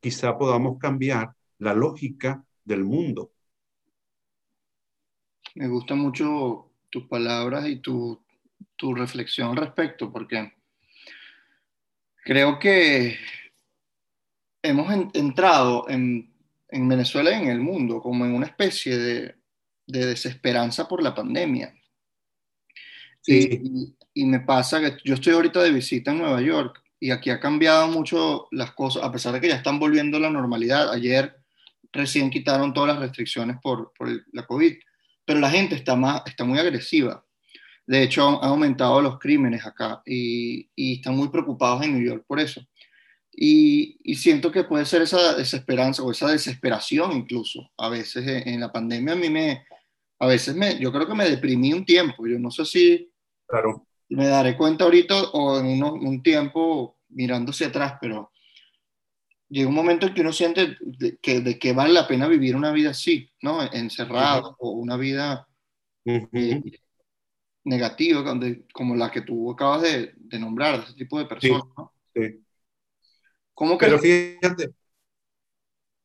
quizá 0.06 0.38
podamos 0.38 0.78
cambiar 0.78 1.34
la 1.58 1.74
lógica 1.74 2.46
del 2.64 2.84
mundo. 2.84 3.32
Me 5.56 5.68
gustan 5.68 5.98
mucho 5.98 6.74
tus 6.92 7.08
palabras 7.08 7.68
y 7.68 7.78
tu, 7.78 8.24
tu 8.76 8.94
reflexión 8.94 9.50
al 9.50 9.58
respecto, 9.66 10.12
porque 10.12 10.54
creo 12.24 12.60
que 12.60 13.18
hemos 14.62 14.94
en, 14.94 15.10
entrado 15.16 15.90
en, 15.90 16.32
en, 16.70 16.88
Venezuela 16.88 17.32
y 17.32 17.42
en 17.42 17.50
el 17.50 17.60
mundo 17.60 18.00
como 18.00 18.26
en 18.26 18.36
una 18.36 18.46
especie 18.46 18.96
de, 19.00 19.36
de 19.88 20.06
desesperanza 20.06 20.88
por 20.88 21.02
la 21.02 21.16
pandemia. 21.16 21.74
Sí. 23.22 23.96
Y, 24.14 24.22
y, 24.22 24.26
me 24.28 24.42
pasa 24.42 24.80
que 24.80 24.98
yo 25.04 25.16
estoy 25.16 25.34
ahorita 25.34 25.64
de 25.64 25.72
visita 25.72 26.12
en 26.12 26.20
Nueva 26.20 26.42
York 26.42 26.85
y 27.00 27.12
aquí 27.12 27.30
ha 27.30 27.40
cambiado 27.40 27.88
mucho 27.88 28.48
las 28.52 28.72
cosas, 28.72 29.04
a 29.04 29.12
pesar 29.12 29.34
de 29.34 29.42
que 29.42 29.50
ya 29.50 29.56
están 29.56 29.80
volviendo 29.80 30.18
a 30.18 30.22
la 30.22 30.30
normalidad. 30.30 30.92
Ayer 30.92 31.36
recién 31.92 32.30
quitaron 32.30 32.74
todas 32.74 32.90
las 32.90 33.00
restricciones 33.00 33.58
por, 33.62 33.92
por 33.98 34.10
la 34.32 34.46
COVID, 34.46 34.76
pero 35.26 35.40
la 35.40 35.50
gente 35.50 35.76
está, 35.76 35.96
más, 35.96 36.22
está 36.26 36.44
muy 36.44 36.60
agresiva. 36.60 37.26
De 37.88 38.02
hecho, 38.02 38.42
han 38.42 38.50
aumentado 38.50 39.02
los 39.02 39.20
crímenes 39.20 39.66
acá 39.66 40.02
y, 40.06 40.70
y 40.76 40.96
están 40.96 41.16
muy 41.16 41.30
preocupados 41.30 41.84
en 41.84 41.94
New 41.94 42.08
York 42.08 42.24
por 42.28 42.40
eso. 42.40 42.66
Y, 43.38 43.98
y, 44.02 44.16
siento 44.16 44.50
que 44.50 44.64
puede 44.64 44.86
ser 44.86 45.02
esa 45.02 45.36
desesperanza 45.36 46.02
o 46.02 46.12
esa 46.12 46.30
desesperación 46.30 47.12
incluso. 47.12 47.70
A 47.78 47.90
veces 47.90 48.26
en, 48.26 48.48
en, 48.48 48.60
la 48.62 48.72
pandemia 48.72 49.14
a 49.14 49.18
mí 49.18 49.30
me, 49.30 49.66
a 50.20 50.28
veces 50.28 50.56
me, 50.56 50.80
yo 50.80 50.90
creo 50.92 51.06
que 51.06 51.14
me 51.14 51.30
deprimí 51.30 51.74
un 51.74 51.84
tiempo. 51.84 52.26
Yo 52.26 52.40
no 52.40 52.50
sé 52.50 52.64
si, 52.66 53.12
claro 53.46 53.86
me 54.10 54.28
daré 54.28 54.56
cuenta 54.56 54.84
ahorita 54.84 55.32
o 55.34 55.60
en 55.60 55.66
uno, 55.66 55.94
un 55.94 56.22
tiempo 56.22 56.98
mirando 57.10 57.52
hacia 57.52 57.68
atrás, 57.68 57.98
pero 58.00 58.32
llega 59.50 59.70
un 59.70 59.76
momento 59.76 60.08
en 60.08 60.14
que 60.14 60.22
uno 60.22 60.34
siente 60.34 60.78
de 60.82 61.18
que, 61.18 61.42
de 61.42 61.58
que 61.58 61.74
vale 61.74 61.94
la 61.94 62.08
pena 62.08 62.28
vivir 62.28 62.56
una 62.56 62.72
vida 62.72 62.92
así, 62.92 63.30
¿no? 63.42 63.62
Encerrado 63.72 64.50
uh 64.50 64.54
-huh. 64.54 64.56
o 64.60 64.70
una 64.72 64.98
vida 64.98 65.48
uh 66.06 66.12
-huh. 66.12 66.30
eh, 66.34 66.80
negativa 67.64 68.22
donde, 68.22 68.66
como 68.74 68.96
la 68.96 69.12
que 69.12 69.22
tú 69.22 69.52
acabas 69.52 69.82
de, 69.82 70.14
de 70.16 70.40
nombrar, 70.40 70.84
ese 70.84 70.94
tipo 70.94 71.18
de 71.18 71.26
personas, 71.26 71.64
sí, 71.64 71.74
¿no? 71.78 71.94
Sí. 72.14 72.42
¿Cómo 73.54 73.78
que... 73.78 73.86
Pero 73.86 74.00
fíjate, 74.00 74.72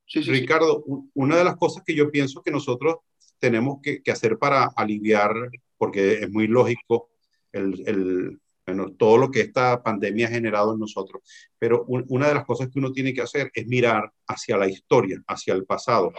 sí, 0.07 0.23
sí, 0.23 0.31
Ricardo, 0.31 0.85
una 1.15 1.37
de 1.37 1.45
las 1.45 1.57
cosas 1.57 1.83
que 1.85 1.95
yo 1.95 2.11
pienso 2.11 2.43
que 2.43 2.51
nosotros 2.51 2.97
tenemos 3.39 3.81
que, 3.83 4.03
que 4.03 4.11
hacer 4.11 4.39
para 4.39 4.65
aliviar, 4.77 5.33
porque 5.77 6.21
es 6.21 6.31
muy 6.31 6.47
lógico, 6.47 7.11
el, 7.53 7.83
el, 7.87 8.41
bueno, 8.67 8.93
todo 8.93 9.19
lo 9.19 9.31
que 9.31 9.41
esta 9.41 9.83
pandemia 9.83 10.29
ha 10.29 10.31
generado 10.31 10.75
en 10.75 10.81
nosotros. 10.81 11.23
Pero 11.59 11.85
un, 11.87 12.05
una 12.09 12.29
de 12.29 12.35
las 12.35 12.45
cosas 12.45 12.69
que 12.69 12.79
uno 12.79 12.93
tiene 12.93 13.13
que 13.13 13.23
hacer 13.23 13.51
es 13.55 13.67
mirar 13.67 14.13
hacia 14.27 14.57
la 14.57 14.69
historia, 14.69 15.23
hacia 15.27 15.55
el 15.55 15.65
pasado. 15.65 16.13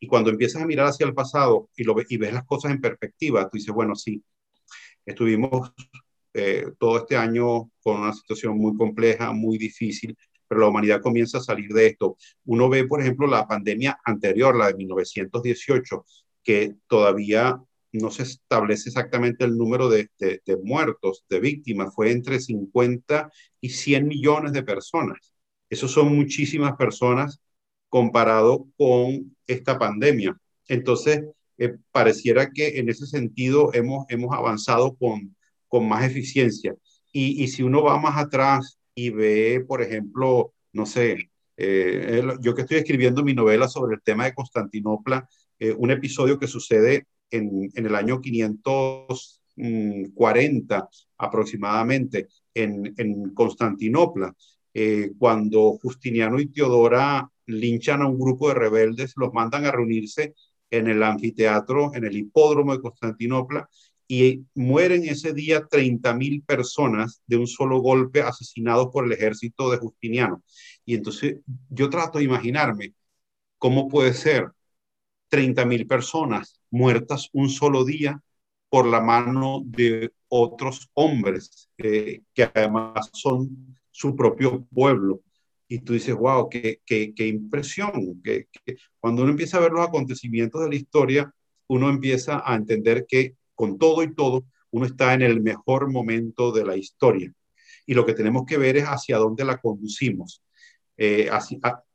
Y 0.00 0.06
cuando 0.06 0.30
empiezas 0.30 0.62
a 0.62 0.66
mirar 0.66 0.86
hacia 0.86 1.06
el 1.06 1.14
pasado 1.14 1.70
y, 1.76 1.84
lo, 1.84 1.94
y 2.08 2.16
ves 2.16 2.32
las 2.32 2.44
cosas 2.44 2.72
en 2.72 2.80
perspectiva, 2.80 3.48
tú 3.48 3.56
dices, 3.56 3.74
bueno, 3.74 3.94
sí, 3.94 4.22
estuvimos 5.04 5.72
eh, 6.34 6.66
todo 6.78 6.98
este 6.98 7.16
año 7.16 7.70
con 7.80 8.00
una 8.00 8.12
situación 8.12 8.58
muy 8.58 8.76
compleja, 8.76 9.32
muy 9.32 9.56
difícil, 9.56 10.16
pero 10.46 10.60
la 10.60 10.68
humanidad 10.68 11.00
comienza 11.00 11.38
a 11.38 11.42
salir 11.42 11.70
de 11.72 11.86
esto. 11.86 12.16
Uno 12.44 12.68
ve, 12.68 12.84
por 12.84 13.00
ejemplo, 13.00 13.26
la 13.26 13.46
pandemia 13.46 13.98
anterior, 14.04 14.54
la 14.54 14.68
de 14.68 14.74
1918, 14.74 16.04
que 16.42 16.74
todavía 16.86 17.60
no 17.92 18.10
se 18.10 18.24
establece 18.24 18.88
exactamente 18.88 19.44
el 19.44 19.56
número 19.56 19.88
de, 19.88 20.10
de, 20.18 20.56
muertos, 20.62 21.24
de 21.28 21.40
víctimas, 21.40 21.94
fue 21.94 22.10
entre 22.12 22.40
50 22.40 23.30
y 23.60 23.70
100 23.70 24.06
millones 24.06 24.52
de 24.52 24.62
personas. 24.62 25.34
Eso 25.70 25.88
son 25.88 26.14
muchísimas 26.14 26.76
personas 26.76 27.40
comparado 27.88 28.66
con 28.76 29.36
esta 29.46 29.78
pandemia. 29.78 30.36
Entonces, 30.68 31.24
eh, 31.58 31.76
pareciera 31.90 32.50
que 32.50 32.78
en 32.78 32.88
ese 32.88 33.06
sentido 33.06 33.70
hemos, 33.72 34.04
hemos 34.08 34.34
avanzado 34.36 34.94
con, 34.96 35.36
con 35.68 35.88
más 35.88 36.04
eficiencia. 36.04 36.74
Y, 37.12 37.42
y 37.42 37.48
si 37.48 37.62
uno 37.62 37.82
va 37.82 37.98
más 37.98 38.18
atrás 38.18 38.78
y 38.94 39.10
ve, 39.10 39.64
por 39.66 39.82
ejemplo, 39.82 40.52
no 40.72 40.86
sé, 40.86 41.30
Eh, 41.58 42.22
yo 42.42 42.54
que 42.54 42.62
estoy 42.62 42.76
escribiendo 42.78 43.24
mi 43.24 43.32
novela 43.32 43.66
sobre 43.68 43.94
el 43.96 44.02
tema 44.02 44.24
de 44.26 44.34
Constantinopla, 44.34 45.26
eh, 45.58 45.72
un 45.72 45.90
episodio 45.90 46.38
que 46.38 46.46
sucede 46.46 47.06
en, 47.30 47.70
el 47.74 47.94
año 47.94 48.20
540 48.20 49.56
mm, 49.56 50.82
aproximadamente 51.18 52.28
en, 52.54 52.94
en 52.96 53.34
Constantinopla, 53.34 54.34
eh, 54.74 55.12
cuando 55.18 55.78
Justiniano 55.78 56.38
y 56.38 56.48
Teodora 56.48 57.30
linchan 57.46 58.02
a 58.02 58.08
un 58.08 58.18
grupo 58.18 58.48
de 58.48 58.54
rebeldes, 58.54 59.14
los 59.16 59.32
mandan 59.32 59.64
a 59.64 59.72
reunirse 59.72 60.34
en 60.70 60.88
el 60.88 61.02
anfiteatro, 61.02 61.92
en 61.94 62.04
el 62.04 62.16
hipódromo 62.16 62.74
de 62.74 62.82
Constantinopla, 62.82 63.68
y 64.08 64.44
mueren 64.54 65.04
ese 65.04 65.32
día 65.32 65.66
30.000 65.66 66.44
personas 66.44 67.22
de 67.26 67.36
un 67.36 67.46
solo 67.46 67.80
golpe 67.80 68.20
asesinados 68.20 68.88
por 68.92 69.06
el 69.06 69.12
ejército 69.12 69.70
de 69.70 69.78
Justiniano. 69.78 70.42
Y 70.84 70.94
entonces 70.94 71.38
yo 71.68 71.90
trato 71.90 72.18
de 72.18 72.24
imaginarme 72.24 72.94
cómo 73.58 73.88
puede 73.88 74.14
ser 74.14 74.50
30.000 75.30 75.86
personas 75.86 76.60
muertas 76.76 77.30
un 77.32 77.48
solo 77.48 77.84
día 77.84 78.20
por 78.68 78.86
la 78.86 79.00
mano 79.00 79.62
de 79.64 80.12
otros 80.28 80.90
hombres 80.94 81.70
eh, 81.78 82.20
que 82.34 82.44
además 82.44 83.10
son 83.12 83.76
su 83.90 84.14
propio 84.14 84.66
pueblo. 84.66 85.22
Y 85.68 85.80
tú 85.80 85.94
dices, 85.94 86.14
wow, 86.14 86.48
qué, 86.48 86.80
qué, 86.84 87.26
impresión. 87.26 88.20
Que, 88.22 88.46
cuando 89.00 89.22
uno 89.22 89.32
empieza 89.32 89.56
a 89.56 89.60
ver 89.60 89.72
los 89.72 89.86
acontecimientos 89.86 90.62
de 90.62 90.68
la 90.68 90.76
historia, 90.76 91.32
uno 91.68 91.88
empieza 91.88 92.42
a 92.44 92.54
entender 92.54 93.06
que 93.08 93.34
con 93.54 93.78
todo 93.78 94.02
y 94.02 94.14
todo, 94.14 94.44
uno 94.70 94.86
está 94.86 95.14
en 95.14 95.22
el 95.22 95.40
mejor 95.40 95.90
momento 95.90 96.52
de 96.52 96.64
la 96.64 96.76
historia. 96.76 97.32
Y 97.86 97.94
lo 97.94 98.04
que 98.04 98.14
tenemos 98.14 98.44
que 98.46 98.58
ver 98.58 98.76
es 98.76 98.84
hacia 98.84 99.16
dónde 99.16 99.44
la 99.44 99.56
conducimos, 99.58 100.42
eh, 100.96 101.30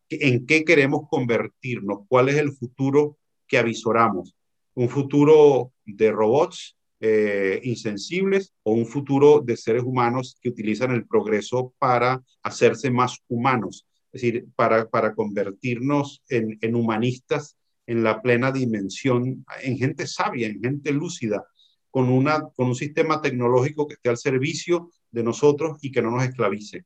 en 0.10 0.46
qué 0.46 0.66
queremos 0.66 1.02
convertirnos, 1.10 2.00
cuál 2.08 2.30
es 2.30 2.38
el 2.38 2.52
futuro 2.52 3.18
que 3.48 3.58
avisoramos. 3.58 4.36
Un 4.76 4.89
futuro 4.89 5.72
de 5.86 6.11
robots 6.11 6.78
eh, 7.03 7.59
insensibles 7.63 8.53
o 8.61 8.74
un 8.74 8.86
futuro 8.86 9.41
de 9.41 9.57
seres 9.57 9.82
humanos 9.82 10.38
que 10.39 10.49
utilizan 10.49 10.91
el 10.91 11.07
progreso 11.07 11.74
para 11.80 12.22
hacerse 12.43 12.91
más 12.91 13.17
humanos, 13.28 13.88
es 14.11 14.22
decir, 14.22 14.45
para, 14.55 14.88
para 14.88 15.15
convertirnos 15.15 16.22
en, 16.30 16.76
humanistas 16.76 17.57
en 17.88 18.03
la 18.03 18.22
plena 18.22 18.51
dimensión, 18.51 19.43
en 19.63 19.78
gente 19.80 20.05
sabia, 20.05 20.47
en 20.47 20.61
gente 20.61 20.91
lúcida, 20.91 21.43
con, 21.89 22.07
una, 22.07 22.41
con 22.55 22.67
un 22.67 22.76
sistema 22.76 23.19
tecnológico 23.19 23.88
que 23.88 23.95
esté 23.95 24.09
al 24.09 24.17
servicio 24.17 24.91
de 25.09 25.24
nosotros 25.24 25.80
y 25.82 25.91
que 25.91 26.03
no 26.03 26.11
nos 26.11 26.24
esclavice. 26.24 26.86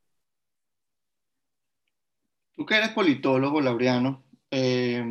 Tú 2.55 2.65
que 2.65 2.75
eres 2.75 2.91
politólogo, 2.91 3.59
Laureano, 3.59 4.23
eh, 4.49 5.03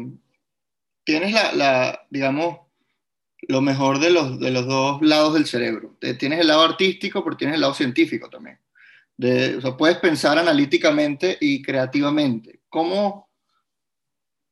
tienes 1.05 1.35
la, 1.55 2.07
digamos, 2.09 2.64
lo 3.49 3.61
mejor 3.61 3.99
de 4.01 4.11
los, 4.11 4.39
de 4.41 4.51
los 4.51 4.67
dos 4.67 5.03
lados 5.03 5.35
del 5.35 5.47
cerebro. 5.47 5.97
Tienes 6.19 6.41
el 6.41 6.49
lado 6.49 6.63
artístico, 6.63 7.23
pero 7.25 7.37
tienes 7.37 7.55
el 7.55 7.61
lado 7.61 7.75
científico 7.75 8.29
también. 8.29 8.59
De, 9.17 9.57
o 9.57 9.61
sea, 9.61 9.77
puedes 9.77 9.99
pensar 9.99 10.39
analíticamente 10.39 11.37
y 11.41 11.63
creativamente. 11.63 12.61
¿Cómo, 12.69 13.31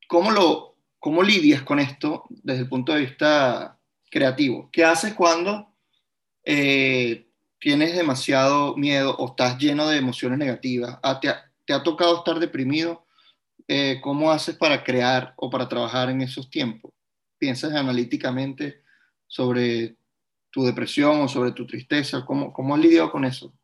cómo, 0.06 0.30
lo, 0.30 0.76
¿Cómo 0.98 1.22
lidias 1.22 1.62
con 1.62 1.80
esto 1.80 2.24
desde 2.30 2.62
el 2.62 2.68
punto 2.68 2.92
de 2.92 3.00
vista 3.00 3.78
creativo. 4.12 4.68
¿Qué 4.70 4.84
haces 4.84 5.14
cuando 5.14 5.74
eh, 6.44 7.26
tienes 7.58 7.96
demasiado 7.96 8.76
miedo 8.76 9.16
o 9.16 9.28
estás 9.28 9.58
lleno 9.58 9.88
de 9.88 9.96
emociones 9.96 10.38
negativas? 10.38 10.98
Ah, 11.02 11.18
¿Te 11.18 11.72
ha, 11.72 11.82
tocado 11.82 12.18
estar 12.18 12.38
deprimido? 12.38 13.06
Eh, 13.66 14.00
¿Cómo 14.02 14.30
haces 14.30 14.54
para 14.54 14.84
crear 14.84 15.32
o 15.36 15.48
para 15.48 15.66
trabajar 15.66 16.10
en 16.10 16.20
esos 16.20 16.50
tiempos? 16.50 16.92
¿Piensas 17.38 17.72
analíticamente 17.72 18.81
sobre 19.32 19.96
tu 20.50 20.62
depresión 20.62 21.22
o 21.22 21.28
sobre 21.28 21.52
tu 21.52 21.66
tristeza? 21.66 22.22
¿Cómo, 22.26 22.52
cómo 22.52 22.74
has 22.74 22.82
lidiado 22.82 23.10
con 23.10 23.24
eso? 23.24 23.54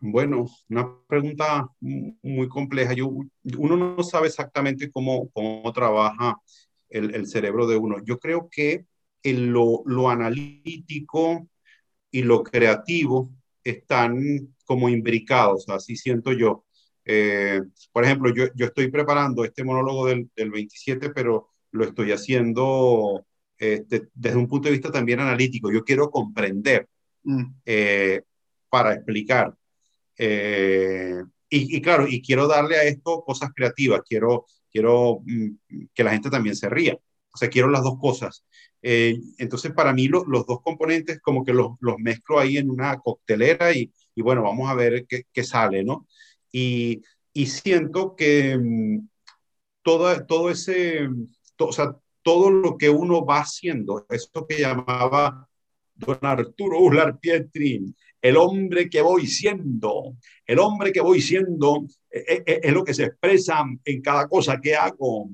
Bueno, 0.00 0.46
una 0.68 0.96
pregunta 1.08 1.68
muy 1.80 2.48
compleja. 2.48 2.92
Yo, 2.92 3.08
uno 3.58 3.76
no 3.76 4.02
sabe 4.04 4.28
exactamente 4.28 4.92
cómo, 4.92 5.28
cómo 5.30 5.72
trabaja 5.72 6.36
el, 6.88 7.26
cerebro 7.26 7.66
de 7.66 7.76
uno. 7.76 7.96
Yo 8.04 8.20
creo 8.20 8.48
que 8.48 8.86
en 9.24 9.52
lo, 9.52 9.82
lo, 9.86 10.08
analítico 10.08 11.48
y 12.12 12.22
lo 12.22 12.44
creativo 12.44 13.32
están 13.64 14.54
como 14.64 14.88
imbricados, 14.88 15.68
así 15.68 15.96
siento 15.96 16.32
yo. 16.32 16.64
Eh, 17.04 17.60
por 17.92 18.04
ejemplo, 18.04 18.32
yo, 18.32 18.46
yo, 18.54 18.66
estoy 18.66 18.88
preparando 18.88 19.44
este 19.44 19.64
monólogo 19.64 20.06
del, 20.06 20.30
del 20.36 20.50
27, 20.52 21.10
pero 21.10 21.49
lo 21.72 21.84
estoy 21.84 22.12
haciendo 22.12 23.24
este, 23.58 24.08
desde 24.14 24.38
un 24.38 24.48
punto 24.48 24.68
de 24.68 24.72
vista 24.72 24.90
también 24.90 25.20
analítico. 25.20 25.70
Yo 25.70 25.84
quiero 25.84 26.10
comprender 26.10 26.88
mm. 27.24 27.44
eh, 27.66 28.22
para 28.68 28.94
explicar. 28.94 29.54
Eh, 30.16 31.22
y, 31.48 31.76
y, 31.76 31.82
claro, 31.82 32.06
y 32.08 32.22
quiero 32.22 32.46
darle 32.46 32.76
a 32.76 32.84
esto 32.84 33.22
cosas 33.22 33.50
creativas, 33.54 34.02
quiero, 34.08 34.46
quiero 34.72 35.20
mm, 35.24 35.86
que 35.94 36.04
la 36.04 36.12
gente 36.12 36.30
también 36.30 36.56
se 36.56 36.68
ría. 36.68 36.98
O 37.32 37.36
sea, 37.36 37.48
quiero 37.48 37.68
las 37.70 37.82
dos 37.82 37.98
cosas. 37.98 38.44
Eh, 38.82 39.20
entonces, 39.38 39.72
para 39.72 39.92
mí, 39.92 40.08
los 40.08 40.46
dos 40.46 40.62
componentes 40.62 41.20
como 41.20 41.44
que 41.44 41.52
los, 41.52 41.72
los, 41.80 41.98
mezclo 41.98 42.38
ahí 42.38 42.56
en 42.56 42.70
una 42.70 42.98
coctelera 42.98 43.72
y, 43.72 43.92
y 44.14 44.22
bueno, 44.22 44.42
vamos 44.42 44.68
a 44.70 44.74
ver 44.74 45.06
qué, 45.06 45.24
qué 45.32 45.44
sale, 45.44 45.84
¿no? 45.84 46.06
Y, 46.50 47.02
y 47.32 47.46
siento 47.46 48.16
que 48.16 48.56
mm, 48.58 49.08
todo, 49.82 50.24
todo 50.26 50.50
ese, 50.50 51.08
o 51.66 51.72
sea, 51.72 51.96
todo 52.22 52.50
lo 52.50 52.76
que 52.76 52.90
uno 52.90 53.24
va 53.24 53.40
haciendo, 53.40 54.06
eso 54.08 54.46
que 54.46 54.60
llamaba 54.60 55.48
don 55.94 56.18
Arturo 56.22 56.80
Uslar 56.80 57.18
Pietri, 57.18 57.94
el 58.22 58.36
hombre 58.36 58.88
que 58.90 59.00
voy 59.00 59.26
siendo, 59.26 60.16
el 60.46 60.58
hombre 60.58 60.92
que 60.92 61.00
voy 61.00 61.20
siendo 61.20 61.84
es, 62.10 62.28
eh, 62.28 62.42
eh, 62.46 62.60
es, 62.62 62.72
lo 62.72 62.84
que 62.84 62.94
se 62.94 63.04
expresa 63.04 63.64
en 63.84 64.02
cada 64.02 64.28
cosa 64.28 64.60
que 64.60 64.74
hago. 64.74 65.30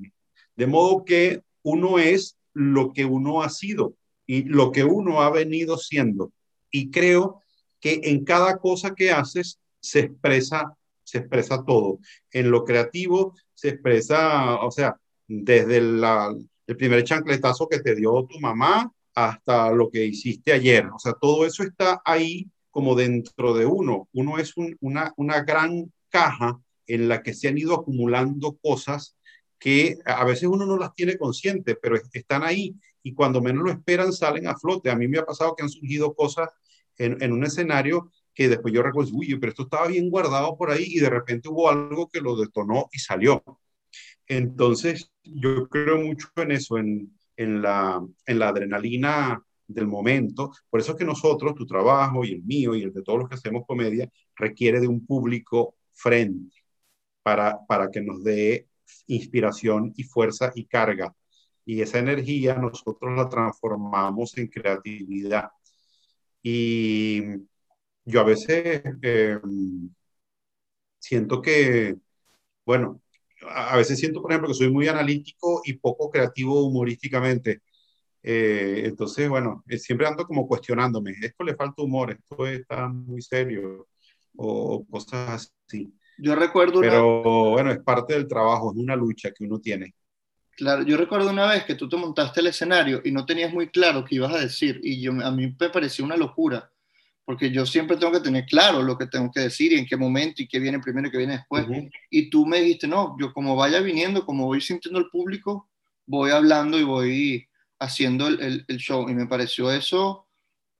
De 0.55 0.67
modo 0.67 1.03
que 1.03 1.41
uno 1.63 1.99
es 1.99 2.37
lo 2.53 2.93
que 2.93 3.05
uno 3.05 3.41
ha 3.41 3.49
sido 3.49 3.95
y 4.25 4.43
lo 4.43 4.71
que 4.71 4.83
uno 4.83 5.21
ha 5.21 5.29
venido 5.29 5.77
siendo. 5.77 6.31
Y 6.71 6.89
creo 6.91 7.41
que 7.79 7.99
en 8.03 8.23
cada 8.23 8.57
cosa 8.57 8.95
que 8.95 9.11
haces 9.11 9.59
se 9.79 9.99
expresa, 9.99 10.73
se 11.03 11.19
expresa 11.19 11.63
todo. 11.63 11.99
En 12.31 12.51
lo 12.51 12.63
creativo 12.65 13.35
se 13.53 13.69
expresa, 13.69 14.55
o 14.61 14.71
sea, 14.71 14.97
desde 15.27 15.81
la, 15.81 16.35
el 16.67 16.77
primer 16.77 17.03
chancletazo 17.03 17.67
que 17.67 17.79
te 17.79 17.95
dio 17.95 18.25
tu 18.25 18.39
mamá 18.39 18.91
hasta 19.13 19.71
lo 19.71 19.89
que 19.89 20.05
hiciste 20.05 20.53
ayer. 20.53 20.87
O 20.87 20.99
sea, 20.99 21.13
todo 21.13 21.45
eso 21.45 21.63
está 21.63 22.01
ahí 22.05 22.49
como 22.69 22.95
dentro 22.95 23.53
de 23.53 23.65
uno. 23.65 24.07
Uno 24.13 24.37
es 24.37 24.53
una, 24.79 25.13
una 25.17 25.41
gran 25.41 25.91
caja 26.09 26.59
en 26.85 27.09
la 27.09 27.23
que 27.23 27.33
se 27.33 27.47
han 27.47 27.57
ido 27.57 27.73
acumulando 27.73 28.57
cosas 28.61 29.15
que 29.59 29.97
a 30.05 30.23
veces 30.23 30.43
uno 30.43 30.65
no 30.65 30.77
las 30.77 30.93
tiene 30.93 31.17
consciente, 31.17 31.75
pero 31.75 31.97
están 32.13 32.43
ahí 32.43 32.75
y 33.01 33.13
cuando 33.13 33.41
menos 33.41 33.63
lo 33.63 33.71
esperan 33.71 34.13
salen 34.13 34.47
a 34.47 34.55
flote. 34.55 34.91
A 34.91 34.95
mí 34.95 35.07
me 35.07 35.17
ha 35.17 35.25
pasado 35.25 35.55
que 35.55 35.63
han 35.63 35.69
surgido 35.69 36.13
cosas 36.13 36.49
en, 36.97 37.21
en 37.21 37.31
un 37.31 37.43
escenario 37.43 38.11
que 38.33 38.49
después 38.49 38.71
yo 38.71 38.83
recuerdo, 38.83 39.11
uy, 39.15 39.35
pero 39.39 39.49
esto 39.49 39.63
estaba 39.63 39.87
bien 39.87 40.11
guardado 40.11 40.55
por 40.55 40.69
ahí 40.69 40.85
y 40.87 40.99
de 40.99 41.09
repente 41.09 41.49
hubo 41.49 41.69
algo 41.69 42.07
que 42.07 42.21
lo 42.21 42.35
detonó 42.35 42.87
y 42.91 42.99
salió. 42.99 43.43
Entonces, 44.27 45.11
yo 45.23 45.67
creo 45.69 45.97
mucho 45.99 46.27
en 46.37 46.51
eso, 46.51 46.77
en, 46.77 47.11
la 47.61 48.01
adrenalina 48.41 49.41
del 49.67 49.87
momento. 49.87 50.51
Por 50.69 50.79
eso 50.79 50.93
es 50.93 50.97
que 50.97 51.05
nosotros, 51.05 51.55
tu 51.55 51.65
trabajo 51.65 52.23
y 52.25 52.33
el 52.33 52.43
mío 52.43 52.75
y 52.75 52.83
el 52.83 52.93
de 52.93 53.03
todos 53.03 53.19
los 53.19 53.29
que 53.29 53.35
hacemos 53.35 53.65
comedia, 53.67 54.09
requiere 54.35 54.79
de 54.79 54.87
un 54.87 55.05
público 55.05 55.75
frente 55.93 56.55
para, 57.23 57.59
para 57.67 57.89
que 57.91 58.01
nos 58.01 58.23
dé 58.23 58.67
inspiración 59.07 59.93
y 59.95 60.03
fuerza 60.03 60.51
y 60.55 60.65
carga. 60.65 61.13
Y 61.65 61.81
esa 61.81 61.99
energía 61.99 62.55
nosotros 62.55 63.15
la 63.15 63.29
transformamos 63.29 64.37
en 64.37 64.47
creatividad. 64.47 65.49
Y 66.41 67.23
yo 68.05 68.21
a 68.21 68.23
veces 68.23 68.83
eh, 69.01 69.39
siento 70.99 71.41
que, 71.41 71.97
bueno, 72.65 73.01
a 73.49 73.75
veces 73.77 73.99
siento, 73.99 74.21
por 74.21 74.31
ejemplo, 74.31 74.49
que 74.49 74.55
soy 74.55 74.69
muy 74.69 74.87
analítico 74.87 75.61
y 75.65 75.73
poco 75.73 76.09
creativo 76.09 76.65
humorísticamente. 76.65 77.61
Eh, 78.23 78.83
entonces, 78.85 79.29
bueno, 79.29 79.63
eh, 79.67 79.77
siempre 79.77 80.07
ando 80.07 80.25
como 80.25 80.47
cuestionándome, 80.47 81.13
esto 81.21 81.43
le 81.43 81.55
falta 81.55 81.81
humor, 81.81 82.11
esto 82.11 82.45
está 82.47 82.87
muy 82.87 83.21
serio, 83.21 83.87
o 84.35 84.85
cosas 84.89 85.51
así. 85.65 85.93
Yo 86.17 86.35
recuerdo... 86.35 86.81
Pero 86.81 87.51
bueno, 87.51 87.71
es 87.71 87.79
parte 87.79 88.13
del 88.13 88.27
trabajo, 88.27 88.71
es 88.71 88.77
una 88.77 88.95
lucha 88.95 89.31
que 89.31 89.45
uno 89.45 89.59
tiene. 89.59 89.93
Claro, 90.57 90.81
yo 90.81 90.97
recuerdo 90.97 91.29
una 91.29 91.47
vez 91.47 91.65
que 91.65 91.75
tú 91.75 91.87
te 91.87 91.97
montaste 91.97 92.39
el 92.39 92.47
escenario 92.47 93.01
y 93.05 93.11
no 93.11 93.25
tenías 93.25 93.53
muy 93.53 93.69
claro 93.69 94.03
qué 94.03 94.15
ibas 94.15 94.33
a 94.33 94.39
decir 94.39 94.79
y 94.83 94.99
yo, 94.99 95.11
a 95.11 95.31
mí 95.31 95.55
me 95.59 95.69
pareció 95.69 96.03
una 96.03 96.17
locura 96.17 96.71
porque 97.27 97.51
yo 97.51 97.65
siempre 97.65 97.97
tengo 97.97 98.13
que 98.13 98.21
tener 98.21 98.45
claro 98.45 98.81
lo 98.81 98.97
que 98.97 99.05
tengo 99.05 99.29
que 99.29 99.41
decir 99.41 99.73
y 99.73 99.75
en 99.75 99.85
qué 99.85 99.97
momento 99.97 100.41
y 100.41 100.47
qué 100.47 100.59
viene 100.59 100.79
primero 100.79 101.09
y 101.09 101.11
qué 101.11 101.17
viene 101.17 101.33
después. 101.33 101.65
Y 102.09 102.29
tú 102.29 102.45
me 102.45 102.61
dijiste, 102.61 102.87
no, 102.87 103.17
yo 103.19 103.33
como 103.33 103.53
vaya 103.57 103.81
viniendo, 103.81 104.25
como 104.25 104.45
voy 104.45 104.61
sintiendo 104.61 104.97
el 104.97 105.09
público, 105.09 105.69
voy 106.05 106.31
hablando 106.31 106.79
y 106.79 106.83
voy 106.83 107.49
haciendo 107.79 108.27
el, 108.27 108.63
el, 108.65 108.77
show. 108.77 109.09
Y 109.09 109.13
me 109.13 109.27
pareció 109.27 109.69
eso 109.69 110.29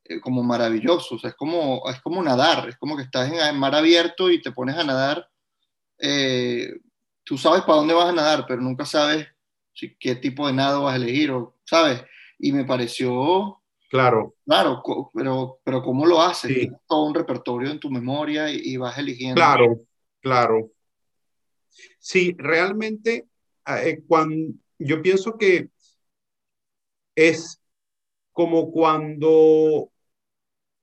eh, 0.05 0.21
como 0.21 0.41
maravilloso, 0.41 1.15
o 1.15 1.19
sea, 1.19 1.31
es 1.31 1.35
como, 1.35 1.81
es 1.89 1.99
como 1.99 2.23
nadar, 2.23 2.69
es 2.69 2.77
como 2.77 2.95
que 2.95 3.03
estás 3.03 3.29
en, 3.29 3.59
mar 3.59 3.75
abierto 3.75 4.31
y 4.31 4.41
te 4.41 4.53
pones 4.53 4.77
a 4.77 4.85
nadar. 4.85 5.29
Eh, 5.99 6.79
tú 7.25 7.37
sabes 7.37 7.63
para 7.63 7.79
dónde 7.79 7.93
vas 7.93 8.07
a 8.07 8.13
nadar, 8.13 8.45
pero 8.47 8.61
nunca 8.61 8.85
sabes 8.85 9.27
si, 9.73 9.97
qué 9.97 10.15
tipo 10.15 10.47
de 10.47 10.53
nado 10.53 10.83
vas 10.83 10.93
a 10.93 10.95
elegir, 10.95 11.29
o, 11.29 11.57
¿sabes? 11.65 12.05
Y 12.39 12.53
me 12.53 12.63
pareció 12.63 13.61
Claro. 13.87 14.35
Claro, 14.45 14.83
pero, 15.13 15.59
pero 15.63 15.81
¿cómo 15.81 16.05
lo 16.05 16.21
haces? 16.21 16.69
todo 16.87 17.05
un 17.05 17.15
repertorio 17.15 17.71
en 17.71 17.79
tu 17.79 17.89
memoria 17.89 18.49
y, 18.49 18.75
vas 18.77 18.97
eligiendo. 18.97 19.35
Claro, 19.35 19.81
claro. 20.19 20.71
Sí, 21.99 22.35
realmente, 22.37 23.27
ah, 23.65 23.83
eh, 23.83 24.03
cuando, 24.05 24.53
yo 24.77 25.01
pienso 25.01 25.37
que 25.37 25.69
es 27.15 27.61
como 28.31 28.71
cuando 28.71 29.89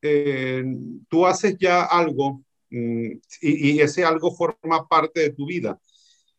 eh, 0.03 0.65
tú 1.09 1.27
haces 1.27 1.57
ya 1.59 1.85
algo 1.85 2.43
mm, 2.71 3.11
y, 3.41 3.81
ese 3.81 4.05
algo 4.05 4.35
forma 4.35 4.87
parte 4.89 5.21
de 5.21 5.31
tu 5.31 5.47
vida. 5.47 5.79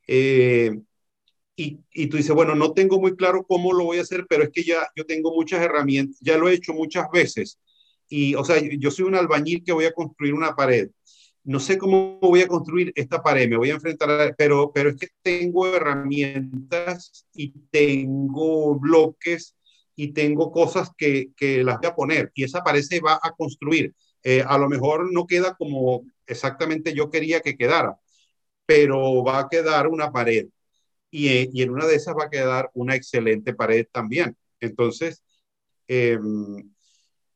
Eh, 0.07 0.78
y, 1.56 2.08
tú 2.08 2.18
dices, 2.18 2.36
bueno, 2.36 2.56
no 2.56 2.74
tengo 2.74 2.99
muy 2.99 3.16
claro 3.16 3.45
cómo 3.47 3.74
lo 3.74 3.86
voy 3.86 3.99
a 3.99 4.01
hacer, 4.01 4.26
pero 4.28 4.43
es 4.43 4.49
que 4.51 4.64
ya 4.64 4.89
yo 4.95 5.06
tengo 5.06 5.34
muchas 5.34 5.62
herramientas, 5.62 6.18
ya 6.22 6.38
lo 6.38 6.49
he 6.49 6.53
hecho 6.53 6.74
muchas 6.74 7.06
veces. 7.12 7.60
Y, 8.10 8.36
o 8.36 8.43
sea, 8.43 8.58
yo 8.78 8.91
soy 8.91 9.06
un 9.06 9.16
albañil 9.16 9.64
que 9.64 9.72
voy 9.74 9.86
a 9.86 9.93
construir 9.93 10.34
una 10.34 10.56
pared. 10.56 10.89
No 11.43 11.60
sé 11.60 11.78
cómo 11.78 12.20
voy 12.20 12.41
a 12.41 12.47
construir 12.47 12.91
esta 12.95 13.22
pared, 13.22 13.47
me 13.49 13.58
voy 13.58 13.70
a 13.72 13.76
enfrentar, 13.76 14.10
a, 14.10 14.34
pero, 14.36 14.72
pero 14.74 14.89
es 14.89 14.97
que 14.97 15.08
tengo 15.22 15.68
herramientas 15.68 17.26
y 17.34 17.51
tengo 17.72 18.76
bloques 18.80 19.56
y 19.95 20.12
tengo 20.14 20.51
cosas 20.51 20.89
que, 20.97 21.30
que 21.38 21.64
las 21.64 21.80
voy 21.80 21.88
a 21.88 21.95
poner 21.95 22.32
y 22.36 22.43
esa 22.43 22.64
pared 22.64 22.82
se 22.82 22.99
va 22.99 23.20
a 23.22 23.32
construir. 23.32 23.93
Eh, 24.24 24.43
a 24.45 24.58
lo 24.58 24.68
mejor 24.70 25.12
no 25.14 25.28
queda 25.28 25.56
como 25.56 26.03
exactamente 26.26 26.93
yo 26.93 27.10
quería 27.12 27.41
que 27.41 27.56
quedara, 27.56 27.97
pero 28.66 29.24
va 29.24 29.39
a 29.39 29.49
quedar 29.49 29.88
una 29.88 30.12
pared 30.12 30.47
y, 31.18 31.61
en 31.61 31.70
una 31.70 31.86
de 31.86 31.95
esas 31.95 32.13
va 32.13 32.26
a 32.26 32.30
quedar 32.30 32.70
una 32.74 32.95
excelente 32.95 33.53
pared 33.53 33.88
también. 33.89 34.36
Entonces, 34.59 35.24
em, 35.88 36.74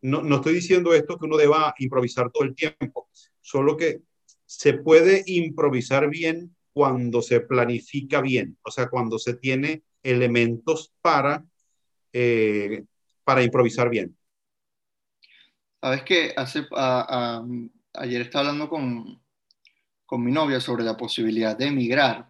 no, 0.02 0.22
no, 0.22 0.36
estoy 0.36 0.54
diciendo 0.56 0.94
esto 0.94 1.18
que 1.18 1.26
uno 1.26 1.38
deba 1.38 1.74
improvisar 1.80 2.30
todo 2.32 2.44
el 2.44 2.56
tiempo, 2.56 3.10
solo 3.40 3.78
que 3.78 4.02
se 4.46 4.74
puede 4.74 5.24
improvisar 5.28 6.10
bien 6.10 6.56
cuando 6.74 7.22
se 7.22 7.40
planifica 7.40 8.20
bien, 8.22 8.58
o 8.64 8.72
sea, 8.72 8.90
cuando 8.90 9.18
se 9.18 9.36
tiene 9.36 9.84
elementos 10.04 10.94
para, 11.02 11.46
eh, 12.12 12.84
para 13.24 13.44
improvisar 13.44 13.90
bien. 13.90 14.18
Sabes 15.82 16.04
que 16.04 16.34
hace, 16.36 16.66
ayer 17.94 18.22
estaba 18.22 18.46
hablando 18.46 18.70
con, 18.70 19.22
con 20.06 20.24
mi 20.24 20.32
novia 20.32 20.60
sobre 20.60 20.84
la 20.84 20.98
posibilidad 20.98 21.58
de 21.58 21.68
emigrar 21.68 22.30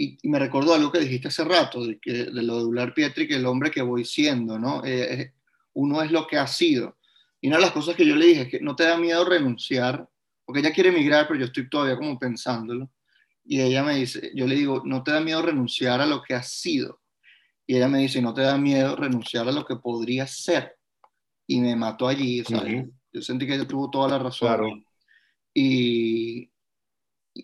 y, 0.00 0.16
me 0.22 0.38
recordó 0.38 0.72
algo 0.72 0.90
que 0.90 1.00
dijiste 1.00 1.28
hace 1.28 1.44
rato, 1.44 1.84
de, 1.84 1.98
que, 1.98 2.12
de 2.24 2.42
lo 2.42 2.58
de 2.58 2.64
Ular 2.64 2.94
Pietri, 2.94 3.28
que 3.28 3.36
el 3.36 3.44
hombre 3.44 3.70
que 3.70 3.82
voy 3.82 4.06
siendo, 4.06 4.58
¿no? 4.58 4.82
Eh, 4.82 5.34
uno 5.74 6.00
es 6.00 6.10
lo 6.10 6.26
que 6.26 6.38
ha 6.38 6.46
sido. 6.46 6.96
Y 7.38 7.48
una 7.48 7.56
de 7.56 7.62
las 7.62 7.72
cosas 7.72 7.96
que 7.96 8.06
yo 8.06 8.16
le 8.16 8.26
dije 8.26 8.42
es 8.42 8.48
que 8.48 8.60
no 8.60 8.74
te 8.74 8.84
da 8.84 8.96
miedo 8.96 9.26
renunciar, 9.26 10.08
porque 10.46 10.60
ella 10.60 10.72
quiere 10.72 10.88
emigrar, 10.88 11.28
pero 11.28 11.40
yo 11.40 11.46
estoy 11.46 11.68
todavía 11.68 11.98
como 11.98 12.18
pensándolo. 12.18 12.90
Y 13.44 13.60
ella 13.60 13.82
me 13.82 13.96
dice, 13.96 14.32
yo 14.34 14.46
le 14.46 14.54
digo, 14.54 14.82
no 14.86 15.02
te 15.02 15.10
da 15.10 15.20
miedo 15.20 15.42
renunciar 15.42 16.00
a 16.00 16.06
lo 16.06 16.22
que 16.22 16.32
has 16.32 16.50
sido. 16.50 17.02
Y 17.66 17.76
ella 17.76 17.88
me 17.88 17.98
dice, 17.98 18.22
no 18.22 18.32
te 18.32 18.40
da 18.40 18.56
miedo 18.56 18.96
renunciar 18.96 19.48
a 19.48 19.52
lo 19.52 19.66
que 19.66 19.76
podría 19.76 20.26
ser. 20.26 20.76
Y 21.46 21.60
me 21.60 21.76
mató 21.76 22.08
allí, 22.08 22.42
¿sabes? 22.42 22.86
Yo 23.12 23.20
sentí 23.20 23.46
que 23.46 23.54
ella 23.54 23.68
tuvo 23.68 23.90
toda 23.90 24.08
la 24.08 24.18
razón. 24.18 24.48
Claro. 24.48 24.82
Y, 25.52 26.50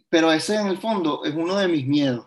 pero 0.08 0.32
ese 0.32 0.56
en 0.56 0.68
el 0.68 0.78
fondo 0.78 1.22
es 1.22 1.34
uno 1.34 1.56
de 1.56 1.68
mis 1.68 1.86
miedos 1.86 2.26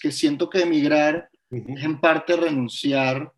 que 0.00 0.12
siento 0.12 0.48
que 0.50 0.62
emigrar 0.62 1.28
es 1.50 1.84
en 1.84 2.00
parte 2.00 2.36
renunciar 2.36 3.32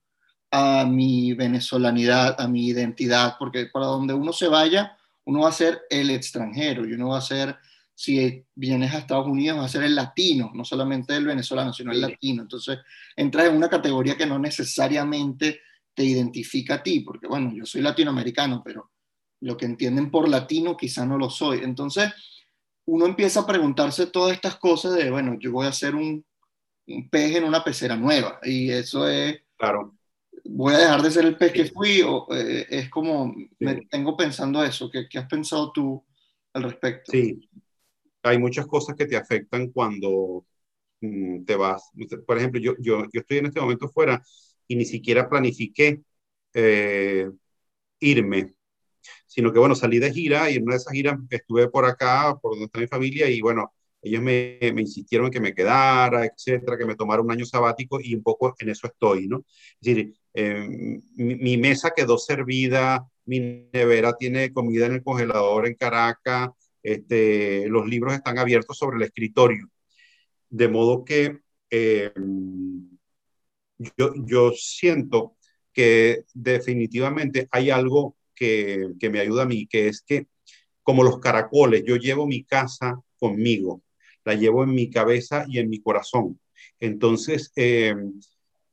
a 0.51 0.85
mi 0.87 1.35
venezolanidad, 1.35 2.41
a 2.41 2.49
mi 2.49 2.67
identidad, 2.69 3.37
porque 3.39 3.67
para 3.67 3.87
donde 3.87 4.15
uno 4.15 4.33
se 4.33 4.49
vaya, 4.49 4.97
uno 5.25 5.41
va 5.41 5.49
a 5.49 5.53
ser 5.53 5.83
el 5.91 6.11
extranjero 6.11 6.87
y 6.87 6.93
uno 6.93 7.09
va 7.09 7.19
a 7.19 7.23
ser, 7.23 7.57
si 7.95 8.45
vienes 8.55 8.95
a 8.95 8.99
Estados 8.99 9.27
Unidos, 9.27 9.59
va 9.59 9.65
a 9.65 9.69
ser 9.69 9.83
el 9.83 9.95
latino, 9.95 10.53
no 10.55 10.65
solamente 10.65 11.17
el 11.17 11.27
venezolano, 11.27 11.73
sino 11.73 11.93
el 11.93 12.01
latino. 12.01 12.43
Entonces, 12.43 12.79
entras 13.17 13.49
en 13.49 13.57
una 13.57 13.69
categoría 13.69 14.17
que 14.17 14.27
no 14.27 14.39
necesariamente 14.39 15.61
te 15.93 16.05
identifica 16.05 16.75
a 16.75 16.83
ti, 16.83 17.01
porque 17.01 17.27
bueno, 17.27 17.53
yo 17.55 17.67
soy 17.67 17.83
latinoamericano, 17.83 18.63
pero 18.65 18.93
lo 19.41 19.57
que 19.57 19.67
entienden 19.67 20.11
por 20.11 20.29
latino 20.29 20.77
quizá 20.77 21.05
no 21.05 21.19
lo 21.19 21.29
soy. 21.29 21.61
Entonces, 21.63 22.13
uno 22.87 23.07
empieza 23.07 23.41
a 23.41 23.47
preguntarse 23.47 24.07
todas 24.07 24.33
estas 24.33 24.57
cosas 24.57 24.95
de, 24.95 25.11
bueno, 25.11 25.37
yo 25.39 25.53
voy 25.53 25.67
a 25.67 25.71
hacer 25.71 25.95
un, 25.95 26.25
un 26.87 27.09
pez 27.11 27.37
en 27.37 27.45
una 27.45 27.63
pecera 27.63 27.97
nueva 27.97 28.39
y 28.43 28.71
eso 28.71 29.09
es... 29.09 29.39
Claro. 29.57 29.95
Voy 30.45 30.75
a 30.75 30.79
dejar 30.79 31.03
de 31.03 31.11
ser 31.11 31.25
el 31.25 31.37
pez 31.37 31.53
que 31.53 31.65
fui 31.67 32.03
o 32.03 32.27
eh, 32.31 32.67
es 32.71 32.89
como, 32.89 33.35
me 33.59 33.87
tengo 33.87 34.17
pensando 34.17 34.63
eso, 34.63 34.89
¿Qué, 34.91 35.09
¿qué 35.09 35.19
has 35.19 35.27
pensado 35.27 35.73
tú 35.73 36.05
al 36.53 36.63
respecto? 36.63 37.11
Sí, 37.11 37.49
hay 38.23 38.39
muchas 38.39 38.67
cosas 38.67 38.95
que 38.97 39.07
te 39.07 39.17
afectan 39.17 39.71
cuando 39.73 40.45
mm, 41.01 41.45
te 41.45 41.57
vas. 41.57 41.91
Por 42.27 42.39
ejemplo, 42.39 42.61
yo, 42.61 42.75
yo, 42.79 43.05
yo 43.13 43.21
estoy 43.21 43.39
en 43.39 43.47
este 43.47 43.61
momento 43.61 43.89
fuera 43.89 44.23
y 44.69 44.77
ni 44.77 44.85
siquiera 44.85 45.29
planifiqué 45.29 46.03
eh, 46.55 47.29
irme 47.99 48.56
sino 49.27 49.53
que 49.53 49.59
bueno, 49.59 49.75
salí 49.75 49.99
de 49.99 50.13
gira 50.13 50.51
y 50.51 50.57
en 50.57 50.65
una 50.65 50.75
de 50.75 50.79
esas 50.79 50.93
giras 50.93 51.19
estuve 51.31 51.69
por 51.69 51.85
acá, 51.85 52.37
por 52.41 52.53
donde 52.53 52.67
está 52.67 52.79
mi 52.79 52.87
familia, 52.87 53.29
y 53.29 53.41
bueno, 53.41 53.73
ellos 54.07 54.23
me, 54.23 54.59
me 54.73 54.83
insistieron 54.83 55.31
que 55.31 55.41
me 55.41 55.55
quedara, 55.55 56.25
etcétera, 56.25 56.79
que 56.79 56.85
me 56.85 56.95
tomara 56.95 57.23
un 57.23 57.31
año 57.31 57.45
sabático 57.45 57.99
y 58.01 58.15
un 58.15 58.23
poco 58.23 58.55
en 58.59 58.69
eso 58.69 58.87
estoy, 58.87 59.27
¿no? 59.27 59.45
Es 59.81 59.95
decir, 59.95 60.15
em, 60.35 61.01
mi, 61.17 61.57
mesa 61.57 61.93
quedó 61.95 62.19
servida, 62.19 63.07
mi 63.25 63.69
nevera 63.73 64.17
tiene 64.17 64.53
comida 64.53 64.87
en 64.87 64.93
el 64.95 65.03
congelador 65.03 65.67
en 65.67 65.75
Caracas, 65.75 66.51
este, 66.83 67.69
los 67.69 67.87
libros 67.89 68.15
están 68.15 68.39
abiertos 68.39 68.79
sobre 68.79 68.97
el 68.99 69.03
escritorio, 69.03 69.69
de 70.51 70.69
modo 70.69 71.05
que 71.05 71.41
em, 71.71 72.89
yo, 73.97 74.13
yo 74.25 74.53
siento 74.53 75.37
que 75.73 76.25
definitivamente 76.33 77.49
hay 77.51 77.71
algo 77.71 78.16
que, 78.37 78.89
me 79.11 79.21
ayuda 79.21 79.43
a 79.43 79.47
mí, 79.47 79.67
que 79.67 79.89
es 79.89 80.03
que 80.03 80.27
como 80.83 81.03
los 81.03 81.19
caracoles, 81.19 81.83
yo 81.85 81.97
llevo 81.97 82.27
mi 82.27 82.45
casa 82.45 83.01
conmigo, 83.19 83.83
la 84.25 84.35
llevo 84.35 84.63
en 84.63 84.75
mi 84.75 84.91
cabeza 84.91 85.45
y 85.49 85.59
en 85.59 85.69
mi 85.69 85.81
corazón. 85.81 86.39
Entonces, 86.79 87.53
eh, 87.57 87.97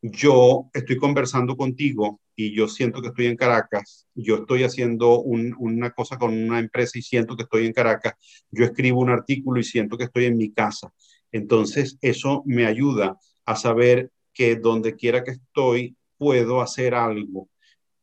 yo 0.01 0.69
estoy 0.73 0.97
conversando 0.97 1.55
contigo 1.57 2.19
y 2.35 2.53
yo 2.53 2.67
siento 2.67 3.01
que 3.01 3.07
estoy 3.07 3.27
en 3.27 3.37
Caracas, 3.37 4.07
yo 4.13 4.37
estoy 4.37 4.63
haciendo 4.63 5.21
una 5.21 5.91
cosa 5.91 6.17
con 6.17 6.33
una 6.33 6.59
empresa 6.59 6.97
y 6.99 7.01
siento 7.01 7.35
que 7.35 7.43
estoy 7.43 7.65
en 7.65 7.73
Caracas, 7.73 8.13
yo 8.51 8.65
escribo 8.65 8.99
un 8.99 9.09
artículo 9.09 9.59
y 9.59 9.63
siento 9.63 9.97
que 9.97 10.05
estoy 10.05 10.25
en 10.25 10.37
mi 10.37 10.51
casa. 10.51 10.91
Entonces, 11.31 11.97
eso 12.01 12.43
me 12.45 12.65
ayuda 12.65 13.17
a 13.45 13.55
saber 13.55 14.11
que 14.33 14.55
donde 14.55 14.95
quiera 14.95 15.23
que 15.23 15.31
estoy, 15.31 15.95
puedo 16.17 16.61
hacer 16.61 16.95
algo 16.95 17.49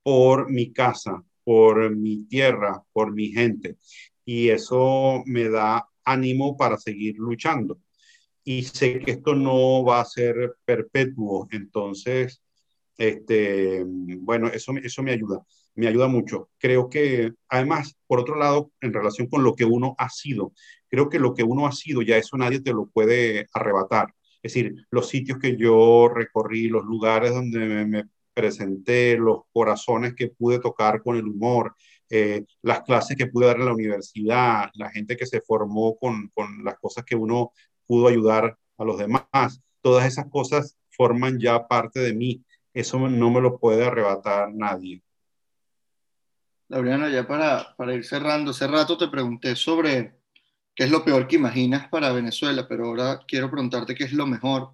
por 0.02 0.50
mi 0.50 0.72
casa, 0.72 1.22
por 1.50 1.96
mi 1.96 2.26
tierra, 2.26 2.80
por 2.92 3.12
mi 3.12 3.32
gente. 3.32 3.76
Y 4.24 4.50
eso 4.50 5.20
me 5.26 5.48
da 5.48 5.84
ánimo 6.04 6.56
para 6.56 6.78
seguir 6.78 7.16
luchando. 7.18 7.80
Y 8.44 8.62
sé 8.62 9.00
que 9.00 9.10
esto 9.10 9.34
no 9.34 9.82
va 9.84 10.00
a 10.00 10.04
ser 10.04 10.54
perpetuo, 10.64 11.48
entonces, 11.50 12.40
este, 12.96 13.82
bueno, 13.84 14.46
eso, 14.46 14.72
eso 14.80 15.02
me 15.02 15.10
ayuda, 15.10 15.44
me 15.74 15.88
ayuda 15.88 16.06
mucho. 16.06 16.50
Creo 16.56 16.88
que, 16.88 17.32
además, 17.48 17.96
por 18.06 18.20
otro 18.20 18.36
lado, 18.36 18.70
en 18.80 18.92
relación 18.92 19.26
con 19.26 19.42
lo 19.42 19.56
que 19.56 19.64
uno 19.64 19.96
ha 19.98 20.08
sido, 20.08 20.52
creo 20.88 21.08
que 21.08 21.18
lo 21.18 21.34
que 21.34 21.42
uno 21.42 21.66
ha 21.66 21.72
sido, 21.72 22.00
ya 22.02 22.16
eso 22.16 22.36
nadie 22.36 22.60
te 22.60 22.72
lo 22.72 22.86
puede 22.86 23.48
arrebatar. 23.52 24.14
Es 24.40 24.54
decir, 24.54 24.86
los 24.92 25.08
sitios 25.08 25.40
que 25.40 25.56
yo 25.56 26.08
recorrí, 26.14 26.68
los 26.68 26.84
lugares 26.84 27.34
donde 27.34 27.58
me, 27.58 27.86
me 27.86 28.04
presenté, 28.34 29.16
los 29.16 29.42
corazones 29.52 30.14
que 30.14 30.28
pude 30.28 30.58
tocar 30.58 31.02
con 31.02 31.16
el 31.16 31.26
humor, 31.26 31.74
eh, 32.08 32.44
las 32.62 32.82
clases 32.82 33.16
que 33.16 33.26
pude 33.26 33.46
dar 33.46 33.56
en 33.58 33.66
la 33.66 33.74
universidad, 33.74 34.70
la 34.74 34.90
gente 34.90 35.16
que 35.16 35.26
se 35.26 35.40
formó 35.40 35.96
con, 35.96 36.28
con 36.34 36.64
las 36.64 36.78
cosas 36.78 37.04
que 37.04 37.16
uno 37.16 37.52
pudo 37.86 38.08
ayudar 38.08 38.56
a 38.78 38.84
los 38.84 38.98
demás. 38.98 39.60
Todas 39.82 40.06
esas 40.06 40.26
cosas 40.28 40.76
forman 40.90 41.38
ya 41.38 41.66
parte 41.66 42.00
de 42.00 42.14
mí. 42.14 42.44
Eso 42.74 42.98
no 42.98 43.30
me 43.30 43.40
lo 43.40 43.58
puede 43.58 43.84
arrebatar 43.84 44.52
nadie. 44.52 45.02
Laureano, 46.68 47.08
ya 47.08 47.26
para, 47.26 47.74
para 47.76 47.94
ir 47.94 48.04
cerrando, 48.04 48.52
hace 48.52 48.68
rato 48.68 48.96
te 48.96 49.08
pregunté 49.08 49.56
sobre 49.56 50.20
qué 50.74 50.84
es 50.84 50.90
lo 50.90 51.04
peor 51.04 51.26
que 51.26 51.36
imaginas 51.36 51.88
para 51.88 52.12
Venezuela, 52.12 52.66
pero 52.68 52.86
ahora 52.86 53.20
quiero 53.26 53.50
preguntarte 53.50 53.94
qué 53.94 54.04
es 54.04 54.12
lo 54.12 54.26
mejor 54.26 54.70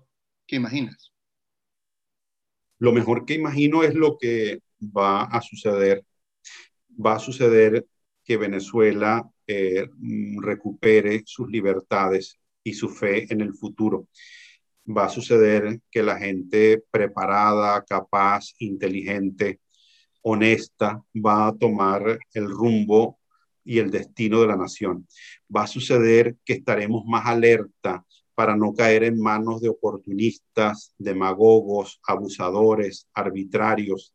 que 0.47 0.57
imaginas. 0.57 1.13
Lo 2.79 2.93
mejor 2.93 3.25
que 3.25 3.35
imagino 3.35 3.83
es 3.83 3.95
lo 3.95 4.19
que 4.19 4.61
va 4.81 5.23
a 5.25 5.41
suceder. 5.41 6.05
Va 7.05 7.17
a 7.17 7.19
suceder 7.19 7.87
que 8.25 8.37
Venezuela 8.37 9.29
eh, 9.47 9.89
recupere 10.41 11.23
sus 11.25 11.49
libertades 11.49 12.39
y 12.63 12.75
su 12.75 12.89
fe 12.89 13.33
en 13.33 13.41
el 13.41 13.55
futuro. 13.55 14.09
Va 14.87 15.07
a 15.07 15.09
suceder 15.09 15.81
que 15.91 16.03
la 16.03 16.19
gente 16.19 16.83
preparada, 16.91 17.85
capaz, 17.85 18.55
inteligente, 18.59 19.61
honesta, 20.23 21.03
va 21.15 21.49
a 21.49 21.57
tomar 21.57 22.19
el 22.35 22.51
rumbo 22.51 23.19
y 23.65 23.79
el 23.79 23.91
destino 23.91 24.41
de 24.41 24.49
la 24.49 24.57
nación. 24.57 25.07
Va 25.55 25.63
a 25.63 25.67
suceder 25.67 26.37
que 26.45 26.55
estaremos 26.55 27.05
más 27.05 27.27
alerta 27.27 28.05
para 28.37 28.55
no 28.55 28.75
caer 28.75 29.03
en 29.05 29.19
manos 29.19 29.63
de 29.63 29.71
oportunistas, 29.71 30.95
demagogos, 30.99 32.01
abusadores, 32.07 33.09
arbitrarios. 33.15 34.15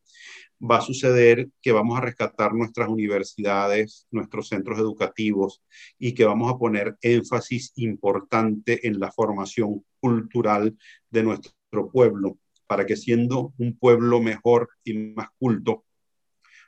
Va 0.64 0.78
a 0.78 0.82
suceder 0.82 1.50
que 1.60 1.72
vamos 1.72 1.98
a 1.98 2.02
rescatar 2.02 2.54
nuestras 2.54 2.88
universidades, 2.88 4.06
nuestros 4.12 4.48
centros 4.48 4.78
educativos 4.78 5.64
y 5.98 6.14
que 6.14 6.24
vamos 6.24 6.54
a 6.54 6.58
poner 6.60 6.98
énfasis 7.02 7.74
importante 7.78 8.88
en 8.88 9.00
la 9.00 9.12
formación 9.12 9.84
cultural 10.00 10.78
de 11.10 11.24
nuestro 11.24 11.90
pueblo, 11.92 12.38
para 12.68 12.86
que 12.86 12.98
siendo 12.98 13.54
un 13.58 13.76
pueblo 13.76 14.22
mejor 14.22 14.70
y 14.84 14.94
más 14.94 15.30
culto, 15.40 15.84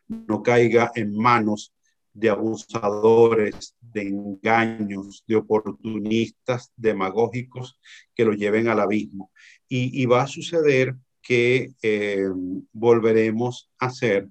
no 0.08 0.42
caiga 0.42 0.92
en 0.96 1.16
manos 1.16 1.73
de 2.14 2.30
abusadores, 2.30 3.76
de 3.82 4.04
engaños, 4.04 5.24
de 5.28 5.36
oportunistas 5.36 6.72
demagógicos 6.76 7.80
que 8.14 8.26
lo 8.26 8.34
lleven 8.34 8.68
al 8.68 8.80
abismo. 8.80 9.32
Y, 9.68 10.06
va 10.06 10.24
a 10.24 10.28
suceder 10.28 10.96
que 11.22 11.74
eh, 11.82 12.28
volveremos 12.72 13.72
a 13.80 13.90
ser 13.90 14.30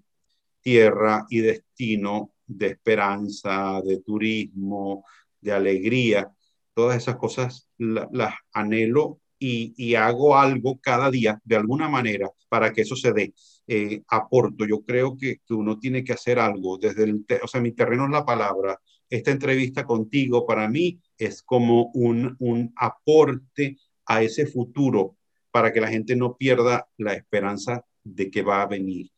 tierra 0.60 1.26
y 1.28 1.40
destino 1.40 2.32
de 2.46 2.68
esperanza, 2.68 3.80
de 3.84 4.00
turismo, 4.00 5.04
de 5.40 5.52
alegría. 5.52 6.30
Todas 6.74 6.98
esas 6.98 7.16
cosas 7.16 7.68
las 7.78 8.34
anhelo 8.52 9.21
y, 9.42 9.94
hago 9.94 10.36
algo 10.36 10.78
cada 10.80 11.10
día 11.10 11.40
de 11.44 11.56
alguna 11.56 11.88
manera 11.88 12.30
para 12.48 12.72
que 12.72 12.82
eso 12.82 12.96
se 12.96 13.12
dé. 13.12 13.34
Eh, 13.66 14.02
aporto, 14.08 14.66
yo 14.66 14.82
creo 14.82 15.16
que, 15.16 15.38
que, 15.46 15.54
uno 15.54 15.78
tiene 15.78 16.04
que 16.04 16.12
hacer 16.12 16.38
algo 16.38 16.78
desde 16.78 17.04
el, 17.04 17.24
o 17.42 17.48
sea, 17.48 17.60
mi 17.60 17.72
terreno 17.72 18.04
es 18.04 18.10
la 18.10 18.24
palabra. 18.24 18.78
Esta 19.08 19.30
entrevista 19.30 19.84
contigo 19.84 20.46
para 20.46 20.68
mí 20.68 21.00
es 21.18 21.42
como 21.42 21.90
un, 21.94 22.36
un 22.38 22.72
aporte 22.76 23.78
a 24.06 24.22
ese 24.22 24.46
futuro 24.46 25.16
para 25.50 25.72
que 25.72 25.80
la 25.80 25.88
gente 25.88 26.16
no 26.16 26.36
pierda 26.36 26.88
la 26.96 27.12
esperanza 27.14 27.84
de 28.02 28.30
que 28.30 28.42
va 28.42 28.62
a 28.62 28.66
venir. 28.66 29.10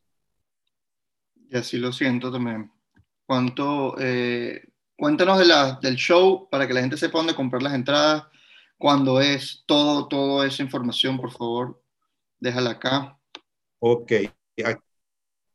Y 1.49 1.57
así 1.57 1.79
lo 1.79 1.93
siento 1.93 2.33
también. 2.33 2.71
¿Cuánto, 3.27 3.95
eh, 3.99 4.63
cuéntanos 4.97 5.39
de 5.39 5.47
la, 5.47 5.79
del 5.81 5.97
show 5.97 6.49
para 6.51 6.67
que 6.67 6.75
la 6.75 6.81
gente 6.81 6.97
sepa 6.97 7.19
dónde 7.19 7.35
comprar 7.35 7.63
las 7.63 7.75
entradas, 7.75 8.25
cuándo 8.79 9.21
es, 9.21 9.65
todo, 9.67 10.09
toda 10.09 10.47
esa 10.47 10.63
información, 10.63 11.19
por 11.19 11.33
favor, 11.33 11.83
déjala 12.39 12.71
acá. 12.71 13.19
Ok. 13.79 14.13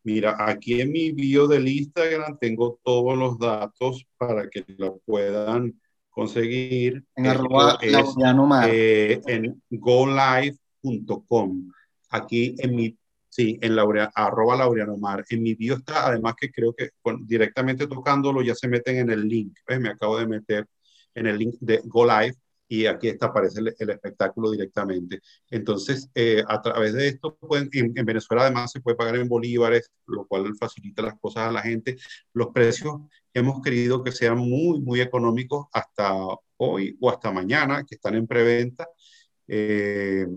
Mira, 0.04 0.36
aquí 0.40 0.82
en 0.82 0.92
mi 0.92 1.12
bio 1.12 1.48
del 1.48 1.68
Instagram 1.68 2.38
tengo 2.40 2.80
todos 2.84 3.18
los 3.18 3.38
datos 3.38 4.06
para 4.18 4.50
que 4.50 4.66
lo 4.78 5.00
puedan 5.00 5.80
conseguir. 6.10 7.04
En 7.16 7.28
arroba 7.28 7.78
eh, 7.82 9.22
en 9.28 9.62
golive.com. 9.70 11.72
Aquí 12.10 12.56
en 12.58 12.76
mi, 12.76 12.98
sí, 13.28 13.60
en 13.62 13.76
laurea, 13.76 14.12
arroba 14.16 14.56
Laureano 14.56 14.98
Mar. 14.98 15.24
En 15.30 15.44
mi 15.44 15.54
bio 15.54 15.76
está, 15.76 16.08
además 16.08 16.34
que 16.40 16.50
creo 16.50 16.74
que 16.74 16.90
directamente 17.22 17.86
tocándolo 17.86 18.42
ya 18.42 18.56
se 18.56 18.68
meten 18.68 18.98
en 18.98 19.12
el 19.12 19.28
link. 19.28 19.60
Me 19.80 19.90
acabo 19.90 20.18
de 20.18 20.28
meter 20.28 20.66
en 21.14 21.28
el 21.28 21.38
link 21.38 21.56
de 21.60 21.82
GoLive 21.84 22.36
y 22.70 22.86
aquí 22.86 23.10
está, 23.10 23.26
aparece 23.28 23.62
el, 23.62 23.90
espectáculo 23.90 24.52
directamente. 24.52 25.20
Entonces, 25.50 26.10
eh, 26.14 26.44
a 26.48 26.62
través 26.62 26.94
de 26.94 27.08
esto, 27.08 27.36
pueden, 27.36 27.68
en, 27.74 28.06
Venezuela 28.06 28.44
además 28.44 28.72
se 28.72 28.80
puede 28.80 28.96
pagar 28.96 29.16
en 29.16 29.28
bolívares, 29.28 29.92
lo 30.06 30.26
cual 30.28 30.56
facilita 30.56 31.02
las 31.02 31.20
cosas 31.20 31.50
a 31.50 31.52
la 31.52 31.64
gente. 31.64 31.98
Los 32.32 32.50
precios 32.54 33.02
hemos 33.34 33.62
querido 33.62 34.04
que 34.04 34.12
sean 34.12 34.38
muy, 34.38 34.80
muy 34.82 35.02
económicos 35.02 35.66
hasta 35.74 36.14
hoy 36.58 36.96
o 37.02 37.10
hasta 37.10 37.32
mañana, 37.32 37.84
que 37.86 37.96
están 37.96 38.16
en 38.16 38.28
preventa. 38.28 38.88
Eh, 39.48 40.28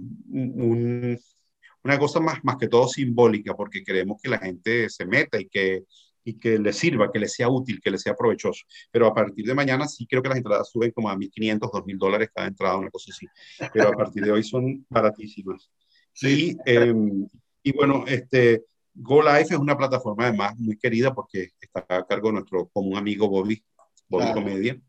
una 1.84 1.98
cosa 1.98 2.20
más, 2.20 2.42
más 2.44 2.56
que 2.56 2.68
todo 2.68 2.88
simbólica, 2.88 3.54
porque 3.54 3.84
queremos 3.84 4.20
que 4.22 4.30
la 4.30 4.38
gente 4.38 4.88
se 4.88 5.04
meta 5.04 5.38
y 5.38 5.48
que 5.48 5.84
y 6.24 6.38
que 6.38 6.58
le 6.58 6.72
sirva, 6.72 7.10
que 7.10 7.18
le 7.18 7.28
sea 7.28 7.48
útil, 7.48 7.80
que 7.82 7.90
le 7.90 7.98
sea 7.98 8.14
provechoso. 8.14 8.64
Pero 8.90 9.06
a 9.06 9.14
partir 9.14 9.44
de 9.46 9.54
mañana 9.54 9.86
sí 9.86 10.06
creo 10.06 10.22
que 10.22 10.28
las 10.28 10.38
entradas 10.38 10.70
suben 10.70 10.90
como 10.92 11.08
a 11.08 11.16
1.500, 11.16 11.70
2.000 11.70 11.98
dólares 11.98 12.30
cada 12.34 12.48
entrada, 12.48 12.76
una 12.76 12.90
cosa 12.90 13.12
así. 13.12 13.26
Pero 13.72 13.88
a 13.88 13.92
partir 13.92 14.24
de 14.24 14.32
hoy 14.32 14.42
son 14.42 14.84
baratísimas. 14.88 15.70
Sí. 16.12 16.56
Em, 16.66 17.26
y, 17.62 17.72
bueno, 17.72 18.04
este, 18.06 18.64
Go 18.94 19.22
Life 19.22 19.54
es 19.54 19.58
una 19.58 19.76
plataforma 19.76 20.28
además 20.28 20.56
muy 20.58 20.76
querida 20.76 21.14
porque 21.14 21.50
está 21.60 21.84
a 21.88 22.06
cargo 22.06 22.28
de 22.28 22.34
nuestro 22.34 22.68
común 22.68 22.96
amigo 22.96 23.28
Bobby, 23.28 23.62
Bobby 24.08 24.32
Comedia 24.32 24.80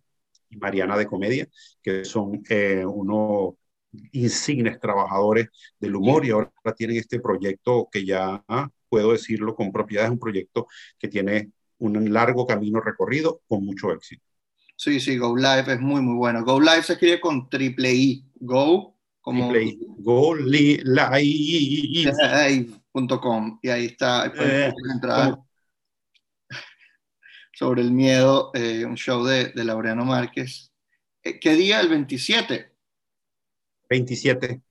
y 0.49 0.57
Mariana 0.57 0.97
de 0.97 1.07
Comedia, 1.07 1.47
que 1.81 2.03
son 2.03 2.43
eh, 2.49 2.85
unos 2.85 3.55
insignes 4.11 4.79
trabajadores 4.79 5.49
del 5.79 5.95
humor 5.95 6.25
y 6.25 6.31
ahora 6.31 6.51
tienen 6.75 6.97
este 6.97 7.19
proyecto 7.19 7.87
que 7.91 8.05
ya 8.05 8.43
puedo 8.93 9.11
decirlo 9.11 9.55
con 9.55 9.71
propiedad, 9.71 10.05
es 10.05 10.11
un 10.11 10.19
proyecto 10.19 10.67
que 10.99 11.07
tiene 11.07 11.49
un 11.79 12.13
largo 12.13 12.45
camino 12.45 12.79
recorrido 12.79 13.41
con 13.47 13.65
mucho 13.65 13.91
éxito. 13.91 14.23
Sí, 14.75 14.99
sí, 14.99 15.17
Go 15.17 15.35
Live 15.35 15.73
es 15.73 15.79
muy, 15.79 15.99
muy 15.99 16.13
bueno. 16.13 16.43
Go 16.43 16.59
Live 16.59 16.83
se 16.83 16.93
escribe 16.93 17.19
con 17.19 17.49
triple 17.49 17.91
I. 17.91 18.23
Go, 18.35 18.95
como. 19.19 19.49
Triple 19.49 19.71
I. 19.71 19.79
Go 19.97 20.35
Live.com. 20.35 20.83
Y 23.63 23.69
ahí 23.69 23.85
está. 23.85 24.31
Eh, 24.37 24.71
sobre 27.53 27.81
el 27.81 27.91
miedo, 27.91 28.51
eh, 28.53 28.85
un 28.85 28.93
show 28.93 29.23
de, 29.23 29.53
de 29.53 29.63
Laureano 29.63 30.05
Márquez. 30.05 30.71
Eh, 31.23 31.39
¿Qué 31.39 31.55
día? 31.55 31.81
El 31.81 31.89
27. 31.89 32.71
27. 33.89 34.61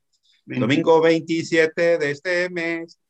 Domingo 0.46 1.00
27 1.00 1.98
de 1.98 2.10
este 2.12 2.48
mes. 2.50 3.01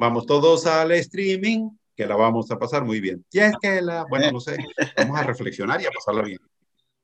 Vamos 0.00 0.26
todos 0.26 0.64
al 0.66 0.92
streaming, 0.92 1.70
que 1.96 2.06
la 2.06 2.14
vamos 2.14 2.48
a 2.52 2.56
pasar 2.56 2.84
muy 2.84 3.00
bien. 3.00 3.24
Y 3.32 3.40
es 3.40 3.52
que 3.60 3.82
la, 3.82 4.06
bueno, 4.08 4.30
no 4.30 4.38
sé, 4.38 4.56
vamos 4.96 5.18
a 5.18 5.24
reflexionar 5.24 5.82
y 5.82 5.86
a 5.86 5.90
pasarla 5.90 6.22
bien. 6.22 6.38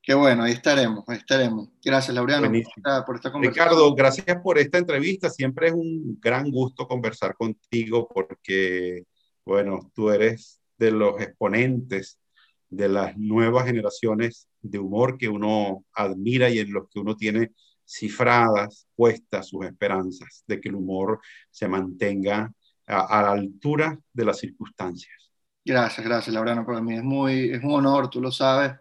Qué 0.01 0.14
bueno, 0.14 0.45
ahí 0.45 0.53
estaremos, 0.53 1.03
ahí 1.09 1.16
estaremos. 1.16 1.70
Gracias, 1.84 2.14
Laureano, 2.14 2.47
por 2.47 2.57
esta, 2.57 3.05
por 3.05 3.16
esta, 3.16 3.32
conversación. 3.32 3.66
Ricardo, 3.66 3.95
gracias 3.97 4.40
por 4.40 4.59
esta 4.59 4.78
entrevista. 4.78 5.28
Siempre 5.28 5.66
es 5.66 5.72
un 5.72 6.20
gran 6.20 6.49
gusto 6.53 6.86
conversar 6.86 7.34
contigo 7.34 8.07
porque, 8.07 9.03
bueno, 9.45 9.90
tú 9.92 10.11
eres 10.11 10.61
de 10.78 10.92
los 10.92 11.20
exponentes 11.20 12.20
de 12.68 12.88
las 12.88 13.16
nuevas 13.16 13.66
generaciones 13.66 14.47
de 14.62 14.78
humor 14.78 15.18
que 15.18 15.28
uno 15.28 15.84
admira 15.95 16.49
y 16.49 16.61
en 16.61 16.72
los 16.72 16.88
que 16.88 17.01
uno 17.01 17.16
tiene 17.16 17.51
cifradas, 17.84 18.86
puestas 18.95 19.49
sus 19.49 19.66
esperanzas 19.66 20.45
de 20.47 20.61
que 20.61 20.68
el 20.68 20.76
humor 20.76 21.18
se 21.51 21.66
mantenga 21.66 22.53
a, 22.87 23.22
la 23.22 23.30
altura 23.32 23.99
de 24.12 24.24
las 24.24 24.39
circunstancias. 24.39 25.30
Gracias, 25.64 26.07
gracias, 26.07 26.35
Laureano. 26.35 26.66
Para 26.66 26.80
mí 26.80 26.95
es, 26.95 27.03
muy, 27.03 27.51
es 27.51 27.62
un 27.62 27.72
honor, 27.72 28.11
tú 28.11 28.20
lo 28.20 28.30
sabes. 28.30 28.72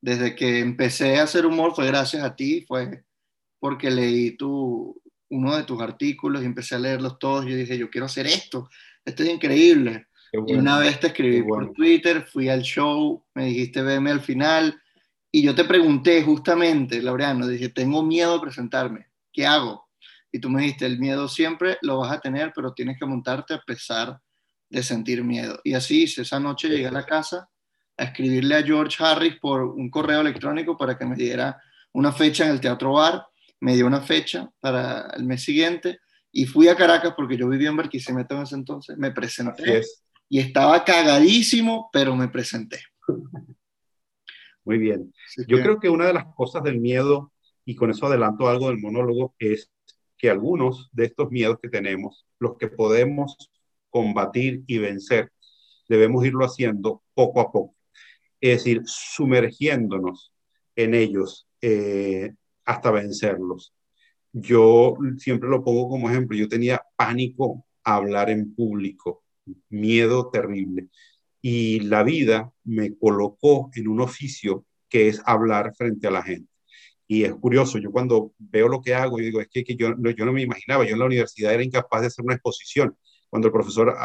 Desde 0.00 0.36
que 0.36 0.60
empecé 0.60 1.18
a 1.18 1.24
hacer 1.24 1.44
humor 1.44 1.74
fue 1.74 1.86
gracias 1.86 2.22
a 2.22 2.36
ti, 2.36 2.64
fue 2.66 3.04
porque 3.58 3.90
leí 3.90 4.36
tu, 4.36 5.00
uno 5.30 5.56
de 5.56 5.64
tus 5.64 5.80
artículos 5.80 6.42
y 6.42 6.46
empecé 6.46 6.76
a 6.76 6.78
leerlos 6.78 7.18
todos. 7.18 7.44
Yo 7.44 7.56
dije, 7.56 7.76
yo 7.76 7.90
quiero 7.90 8.06
hacer 8.06 8.26
esto, 8.26 8.68
esto 9.04 9.22
es 9.22 9.30
increíble. 9.30 10.06
y 10.46 10.54
una 10.54 10.78
vez 10.78 11.00
te 11.00 11.08
escribí 11.08 11.42
por 11.42 11.72
Twitter, 11.72 12.22
fui 12.22 12.48
al 12.48 12.62
show, 12.62 13.24
me 13.34 13.46
dijiste, 13.46 13.82
veme 13.82 14.10
al 14.10 14.20
final. 14.20 14.80
Y 15.32 15.42
yo 15.42 15.54
te 15.54 15.64
pregunté 15.64 16.22
justamente, 16.22 17.02
Laureano, 17.02 17.46
dije, 17.46 17.68
tengo 17.68 18.02
miedo 18.02 18.34
a 18.34 18.40
presentarme, 18.40 19.08
¿qué 19.32 19.46
hago? 19.46 19.87
Y 20.30 20.40
tú 20.40 20.50
me 20.50 20.62
dijiste, 20.62 20.86
el 20.86 20.98
miedo 20.98 21.28
siempre 21.28 21.78
lo 21.82 21.98
vas 21.98 22.12
a 22.12 22.20
tener, 22.20 22.52
pero 22.54 22.72
tienes 22.72 22.98
que 22.98 23.06
montarte 23.06 23.54
a 23.54 23.62
pesar 23.66 24.20
de 24.68 24.82
sentir 24.82 25.24
miedo. 25.24 25.60
Y 25.64 25.74
así 25.74 26.04
esa 26.04 26.38
noche 26.38 26.68
llegué 26.68 26.86
a 26.86 26.92
la 26.92 27.06
casa 27.06 27.48
a 27.96 28.04
escribirle 28.04 28.56
a 28.56 28.62
George 28.62 29.02
Harris 29.02 29.36
por 29.40 29.62
un 29.62 29.90
correo 29.90 30.20
electrónico 30.20 30.76
para 30.76 30.96
que 30.96 31.06
me 31.06 31.16
diera 31.16 31.60
una 31.92 32.12
fecha 32.12 32.44
en 32.44 32.52
el 32.52 32.60
Teatro 32.60 32.92
Bar. 32.92 33.26
Me 33.60 33.74
dio 33.74 33.86
una 33.86 34.00
fecha 34.00 34.48
para 34.60 35.10
el 35.16 35.24
mes 35.24 35.42
siguiente 35.42 35.98
y 36.30 36.44
fui 36.46 36.68
a 36.68 36.76
Caracas 36.76 37.14
porque 37.16 37.36
yo 37.36 37.48
vivía 37.48 37.70
en 37.70 37.76
Barquisimeto 37.76 38.36
en 38.36 38.42
ese 38.42 38.54
entonces. 38.54 38.96
Me 38.98 39.10
presenté 39.10 39.82
y 40.28 40.38
estaba 40.38 40.84
cagadísimo, 40.84 41.88
pero 41.92 42.14
me 42.14 42.28
presenté. 42.28 42.80
Muy 44.64 44.78
bien. 44.78 45.12
Yo 45.46 45.62
creo 45.62 45.80
que 45.80 45.88
una 45.88 46.06
de 46.06 46.12
las 46.12 46.26
cosas 46.34 46.62
del 46.62 46.78
miedo, 46.78 47.32
y 47.64 47.74
con 47.74 47.90
eso 47.90 48.06
adelanto 48.06 48.48
algo 48.48 48.68
del 48.68 48.78
monólogo, 48.78 49.34
es 49.38 49.70
que 50.18 50.30
algunos 50.30 50.90
de 50.92 51.06
estos 51.06 51.30
miedos 51.30 51.58
que 51.62 51.68
tenemos, 51.68 52.26
los 52.38 52.56
que 52.58 52.68
podemos 52.68 53.50
combatir 53.88 54.64
y 54.66 54.78
vencer, 54.78 55.32
debemos 55.88 56.26
irlo 56.26 56.44
haciendo 56.44 57.02
poco 57.14 57.40
a 57.40 57.50
poco. 57.50 57.74
Es 58.40 58.58
decir, 58.58 58.82
sumergiéndonos 58.84 60.32
en 60.76 60.94
ellos 60.94 61.48
eh, 61.60 62.34
hasta 62.64 62.90
vencerlos. 62.90 63.72
Yo 64.32 64.96
siempre 65.16 65.48
lo 65.48 65.64
pongo 65.64 65.88
como 65.88 66.10
ejemplo, 66.10 66.36
yo 66.36 66.48
tenía 66.48 66.82
pánico 66.96 67.64
a 67.82 67.96
hablar 67.96 68.30
en 68.30 68.54
público, 68.54 69.24
miedo 69.70 70.30
terrible. 70.30 70.88
Y 71.40 71.80
la 71.80 72.02
vida 72.02 72.52
me 72.64 72.96
colocó 72.96 73.70
en 73.74 73.88
un 73.88 74.00
oficio 74.00 74.66
que 74.88 75.08
es 75.08 75.22
hablar 75.24 75.74
frente 75.76 76.08
a 76.08 76.10
la 76.10 76.22
gente. 76.22 76.50
Y 77.10 77.24
es 77.24 77.34
curioso, 77.34 77.78
yo 77.78 77.90
cuando 77.90 78.34
veo 78.38 78.68
lo 78.68 78.82
que 78.82 78.94
hago, 78.94 79.18
yo 79.18 79.24
digo, 79.24 79.40
es 79.40 79.48
que, 79.48 79.64
yo, 79.74 79.94
yo 79.96 80.26
no 80.26 80.32
me 80.32 80.42
imaginaba, 80.42 80.84
yo 80.84 80.92
en 80.92 80.98
la 80.98 81.06
universidad 81.06 81.54
era 81.54 81.64
incapaz 81.64 82.02
de 82.02 82.06
hacer 82.08 82.22
una 82.22 82.34
exposición. 82.34 82.96
Cuando 83.30 83.48
el 83.48 83.52
profesor 83.52 83.96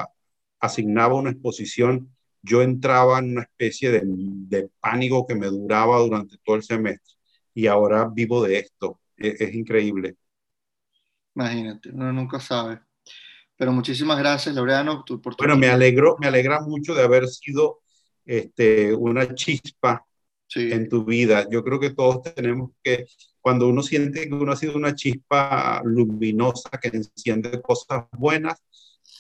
asignaba 0.60 1.16
una 1.16 1.32
exposición, 1.32 2.16
yo 2.42 2.62
entraba 2.62 3.20
en 3.20 3.32
una 3.32 3.42
especie 3.42 3.92
de, 3.92 4.04
de, 4.06 4.70
pánico 4.80 5.28
que 5.28 5.36
me 5.36 5.48
duraba 5.48 6.00
durante 6.00 6.38
todo 6.46 6.56
el 6.56 6.64
semestre. 6.64 7.16
Y 7.54 7.68
ahora 7.68 8.10
vivo 8.10 8.42
de 8.42 8.60
esto. 8.60 9.02
Es, 9.18 9.40
es 9.42 9.54
increíble. 9.54 10.16
Imagínate, 11.36 11.90
uno 11.90 12.14
nunca 12.14 12.40
sabe. 12.40 12.80
Pero 13.58 13.74
muchísimas 13.74 14.18
gracias, 14.18 14.56
Laureano, 14.56 15.04
por 15.06 15.36
tu 15.36 15.44
Bueno, 15.44 15.58
me 15.58 15.68
alegro, 15.68 16.16
me 16.20 16.28
alegra 16.28 16.62
mucho 16.62 16.96
de 16.96 17.04
haber 17.04 17.28
sido 17.28 17.82
este, 18.26 18.94
una 18.94 19.36
chispa 19.36 20.06
en 20.56 20.90
tu 20.90 21.04
vida. 21.06 21.48
Yo 21.50 21.64
creo 21.64 21.80
que 21.80 21.92
todos 21.92 22.22
tenemos 22.36 22.72
que, 22.84 23.06
cuando 23.42 23.68
uno 23.68 23.82
siente 23.82 24.28
que 24.28 24.34
uno 24.34 24.52
ha 24.52 24.56
sido 24.56 24.76
una 24.76 24.96
chispa 24.96 25.82
luminosa 25.84 26.70
que 26.82 26.90
enciende 26.90 27.62
cosas 27.62 28.06
buenas, 28.12 28.64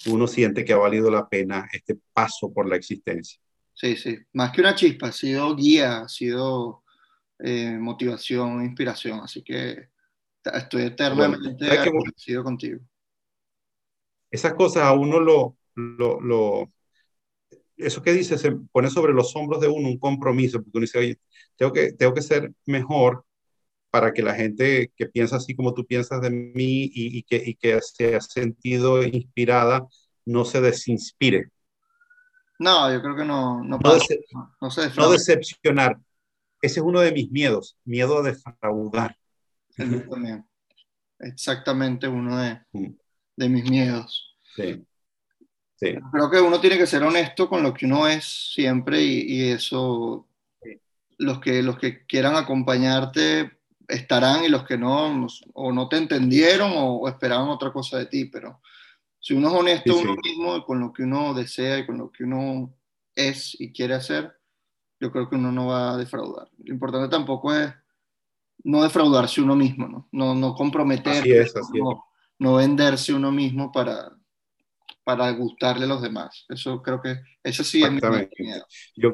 uno 0.07 0.27
siente 0.27 0.65
que 0.65 0.73
ha 0.73 0.77
valido 0.77 1.09
la 1.09 1.27
pena 1.27 1.67
este 1.71 1.97
paso 2.13 2.51
por 2.51 2.67
la 2.67 2.75
existencia. 2.75 3.39
Sí, 3.73 3.95
sí, 3.95 4.17
más 4.33 4.51
que 4.51 4.61
una 4.61 4.75
chispa, 4.75 5.07
ha 5.07 5.11
sido 5.11 5.55
guía, 5.55 6.01
ha 6.01 6.07
sido 6.07 6.83
eh, 7.39 7.77
motivación, 7.79 8.63
inspiración, 8.63 9.21
así 9.21 9.41
que 9.41 9.89
estoy 10.43 10.83
eternamente 10.83 11.65
agradecido 11.65 12.43
contigo. 12.43 12.79
Esas 14.29 14.53
cosas 14.53 14.83
a 14.83 14.93
uno 14.93 15.19
lo, 15.19 15.57
lo, 15.75 16.19
lo, 16.21 16.71
eso 17.85 18.01
que 18.01 18.13
dice 18.13 18.37
se 18.37 18.51
pone 18.71 18.89
sobre 18.89 19.13
los 19.13 19.35
hombros 19.35 19.61
de 19.61 19.67
uno 19.67 19.87
un 19.87 19.99
compromiso, 19.99 20.61
porque 20.61 20.77
uno 20.77 20.83
dice, 20.83 20.99
oye, 20.99 21.19
tengo 21.55 21.71
que, 21.71 21.93
tengo 21.93 22.13
que 22.13 22.21
ser 22.21 22.51
mejor 22.65 23.25
para 23.89 24.11
que 24.11 24.23
la 24.23 24.33
gente 24.33 24.91
que 24.95 25.05
piensa 25.05 25.35
así 25.35 25.55
como 25.55 25.73
tú 25.73 25.85
piensas 25.85 26.21
de 26.21 26.29
mí 26.29 26.83
y, 26.85 27.17
y, 27.19 27.23
que, 27.23 27.35
y 27.45 27.55
que 27.55 27.79
se 27.81 28.15
ha 28.15 28.21
sentido 28.21 29.03
inspirada 29.03 29.87
no 30.25 30.45
se 30.45 30.61
desinspire. 30.61 31.49
No, 32.59 32.91
yo 32.91 33.01
creo 33.01 33.15
que 33.15 33.25
no. 33.25 33.63
No, 33.63 33.77
no, 33.77 34.69
no, 34.97 35.11
decepcionar. 35.11 35.99
Ese 36.61 36.79
es 36.79 36.85
uno 36.85 37.01
de 37.01 37.11
mis 37.11 37.29
miedos, 37.29 37.77
miedo 37.83 38.19
a 38.19 38.23
defraudar. 38.23 39.17
Exactamente 41.19 42.07
uno 42.07 42.37
de, 42.37 42.61
mm. 42.71 42.95
de 43.35 43.49
mis 43.49 43.69
miedos. 43.69 44.37
Sí. 44.55 44.85
Creo 46.11 46.29
que 46.29 46.39
uno 46.39 46.59
tiene 46.59 46.77
que 46.77 46.87
ser 46.87 47.03
honesto 47.03 47.49
con 47.49 47.63
lo 47.63 47.73
que 47.73 47.85
uno 47.85 48.07
es 48.07 48.23
siempre 48.53 49.01
y, 49.03 49.21
y 49.33 49.51
eso, 49.51 50.27
los, 51.17 51.39
que, 51.39 51.61
los 51.63 51.77
que 51.77 52.05
quieran 52.05 52.35
acompañarte 52.35 53.51
estarán 53.87 54.43
y 54.43 54.49
los 54.49 54.63
que 54.63 54.77
no, 54.77 55.27
o 55.53 55.71
no 55.71 55.89
te 55.89 55.97
entendieron 55.97 56.71
o, 56.75 57.07
esperaban 57.07 57.49
otra 57.49 57.71
cosa 57.71 57.97
de 57.97 58.05
ti, 58.05 58.25
pero 58.25 58.61
si 59.19 59.33
uno 59.33 59.49
es 59.49 59.53
honesto 59.53 59.97
uno 59.97 60.15
mismo 60.15 60.65
con 60.65 60.79
lo 60.79 60.91
que 60.91 61.03
uno 61.03 61.33
desea 61.33 61.79
y 61.79 61.85
con 61.85 61.97
lo 61.97 62.11
que 62.11 62.23
uno 62.23 62.73
es 63.15 63.59
y 63.59 63.71
quiere 63.71 63.93
hacer, 63.93 64.33
yo 64.99 65.11
creo 65.11 65.29
que 65.29 65.35
uno 65.35 65.51
no 65.51 65.67
va 65.67 65.93
a 65.93 65.97
defraudar. 65.97 66.49
Lo 66.57 66.73
importante 66.73 67.09
tampoco 67.09 67.53
es 67.53 67.73
no 68.63 68.83
defraudarse 68.83 69.41
uno 69.41 69.55
mismo, 69.55 69.87
no, 69.87 70.07
no, 70.11 70.35
no 70.35 70.55
comprometerse, 70.55 71.45
no, 71.73 72.05
no 72.39 72.55
venderse 72.55 73.13
uno 73.13 73.31
mismo 73.31 73.71
para, 73.71 74.11
para 75.03 75.29
gustarle 75.31 75.85
a 75.85 75.87
los 75.87 76.01
demás. 76.01 76.45
Eso 76.49 76.81
creo 76.81 77.01
que, 77.01 77.17
eso 77.43 77.63
sí 77.63 77.83
es 77.83 77.91
mi 77.91 77.99
miedo. 78.39 78.65
Yo, 78.95 79.13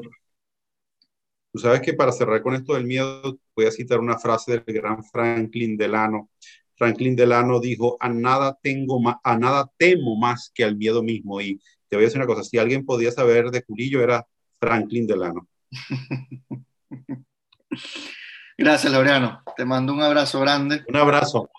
tú 1.52 1.58
sabes 1.58 1.80
que 1.80 1.94
para 1.94 2.12
cerrar 2.12 2.42
con 2.42 2.54
esto 2.54 2.74
del 2.74 2.86
miedo, 2.86 3.38
voy 3.54 3.66
a 3.66 3.70
citar 3.70 4.00
una 4.00 4.18
frase 4.18 4.52
del 4.52 4.74
gran 4.74 5.02
Franklin 5.04 5.76
Delano. 5.76 6.30
Franklin 6.76 7.14
Delano 7.14 7.60
dijo, 7.60 7.96
a 8.00 8.08
nada, 8.08 8.58
tengo 8.62 9.00
a 9.22 9.36
nada 9.36 9.70
temo 9.76 10.16
más 10.16 10.50
que 10.54 10.64
al 10.64 10.76
miedo 10.76 11.02
mismo. 11.02 11.40
Y 11.40 11.60
te 11.88 11.96
voy 11.96 12.04
a 12.04 12.06
decir 12.06 12.18
una 12.18 12.26
cosa, 12.26 12.42
si 12.42 12.56
alguien 12.56 12.86
podía 12.86 13.10
saber 13.10 13.50
de 13.50 13.62
Curillo 13.62 14.02
era 14.02 14.26
Franklin 14.58 15.06
Delano. 15.06 15.46
Gracias, 18.56 18.92
Laureano. 18.92 19.42
Te 19.56 19.64
mando 19.64 19.92
un 19.92 20.02
abrazo 20.02 20.40
grande. 20.40 20.84
Un 20.88 20.96
abrazo. 20.96 21.50